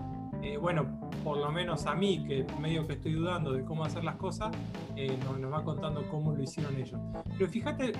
eh, 0.43 0.55
bueno, 0.57 0.85
por 1.23 1.37
lo 1.39 1.51
menos 1.51 1.87
a 1.87 1.95
mí, 1.95 2.23
que 2.27 2.45
medio 2.61 2.85
que 2.85 2.93
estoy 2.93 3.13
dudando 3.13 3.51
de 3.53 3.63
cómo 3.65 3.83
hacer 3.83 4.03
las 4.03 4.17
cosas, 4.17 4.51
eh, 4.95 5.17
nos, 5.25 5.39
nos 5.39 5.51
va 5.51 5.63
contando 5.63 6.03
cómo 6.11 6.31
lo 6.33 6.43
hicieron 6.43 6.75
ellos. 6.75 6.99
Pero 7.39 7.49
fíjate, 7.49 7.91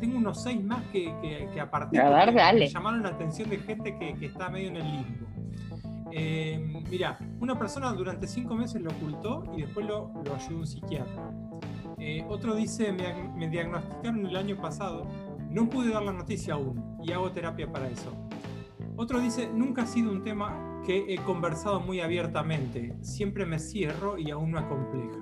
tengo 0.00 0.18
unos 0.18 0.42
seis 0.42 0.62
más 0.62 0.82
que, 0.92 1.04
que, 1.22 1.48
que 1.54 1.60
aparté 1.60 2.00
A 2.00 2.10
ver, 2.10 2.24
porque 2.26 2.40
dale. 2.40 2.60
me 2.60 2.66
llamaron 2.68 3.02
la 3.04 3.10
atención 3.10 3.48
de 3.48 3.58
gente 3.58 3.96
que, 3.96 4.14
que 4.14 4.26
está 4.26 4.48
medio 4.48 4.68
en 4.70 4.76
el 4.76 4.90
limbo. 4.90 5.26
Eh, 6.10 6.82
mira, 6.90 7.18
una 7.40 7.58
persona 7.58 7.92
durante 7.92 8.26
cinco 8.26 8.54
meses 8.54 8.80
lo 8.80 8.90
ocultó 8.90 9.44
y 9.56 9.62
después 9.62 9.86
lo, 9.86 10.12
lo 10.24 10.34
ayudó 10.34 10.58
un 10.58 10.66
psiquiatra. 10.66 11.30
Eh, 11.98 12.24
otro 12.28 12.54
dice, 12.54 12.92
me, 12.92 13.28
me 13.36 13.48
diagnosticaron 13.48 14.26
el 14.26 14.36
año 14.36 14.56
pasado, 14.56 15.06
no 15.50 15.68
pude 15.68 15.90
dar 15.90 16.02
la 16.02 16.12
noticia 16.12 16.54
aún 16.54 16.96
y 17.02 17.12
hago 17.12 17.30
terapia 17.32 17.70
para 17.70 17.88
eso. 17.88 18.12
Otro 18.96 19.20
dice, 19.20 19.48
nunca 19.52 19.82
ha 19.82 19.86
sido 19.86 20.10
un 20.10 20.22
tema 20.22 20.80
que 20.84 21.12
he 21.12 21.18
conversado 21.18 21.80
muy 21.80 22.00
abiertamente, 22.00 22.96
siempre 23.00 23.46
me 23.46 23.58
cierro 23.58 24.18
y 24.18 24.30
aún 24.30 24.52
me 24.52 24.60
acompleja. 24.60 25.18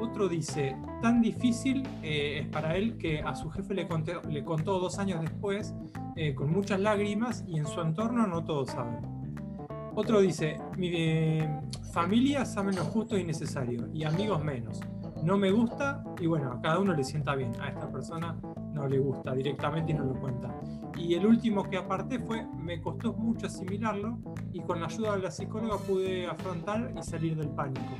Otro 0.00 0.28
dice, 0.28 0.76
tan 1.00 1.22
difícil 1.22 1.86
eh, 2.02 2.40
es 2.42 2.48
para 2.48 2.76
él 2.76 2.98
que 2.98 3.20
a 3.20 3.34
su 3.34 3.48
jefe 3.50 3.74
le, 3.74 3.88
le 4.28 4.44
contó 4.44 4.78
dos 4.80 4.98
años 4.98 5.20
después, 5.20 5.74
eh, 6.16 6.34
con 6.34 6.50
muchas 6.50 6.80
lágrimas, 6.80 7.44
y 7.46 7.58
en 7.58 7.66
su 7.66 7.80
entorno 7.80 8.26
no 8.26 8.44
todos 8.44 8.70
saben. 8.70 9.13
Otro 9.96 10.20
dice, 10.20 10.58
mi 10.76 10.90
eh, 10.92 11.48
familia 11.92 12.44
sabe 12.44 12.72
lo 12.72 12.82
justo 12.84 13.16
y 13.16 13.22
necesario, 13.22 13.88
y 13.92 14.02
amigos 14.02 14.42
menos. 14.42 14.80
No 15.22 15.38
me 15.38 15.52
gusta, 15.52 16.02
y 16.20 16.26
bueno, 16.26 16.52
a 16.52 16.60
cada 16.60 16.80
uno 16.80 16.92
le 16.92 17.04
sienta 17.04 17.36
bien. 17.36 17.52
A 17.60 17.68
esta 17.68 17.90
persona 17.90 18.36
no 18.72 18.88
le 18.88 18.98
gusta 18.98 19.32
directamente 19.32 19.92
y 19.92 19.94
no 19.94 20.04
lo 20.04 20.20
cuenta. 20.20 20.52
Y 20.98 21.14
el 21.14 21.24
último 21.24 21.62
que 21.70 21.76
aparté 21.76 22.18
fue, 22.18 22.44
me 22.44 22.80
costó 22.80 23.12
mucho 23.12 23.46
asimilarlo, 23.46 24.18
y 24.52 24.60
con 24.60 24.80
la 24.80 24.86
ayuda 24.86 25.16
de 25.16 25.22
la 25.22 25.30
psicóloga 25.30 25.78
pude 25.78 26.26
afrontar 26.26 26.92
y 26.98 27.02
salir 27.02 27.36
del 27.36 27.50
pánico. 27.50 27.94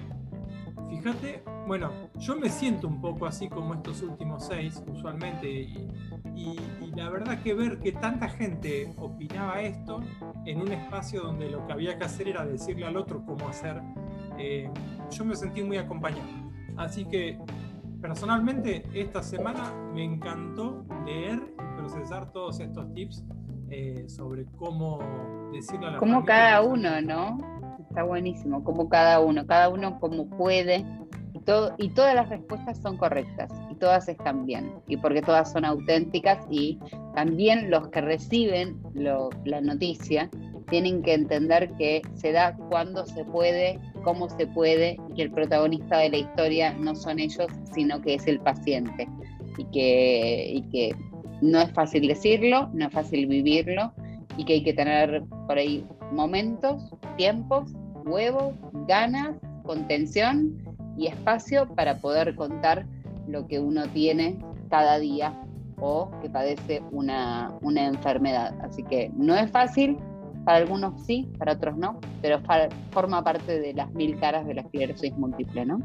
Fíjate, 0.90 1.44
bueno, 1.66 1.90
yo 2.18 2.36
me 2.36 2.48
siento 2.48 2.88
un 2.88 3.00
poco 3.00 3.26
así 3.26 3.48
como 3.48 3.74
estos 3.74 4.02
últimos 4.02 4.46
seis, 4.46 4.82
usualmente, 4.92 5.48
y, 5.48 5.88
y- 6.34 6.58
y 6.80 6.90
la 6.96 7.08
verdad 7.10 7.38
que 7.42 7.54
ver 7.54 7.78
que 7.78 7.92
tanta 7.92 8.28
gente 8.28 8.92
opinaba 8.98 9.60
esto 9.62 10.00
en 10.44 10.60
un 10.60 10.72
espacio 10.72 11.22
donde 11.22 11.50
lo 11.50 11.66
que 11.66 11.72
había 11.72 11.96
que 11.98 12.04
hacer 12.04 12.28
era 12.28 12.44
decirle 12.44 12.86
al 12.86 12.96
otro 12.96 13.24
cómo 13.24 13.48
hacer, 13.48 13.80
eh, 14.38 14.68
yo 15.10 15.24
me 15.24 15.34
sentí 15.36 15.62
muy 15.62 15.76
acompañado. 15.76 16.28
Así 16.76 17.04
que 17.04 17.38
personalmente 18.00 18.84
esta 18.94 19.22
semana 19.22 19.72
me 19.94 20.04
encantó 20.04 20.84
leer 21.06 21.40
y 21.58 21.78
procesar 21.78 22.30
todos 22.32 22.60
estos 22.60 22.92
tips 22.92 23.24
eh, 23.70 24.04
sobre 24.08 24.44
cómo 24.56 24.98
decirle 25.52 25.86
a 25.86 25.90
la 25.92 25.98
Como 25.98 26.24
cada 26.24 26.62
uno. 26.62 27.00
¿no? 27.00 27.38
Está 27.88 28.02
buenísimo, 28.02 28.62
como 28.62 28.88
cada 28.88 29.20
uno, 29.20 29.46
cada 29.46 29.68
uno 29.68 29.98
como 30.00 30.28
puede. 30.28 30.84
Y, 31.32 31.40
todo, 31.40 31.74
y 31.78 31.90
todas 31.90 32.14
las 32.14 32.28
respuestas 32.28 32.78
son 32.78 32.96
correctas 32.96 33.50
todas 33.84 34.08
están 34.08 34.46
bien. 34.46 34.72
Y 34.88 34.96
porque 34.96 35.20
todas 35.20 35.52
son 35.52 35.64
auténticas 35.66 36.46
y 36.50 36.78
también 37.14 37.70
los 37.70 37.88
que 37.88 38.00
reciben 38.00 38.80
la 38.94 39.60
noticia 39.60 40.30
tienen 40.70 41.02
que 41.02 41.12
entender 41.12 41.70
que 41.76 42.00
se 42.14 42.32
da 42.32 42.56
cuando 42.70 43.04
se 43.04 43.24
puede, 43.26 43.78
cómo 44.02 44.30
se 44.30 44.46
puede 44.46 44.96
y 45.10 45.14
que 45.16 45.22
el 45.22 45.30
protagonista 45.30 45.98
de 45.98 46.08
la 46.08 46.16
historia 46.16 46.72
no 46.72 46.94
son 46.94 47.18
ellos, 47.18 47.46
sino 47.74 48.00
que 48.00 48.14
es 48.14 48.26
el 48.26 48.40
paciente. 48.40 49.06
Y 49.58 49.64
que, 49.66 50.50
y 50.54 50.62
que 50.70 50.96
no 51.42 51.60
es 51.60 51.70
fácil 51.72 52.08
decirlo, 52.08 52.70
no 52.72 52.86
es 52.86 52.92
fácil 52.92 53.26
vivirlo 53.26 53.92
y 54.38 54.46
que 54.46 54.54
hay 54.54 54.64
que 54.64 54.72
tener 54.72 55.22
por 55.46 55.58
ahí 55.58 55.86
momentos, 56.10 56.90
tiempos, 57.18 57.70
huevos, 58.06 58.54
ganas, 58.88 59.36
contención 59.62 60.56
y 60.96 61.08
espacio 61.08 61.68
para 61.74 61.98
poder 61.98 62.34
contar 62.34 62.86
lo 63.28 63.46
que 63.46 63.60
uno 63.60 63.86
tiene 63.88 64.38
cada 64.70 64.98
día 64.98 65.40
o 65.80 66.10
que 66.22 66.30
padece 66.30 66.82
una, 66.92 67.52
una 67.62 67.86
enfermedad. 67.86 68.54
Así 68.62 68.82
que 68.82 69.10
no 69.16 69.34
es 69.34 69.50
fácil, 69.50 69.98
para 70.44 70.58
algunos 70.58 71.02
sí, 71.04 71.28
para 71.38 71.52
otros 71.52 71.76
no, 71.76 71.98
pero 72.20 72.40
forma 72.90 73.24
parte 73.24 73.60
de 73.60 73.74
las 73.74 73.90
mil 73.92 74.18
caras 74.18 74.46
de 74.46 74.54
la 74.54 74.60
esclerosis 74.62 75.16
múltiple, 75.16 75.64
¿no? 75.64 75.80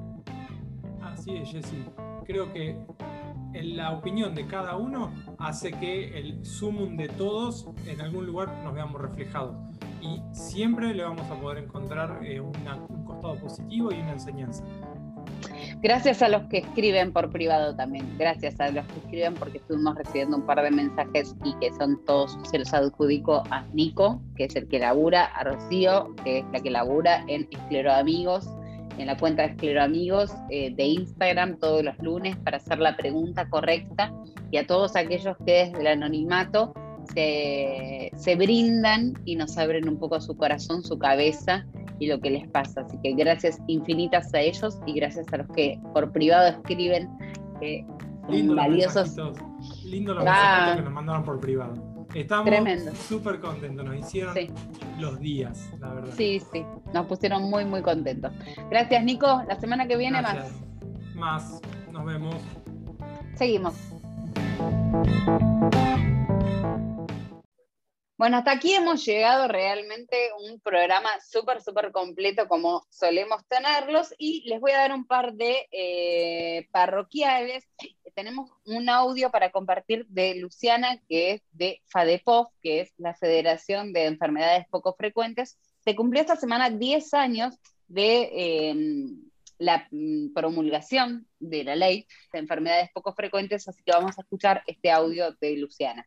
Así 1.02 1.38
es, 1.38 1.50
Jessy. 1.50 1.84
Creo 2.26 2.52
que 2.54 2.78
en 3.54 3.78
la 3.78 3.92
opinión 3.92 4.36
de 4.36 4.46
cada 4.46 4.78
uno 4.78 5.12
hace 5.38 5.72
que 5.72 6.18
el 6.20 6.46
sumum 6.46 6.98
de 6.98 7.08
todos 7.08 7.68
en 7.88 8.02
algún 8.02 8.26
lugar 8.26 8.62
nos 8.64 8.74
veamos 8.74 9.02
reflejados. 9.02 9.56
Y 10.02 10.22
siempre 10.32 10.94
le 10.94 11.04
vamos 11.04 11.30
a 11.30 11.36
poder 11.36 11.64
encontrar 11.64 12.20
eh, 12.24 12.40
un 12.40 12.54
costado 13.06 13.36
positivo 13.36 13.92
y 13.92 14.00
una 14.00 14.14
enseñanza. 14.14 14.64
Gracias 15.82 16.22
a 16.22 16.28
los 16.28 16.44
que 16.50 16.58
escriben 16.58 17.14
por 17.14 17.32
privado 17.32 17.74
también. 17.74 18.06
Gracias 18.18 18.60
a 18.60 18.70
los 18.70 18.86
que 18.86 19.00
escriben 19.00 19.34
porque 19.36 19.60
estuvimos 19.60 19.96
recibiendo 19.96 20.36
un 20.36 20.46
par 20.46 20.62
de 20.62 20.72
mensajes 20.72 21.34
y 21.46 21.54
que 21.60 21.72
son 21.72 22.04
todos, 22.04 22.38
se 22.52 22.60
los 22.60 22.74
adjudico 22.74 23.44
a 23.50 23.64
Nico, 23.74 24.22
que 24.36 24.46
es 24.46 24.56
el 24.58 24.68
que 24.68 24.80
labura, 24.80 25.26
a 25.26 25.46
Rocío, 25.46 26.14
que 26.26 26.40
es 26.40 26.46
la 26.52 26.60
que 26.60 26.70
labura 26.70 27.24
en 27.28 27.48
Escleroamigos, 27.50 28.46
en 28.98 29.08
la 29.08 29.16
cuenta 29.16 29.44
de 29.44 29.50
Escleroamigos 29.54 30.34
eh, 30.50 30.76
de 30.76 30.84
Instagram 30.84 31.58
todos 31.60 31.82
los 31.82 31.98
lunes 32.00 32.36
para 32.36 32.58
hacer 32.58 32.80
la 32.80 32.98
pregunta 32.98 33.50
correcta 33.50 34.12
y 34.52 34.58
a 34.58 34.68
todos 34.68 34.98
aquellos 34.98 35.38
que 35.46 35.64
desde 35.66 35.80
el 35.80 35.88
anonimato 35.88 36.74
se, 37.14 38.12
se 38.18 38.36
brindan 38.36 39.14
y 39.24 39.38
nos 39.38 39.58
abren 39.58 39.88
un 39.88 39.98
poco 39.98 40.20
su 40.20 40.36
corazón, 40.36 40.84
su 40.84 41.00
cabeza 41.00 41.66
y 42.00 42.08
lo 42.08 42.20
que 42.20 42.30
les 42.32 42.48
pasa. 42.50 42.82
Así 42.82 42.98
que 43.04 43.14
gracias 43.14 43.60
infinitas 43.68 44.34
a 44.34 44.40
ellos 44.42 44.80
y 44.86 44.94
gracias 44.94 45.32
a 45.34 45.38
los 45.38 45.48
que 45.50 45.80
por 45.94 46.12
privado 46.12 46.48
escriben 46.48 47.10
que 47.60 47.86
son 48.26 48.32
Lindo 48.32 48.56
valiosos. 48.56 49.16
lindo 49.86 50.14
los 50.14 50.24
Ah. 50.28 50.74
que 50.76 50.82
nos 50.84 50.94
mandaron 50.94 51.24
por 51.24 51.40
privado. 51.40 51.74
Estamos 52.16 52.50
súper 53.08 53.40
contentos, 53.40 53.86
nos 53.86 53.96
hicieron 53.98 54.34
Sí. 54.34 54.50
los 54.98 55.20
días, 55.20 55.70
la 55.80 55.94
verdad. 55.94 56.14
Sí, 56.18 56.42
sí, 56.52 56.66
nos 56.94 57.06
pusieron 57.06 57.44
muy, 57.50 57.66
muy 57.66 57.82
contentos. 57.84 58.32
Gracias, 58.72 59.04
Nico. 59.04 59.44
La 59.48 59.56
semana 59.60 59.88
que 59.88 59.96
viene 59.96 60.20
Gracias. 60.20 60.54
Más, 61.16 61.62
nos 61.92 62.06
vemos. 62.06 62.34
más. 63.00 63.38
Seguimos. 63.38 63.76
Bueno, 68.20 68.36
hasta 68.36 68.52
aquí 68.52 68.74
hemos 68.74 69.06
llegado 69.06 69.48
realmente 69.48 70.18
un 70.46 70.60
programa 70.60 71.10
súper, 71.26 71.62
súper 71.62 71.94
completo 71.94 72.50
como 72.50 72.86
solemos 72.90 73.48
tenerlos 73.48 74.14
y 74.18 74.42
les 74.50 74.60
voy 74.60 74.72
a 74.72 74.80
dar 74.80 74.92
un 74.92 75.08
par 75.08 75.36
de 75.36 75.70
eh, 75.72 76.68
parroquiales. 76.74 77.64
Tenemos 78.16 78.52
un 78.66 78.90
audio 78.90 79.32
para 79.32 79.52
compartir 79.52 80.06
de 80.10 80.36
Luciana, 80.36 81.02
que 81.08 81.32
es 81.32 81.42
de 81.54 81.82
FADEPOF, 81.86 82.50
que 82.62 82.82
es 82.82 82.94
la 82.98 83.14
Federación 83.14 83.94
de 83.94 84.08
Enfermedades 84.08 84.66
Poco 84.70 84.96
Frecuentes. 84.96 85.58
Se 85.86 85.96
cumplió 85.96 86.20
esta 86.20 86.36
semana 86.36 86.70
10 86.70 87.14
años 87.14 87.56
de 87.88 88.32
em, 88.34 89.30
la 89.60 89.88
mm, 89.92 90.34
promulgación 90.34 91.26
de 91.40 91.64
la 91.64 91.78
ley 91.78 92.06
de 92.34 92.40
enfermedades 92.40 92.90
poco 92.94 93.14
frecuentes, 93.14 93.66
así 93.70 93.82
que 93.82 93.94
vamos 93.94 94.18
a 94.18 94.24
escuchar 94.24 94.62
este 94.68 94.92
audio 94.92 95.32
de 95.40 95.56
Luciana. 95.56 96.06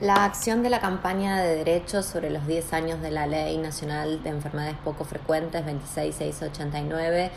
La 0.00 0.26
acción 0.26 0.62
de 0.62 0.68
la 0.68 0.80
campaña 0.80 1.40
de 1.40 1.56
derechos 1.56 2.04
sobre 2.04 2.28
los 2.28 2.46
10 2.46 2.74
años 2.74 3.00
de 3.00 3.10
la 3.10 3.26
Ley 3.26 3.56
Nacional 3.56 4.22
de 4.22 4.28
Enfermedades 4.28 4.76
Poco 4.84 5.06
Frecuentes 5.06 5.64
26689 5.64 7.30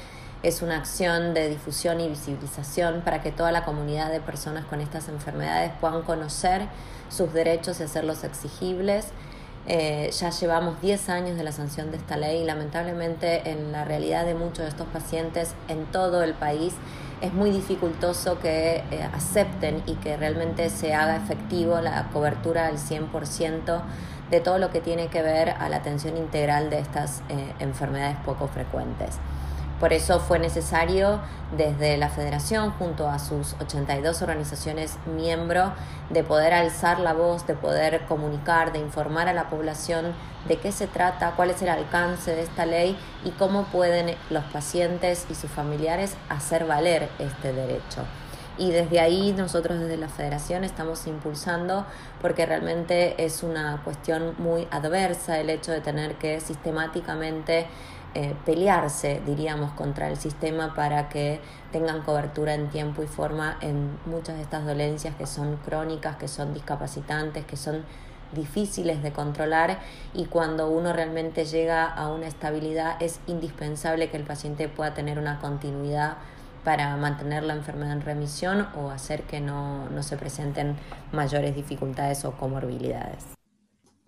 es 0.44 0.62
una 0.62 0.76
acción 0.76 1.34
de 1.34 1.48
difusión 1.48 2.02
y 2.02 2.10
visibilización 2.10 3.00
para 3.00 3.22
que 3.22 3.32
toda 3.32 3.54
la 3.54 3.64
comunidad 3.64 4.12
de 4.12 4.20
personas 4.20 4.66
con 4.66 4.82
estas 4.82 5.08
enfermedades 5.08 5.72
puedan 5.80 6.02
conocer 6.02 6.68
sus 7.08 7.32
derechos 7.32 7.80
y 7.80 7.84
hacerlos 7.84 8.26
exigibles. 8.26 9.08
Eh, 9.68 10.10
ya 10.12 10.30
llevamos 10.32 10.82
10 10.82 11.10
años 11.10 11.38
de 11.38 11.44
la 11.44 11.52
sanción 11.52 11.92
de 11.92 11.98
esta 11.98 12.18
ley 12.18 12.42
y 12.42 12.46
lamentablemente 12.46 13.52
en 13.52 13.72
la 13.72 13.86
realidad 13.86 14.26
de 14.26 14.34
muchos 14.34 14.60
de 14.60 14.70
estos 14.70 14.88
pacientes 14.88 15.54
en 15.68 15.86
todo 15.86 16.24
el 16.24 16.34
país 16.34 16.74
es 17.22 17.34
muy 17.34 17.52
dificultoso 17.52 18.40
que 18.40 18.78
eh, 18.92 19.10
acepten 19.14 19.84
y 19.86 19.96
que 19.96 20.18
realmente 20.18 20.70
se 20.70 20.94
haga 20.94 21.18
efectivo 21.18 21.82
la 21.82 22.08
cobertura 22.14 22.68
al 22.68 22.78
100% 22.78 23.82
de 24.32 24.40
todo 24.40 24.58
lo 24.58 24.70
que 24.70 24.80
tiene 24.80 25.08
que 25.08 25.22
ver 25.22 25.50
a 25.50 25.70
la 25.70 25.78
atención 25.78 26.16
integral 26.18 26.70
de 26.70 26.80
estas 26.80 27.22
eh, 27.30 27.54
enfermedades 27.60 28.18
poco 28.26 28.48
frecuentes. 28.48 29.18
Por 29.80 29.94
eso 29.94 30.20
fue 30.20 30.40
necesario 30.40 31.22
desde 31.56 31.98
la 31.98 32.10
federación, 32.10 32.72
junto 32.72 33.08
a 33.08 33.18
sus 33.18 33.56
82 33.62 34.22
organizaciones 34.22 34.98
miembros, 35.06 35.72
de 36.10 36.24
poder 36.24 36.54
alzar 36.54 37.00
la 37.00 37.14
voz, 37.14 37.48
de 37.48 37.54
poder 37.54 38.02
comunicar, 38.08 38.74
de 38.74 38.80
informar 38.80 39.30
a 39.30 39.34
la 39.34 39.50
población 39.50 40.14
de 40.48 40.58
qué 40.58 40.72
se 40.72 40.88
trata, 40.88 41.34
cuál 41.36 41.52
es 41.52 41.62
el 41.62 41.70
alcance 41.70 42.36
de 42.36 42.42
esta 42.42 42.66
ley 42.66 42.98
y 43.24 43.32
cómo 43.32 43.64
pueden 43.66 44.16
los 44.30 44.44
pacientes 44.46 45.26
y 45.30 45.36
sus 45.36 45.50
familiares 45.50 46.16
hacer 46.28 46.66
valer 46.66 47.10
este 47.18 47.54
derecho. 47.54 48.04
Y 48.58 48.72
desde 48.72 49.00
ahí 49.00 49.32
nosotros 49.32 49.80
desde 49.80 49.96
la 49.96 50.10
federación 50.10 50.66
estamos 50.66 51.08
impulsando 51.08 51.86
porque 52.22 52.46
realmente 52.46 53.24
es 53.24 53.42
una 53.42 53.82
cuestión 53.86 54.36
muy 54.38 54.68
adversa 54.70 55.40
el 55.40 55.50
hecho 55.50 55.72
de 55.72 55.80
tener 55.80 56.16
que 56.16 56.42
sistemáticamente 56.42 57.68
eh, 58.16 58.36
pelearse, 58.46 59.22
diríamos, 59.26 59.72
contra 59.74 60.10
el 60.10 60.18
sistema 60.18 60.74
para 60.74 61.10
que 61.10 61.40
tengan 61.72 62.02
cobertura 62.02 62.56
en 62.56 62.70
tiempo 62.70 63.04
y 63.04 63.08
forma 63.08 63.58
en 63.62 63.98
muchas 64.06 64.38
de 64.38 64.42
estas 64.42 64.66
dolencias 64.66 65.16
que 65.16 65.28
son 65.28 65.58
crónicas, 65.58 66.16
que 66.16 66.28
son 66.28 66.54
discapacitantes, 66.54 67.46
que 67.46 67.56
son 67.56 67.84
difíciles 68.32 69.02
de 69.02 69.12
controlar 69.12 69.80
y 70.14 70.26
cuando 70.26 70.70
uno 70.70 70.94
realmente 70.94 71.46
llega 71.46 71.86
a 71.86 72.08
una 72.10 72.28
estabilidad 72.28 73.02
es 73.02 73.20
indispensable 73.28 74.10
que 74.10 74.18
el 74.18 74.24
paciente 74.24 74.68
pueda 74.68 74.94
tener 74.94 75.18
una 75.18 75.40
continuidad 75.40 76.18
para 76.64 76.96
mantener 76.98 77.44
la 77.44 77.54
enfermedad 77.54 77.94
en 77.94 78.02
remisión 78.02 78.68
o 78.76 78.92
hacer 78.92 79.24
que 79.24 79.40
no, 79.40 79.90
no 79.90 80.04
se 80.04 80.18
presenten 80.18 80.76
mayores 81.12 81.56
dificultades 81.56 82.26
o 82.26 82.34
comorbilidades. 82.34 83.39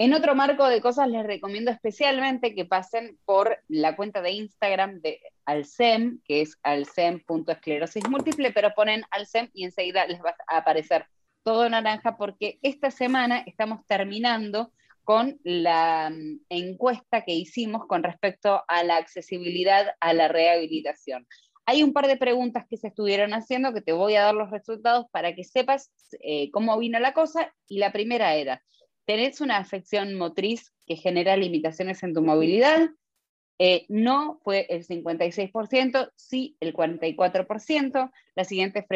En 0.04 0.16
otro 0.16 0.34
marco 0.34 0.68
de 0.68 0.82
cosas 0.82 1.08
les 1.10 1.24
recomiendo 1.24 1.70
especialmente 1.70 2.56
que 2.56 2.66
pasen 2.66 3.20
por 3.24 3.60
la 3.68 3.96
cuenta 3.96 4.20
de 4.24 4.32
Instagram 4.32 5.00
de 5.00 5.20
Alcem, 5.46 6.20
que 6.26 6.42
es 6.42 6.58
alcem.esclerosis 6.64 8.10
múltiple, 8.10 8.52
pero 8.52 8.74
ponen 8.74 9.04
Alcem 9.12 9.52
y 9.54 9.64
enseguida 9.64 10.08
les 10.08 10.20
va 10.20 10.36
a 10.48 10.58
aparecer 10.58 11.06
todo 11.44 11.70
naranja 11.70 12.18
porque 12.18 12.58
esta 12.64 12.90
semana 12.90 13.44
estamos 13.46 13.86
terminando 13.86 14.74
con 15.04 15.40
la 15.44 16.10
mm, 16.10 16.46
encuesta 16.50 17.24
que 17.24 17.36
hicimos 17.36 17.86
con 17.86 18.02
respecto 18.02 18.64
a 18.68 18.84
la 18.84 18.98
accesibilidad 18.98 19.94
a 20.00 20.14
la 20.14 20.28
rehabilitación. 20.28 21.28
Hay 21.68 21.84
un 21.84 21.94
par 21.94 22.08
de 22.08 22.18
preguntas 22.18 22.66
que 22.68 22.78
se 22.78 22.88
estuvieron 22.88 23.36
haciendo 23.36 23.72
que 23.72 23.82
te 23.82 23.94
voy 23.94 24.16
a 24.16 24.24
dar 24.24 24.34
los 24.34 24.50
resultados 24.50 25.06
para 25.12 25.36
que 25.36 25.44
sepas 25.44 25.92
eh, 26.22 26.50
cómo 26.50 26.76
vino 26.80 27.00
la 27.00 27.14
cosa. 27.14 27.54
Y 27.68 27.78
la 27.78 27.92
primera 27.92 28.34
era, 28.34 28.64
¿Tenés 29.12 29.42
una 29.42 29.58
afección 29.58 30.16
motriz 30.16 30.72
que 30.86 30.96
genera 30.96 31.36
limitaciones 31.36 32.02
en 32.02 32.14
tu 32.14 32.22
movilidad? 32.22 32.92
Eh, 33.60 33.86
no 33.90 34.40
fue 34.42 34.68
el 34.70 34.88
56%, 34.88 36.14
sí 36.16 36.56
el 36.62 36.74
44%. 36.74 38.10
La 38.36 38.46
siguiente 38.46 38.88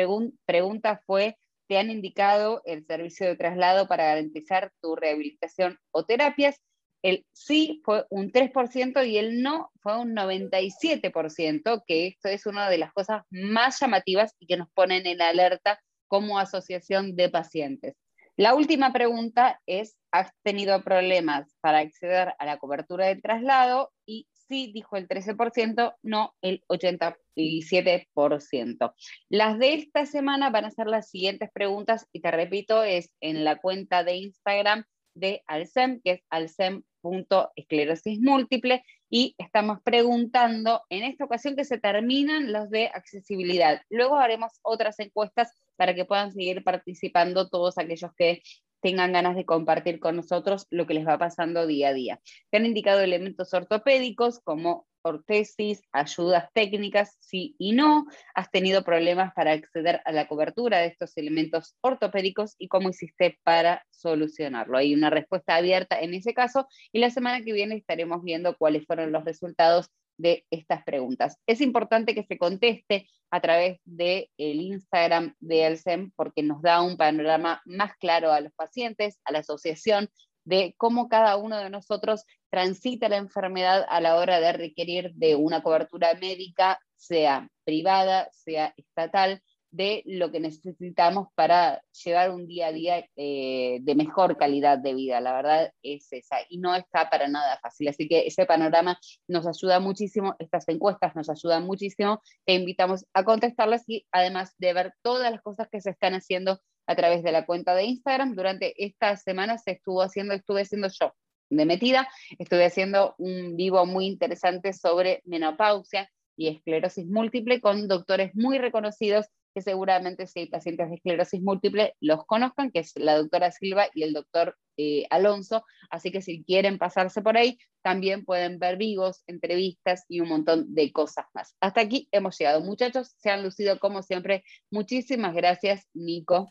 pregunta 0.45 1.01
fue, 1.05 1.37
¿te 1.67 1.77
han 1.77 1.91
indicado 1.91 2.61
el 2.63 2.85
servicio 2.85 3.27
de 3.27 3.35
traslado 3.35 3.89
para 3.89 4.05
garantizar 4.05 4.71
tu 4.81 4.95
rehabilitación 4.95 5.79
o 5.91 6.05
terapias? 6.05 6.61
El 7.01 7.25
sí 7.33 7.81
fue 7.83 8.05
un 8.09 8.31
3% 8.31 9.05
y 9.05 9.17
el 9.17 9.41
no 9.41 9.69
fue 9.81 9.99
un 9.99 10.15
97%, 10.15 11.83
que 11.85 12.07
esto 12.07 12.29
es 12.29 12.45
una 12.45 12.69
de 12.69 12.77
las 12.77 12.93
cosas 12.93 13.23
más 13.31 13.81
llamativas 13.81 14.33
y 14.39 14.47
que 14.47 14.55
nos 14.55 14.69
ponen 14.69 15.07
en 15.07 15.21
alerta 15.21 15.77
como 16.07 16.39
asociación 16.39 17.17
de 17.17 17.27
pacientes. 17.27 17.97
La 18.37 18.53
última 18.53 18.91
pregunta 18.91 19.61
es, 19.65 19.95
¿has 20.11 20.29
tenido 20.43 20.83
problemas 20.83 21.55
para 21.61 21.77
acceder 21.79 22.33
a 22.37 22.45
la 22.45 22.57
cobertura 22.57 23.07
del 23.07 23.21
traslado? 23.21 23.93
Y 24.05 24.27
sí, 24.33 24.73
dijo 24.73 24.97
el 24.97 25.07
13%, 25.07 25.95
no 26.03 26.35
el 26.41 26.61
87%. 26.67 28.93
Las 29.29 29.57
de 29.57 29.75
esta 29.75 30.05
semana 30.05 30.49
van 30.49 30.65
a 30.65 30.71
ser 30.71 30.87
las 30.87 31.09
siguientes 31.09 31.49
preguntas 31.53 32.09
y 32.11 32.19
te 32.19 32.29
repito, 32.31 32.83
es 32.83 33.09
en 33.21 33.45
la 33.45 33.55
cuenta 33.55 34.03
de 34.03 34.17
Instagram 34.17 34.83
de 35.15 35.41
Alcem, 35.47 36.01
que 36.03 36.11
es 36.11 36.21
alcem.esclerosis 36.29 38.19
múltiple, 38.19 38.83
y 39.09 39.35
estamos 39.37 39.79
preguntando 39.83 40.81
en 40.89 41.03
esta 41.03 41.25
ocasión 41.25 41.55
que 41.55 41.65
se 41.65 41.77
terminan 41.77 42.51
los 42.51 42.69
de 42.69 42.87
accesibilidad. 42.87 43.81
Luego 43.89 44.15
haremos 44.15 44.53
otras 44.61 44.99
encuestas 44.99 45.51
para 45.75 45.93
que 45.93 46.05
puedan 46.05 46.31
seguir 46.31 46.63
participando 46.63 47.49
todos 47.49 47.77
aquellos 47.77 48.11
que 48.17 48.41
tengan 48.81 49.13
ganas 49.13 49.35
de 49.35 49.45
compartir 49.45 49.99
con 49.99 50.15
nosotros 50.15 50.67
lo 50.69 50.85
que 50.85 50.93
les 50.93 51.07
va 51.07 51.17
pasando 51.17 51.65
día 51.65 51.89
a 51.89 51.93
día. 51.93 52.19
Se 52.51 52.57
han 52.57 52.65
indicado 52.65 53.01
elementos 53.01 53.53
ortopédicos 53.53 54.39
como 54.39 54.85
ortesis, 55.05 55.81
ayudas 55.91 56.49
técnicas, 56.53 57.15
sí 57.19 57.55
y 57.57 57.73
no. 57.73 58.05
Has 58.33 58.49
tenido 58.51 58.83
problemas 58.83 59.33
para 59.33 59.51
acceder 59.51 60.01
a 60.03 60.11
la 60.11 60.27
cobertura 60.27 60.79
de 60.79 60.87
estos 60.87 61.15
elementos 61.17 61.75
ortopédicos 61.81 62.55
y 62.57 62.67
cómo 62.67 62.89
hiciste 62.89 63.39
para 63.43 63.85
solucionarlo. 63.91 64.77
Hay 64.77 64.93
una 64.93 65.09
respuesta 65.09 65.55
abierta 65.55 65.99
en 65.99 66.13
ese 66.13 66.33
caso 66.33 66.67
y 66.91 66.99
la 66.99 67.11
semana 67.11 67.41
que 67.41 67.53
viene 67.53 67.75
estaremos 67.75 68.23
viendo 68.23 68.57
cuáles 68.57 68.85
fueron 68.85 69.11
los 69.11 69.23
resultados 69.23 69.89
de 70.17 70.45
estas 70.49 70.83
preguntas. 70.83 71.37
Es 71.45 71.61
importante 71.61 72.15
que 72.15 72.23
se 72.23 72.37
conteste 72.37 73.07
a 73.31 73.41
través 73.41 73.79
del 73.83 74.29
el 74.37 74.61
Instagram 74.61 75.35
de 75.39 75.65
Elsem 75.65 76.11
porque 76.15 76.41
nos 76.41 76.61
da 76.61 76.81
un 76.81 76.97
panorama 76.97 77.61
más 77.65 77.95
claro 77.97 78.31
a 78.31 78.41
los 78.41 78.53
pacientes, 78.53 79.19
a 79.25 79.31
la 79.31 79.39
asociación, 79.39 80.09
de 80.45 80.73
cómo 80.77 81.09
cada 81.09 81.35
uno 81.37 81.57
de 81.57 81.69
nosotros 81.69 82.23
transita 82.49 83.09
la 83.09 83.17
enfermedad 83.17 83.85
a 83.89 83.99
la 83.99 84.15
hora 84.15 84.39
de 84.39 84.53
requerir 84.53 85.11
de 85.15 85.35
una 85.35 85.61
cobertura 85.61 86.13
médica, 86.13 86.79
sea 86.95 87.49
privada, 87.65 88.29
sea 88.31 88.73
estatal, 88.77 89.41
de 89.75 90.03
lo 90.05 90.31
que 90.31 90.39
necesitamos 90.39 91.27
para 91.35 91.81
llevar 92.03 92.31
un 92.31 92.47
día 92.47 92.67
a 92.67 92.71
día 92.71 93.05
eh, 93.17 93.79
de 93.81 93.95
mejor 93.95 94.37
calidad 94.37 94.77
de 94.77 94.93
vida. 94.93 95.19
La 95.19 95.33
verdad 95.33 95.73
es 95.83 96.07
esa 96.13 96.37
y 96.47 96.59
no 96.59 96.73
está 96.75 97.09
para 97.09 97.27
nada 97.27 97.59
fácil. 97.61 97.89
Así 97.89 98.07
que 98.07 98.25
ese 98.25 98.45
panorama 98.45 98.97
nos 99.27 99.45
ayuda 99.45 99.81
muchísimo, 99.81 100.35
estas 100.39 100.67
encuestas 100.69 101.13
nos 101.15 101.29
ayudan 101.29 101.65
muchísimo. 101.65 102.21
Te 102.45 102.53
invitamos 102.53 103.05
a 103.13 103.25
contestarlas 103.25 103.83
y 103.87 104.05
además 104.11 104.53
de 104.59 104.73
ver 104.73 104.93
todas 105.01 105.29
las 105.29 105.41
cosas 105.41 105.67
que 105.69 105.81
se 105.81 105.89
están 105.89 106.13
haciendo 106.13 106.61
a 106.87 106.95
través 106.95 107.23
de 107.23 107.31
la 107.31 107.45
cuenta 107.45 107.75
de 107.75 107.83
Instagram. 107.83 108.35
Durante 108.35 108.73
esta 108.83 109.15
semana 109.17 109.57
se 109.57 109.71
estuvo 109.71 110.01
haciendo, 110.01 110.33
estuve 110.33 110.61
haciendo 110.61 110.87
yo 110.87 111.13
de 111.49 111.65
metida, 111.65 112.07
estuve 112.39 112.65
haciendo 112.65 113.15
un 113.17 113.55
vivo 113.55 113.85
muy 113.85 114.07
interesante 114.07 114.73
sobre 114.73 115.21
menopausia 115.25 116.09
y 116.37 116.49
esclerosis 116.49 117.07
múltiple 117.07 117.61
con 117.61 117.87
doctores 117.87 118.35
muy 118.35 118.57
reconocidos 118.57 119.27
que 119.55 119.61
seguramente 119.61 120.27
si 120.27 120.41
hay 120.41 120.45
pacientes 120.47 120.89
de 120.89 120.95
esclerosis 120.95 121.41
múltiple 121.41 121.95
los 122.01 122.25
conozcan, 122.25 122.71
que 122.71 122.79
es 122.79 122.91
la 122.97 123.15
doctora 123.15 123.51
Silva 123.51 123.87
y 123.93 124.03
el 124.03 124.11
doctor 124.11 124.57
eh, 124.75 125.05
Alonso. 125.09 125.63
Así 125.89 126.11
que 126.11 126.21
si 126.21 126.43
quieren 126.43 126.77
pasarse 126.77 127.21
por 127.21 127.37
ahí, 127.37 127.57
también 127.81 128.25
pueden 128.25 128.59
ver 128.59 128.75
vivos, 128.75 129.23
entrevistas 129.27 130.03
y 130.09 130.19
un 130.19 130.27
montón 130.27 130.75
de 130.75 130.91
cosas 130.91 131.27
más. 131.33 131.55
Hasta 131.61 131.79
aquí 131.79 132.09
hemos 132.11 132.37
llegado, 132.37 132.59
muchachos. 132.61 133.15
Se 133.17 133.29
han 133.29 133.43
lucido 133.43 133.79
como 133.79 134.03
siempre. 134.03 134.43
Muchísimas 134.71 135.33
gracias, 135.33 135.87
Nico. 135.93 136.49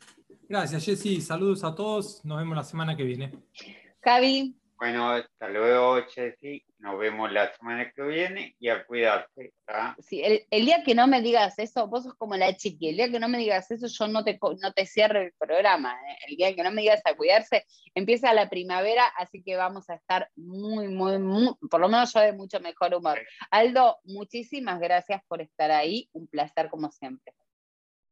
Gracias, 0.48 0.84
Jessy. 0.84 1.20
Saludos 1.20 1.64
a 1.64 1.74
todos. 1.74 2.24
Nos 2.24 2.38
vemos 2.38 2.56
la 2.56 2.64
semana 2.64 2.96
que 2.96 3.04
viene. 3.04 3.32
Javi. 4.02 4.54
Bueno, 4.76 5.10
hasta 5.10 5.48
luego, 5.48 6.02
Jessy. 6.08 6.62
Nos 6.78 6.98
vemos 6.98 7.32
la 7.32 7.50
semana 7.54 7.90
que 7.90 8.02
viene 8.02 8.54
y 8.58 8.68
a 8.68 8.84
cuidarse. 8.84 9.54
Sí, 10.00 10.22
el, 10.22 10.66
día 10.66 10.82
que 10.84 10.94
no 10.94 11.06
me 11.06 11.22
digas 11.22 11.58
eso, 11.58 11.86
vos 11.86 12.04
sos 12.04 12.14
como 12.14 12.36
la 12.36 12.54
chiqui, 12.54 12.90
el 12.90 12.96
día 12.96 13.10
que 13.10 13.18
no 13.18 13.28
me 13.28 13.38
digas 13.38 13.70
eso, 13.70 13.86
yo 13.86 14.08
no 14.08 14.22
te, 14.22 14.38
no 14.60 14.72
te 14.74 14.84
cierro 14.84 15.22
el 15.22 15.32
programa. 15.38 15.94
¿eh? 15.94 16.16
El 16.28 16.36
día 16.36 16.54
que 16.54 16.62
no 16.62 16.70
me 16.70 16.82
digas 16.82 17.00
a 17.06 17.16
cuidarse, 17.16 17.64
empieza 17.94 18.34
la 18.34 18.50
primavera, 18.50 19.06
así 19.16 19.42
que 19.42 19.56
vamos 19.56 19.88
a 19.88 19.94
estar 19.94 20.28
muy, 20.36 20.88
muy, 20.88 21.18
muy, 21.18 21.54
por 21.70 21.80
lo 21.80 21.88
menos 21.88 22.12
yo 22.12 22.20
de 22.20 22.34
mucho 22.34 22.60
mejor 22.60 22.94
humor. 22.94 23.18
Aldo, 23.50 23.96
muchísimas 24.04 24.78
gracias 24.80 25.22
por 25.26 25.40
estar 25.40 25.70
ahí. 25.70 26.10
Un 26.12 26.26
placer 26.26 26.68
como 26.68 26.90
siempre. 26.90 27.32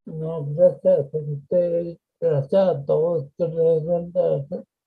No, 0.05 0.45
gracias 0.45 1.15
a 1.15 1.19
ustedes, 1.19 1.99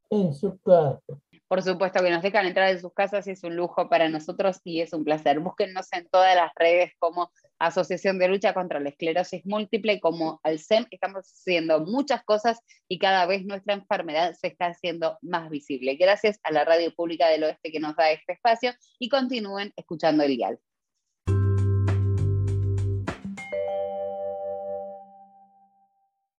en 0.09 0.33
su 0.33 0.57
casa. 0.61 1.01
Por 1.47 1.61
supuesto 1.61 2.01
que 2.01 2.09
nos 2.09 2.23
dejan 2.23 2.47
entrar 2.47 2.69
en 2.71 2.79
sus 2.79 2.91
casas 2.93 3.27
y 3.27 3.31
es 3.31 3.43
un 3.43 3.55
lujo 3.55 3.87
para 3.87 4.09
nosotros 4.09 4.61
y 4.63 4.81
es 4.81 4.93
un 4.93 5.03
placer. 5.03 5.39
Búsquennos 5.39 5.87
en 5.93 6.07
todas 6.09 6.35
las 6.35 6.51
redes 6.55 6.93
como 6.97 7.31
Asociación 7.59 8.17
de 8.17 8.27
Lucha 8.27 8.53
contra 8.53 8.79
la 8.79 8.89
Esclerosis 8.89 9.45
Múltiple, 9.45 9.99
como 9.99 10.39
Alcem. 10.43 10.87
Estamos 10.89 11.25
haciendo 11.25 11.81
muchas 11.81 12.23
cosas 12.23 12.59
y 12.87 12.97
cada 12.97 13.27
vez 13.27 13.45
nuestra 13.45 13.75
enfermedad 13.75 14.33
se 14.33 14.47
está 14.47 14.67
haciendo 14.67 15.19
más 15.21 15.49
visible. 15.49 15.95
Gracias 15.95 16.39
a 16.41 16.51
la 16.51 16.65
Radio 16.65 16.93
Pública 16.95 17.27
del 17.27 17.43
Oeste 17.43 17.71
que 17.71 17.79
nos 17.79 17.95
da 17.95 18.09
este 18.09 18.33
espacio 18.33 18.71
y 18.97 19.09
continúen 19.09 19.71
escuchando 19.75 20.23
el 20.23 20.35
dial. 20.35 20.59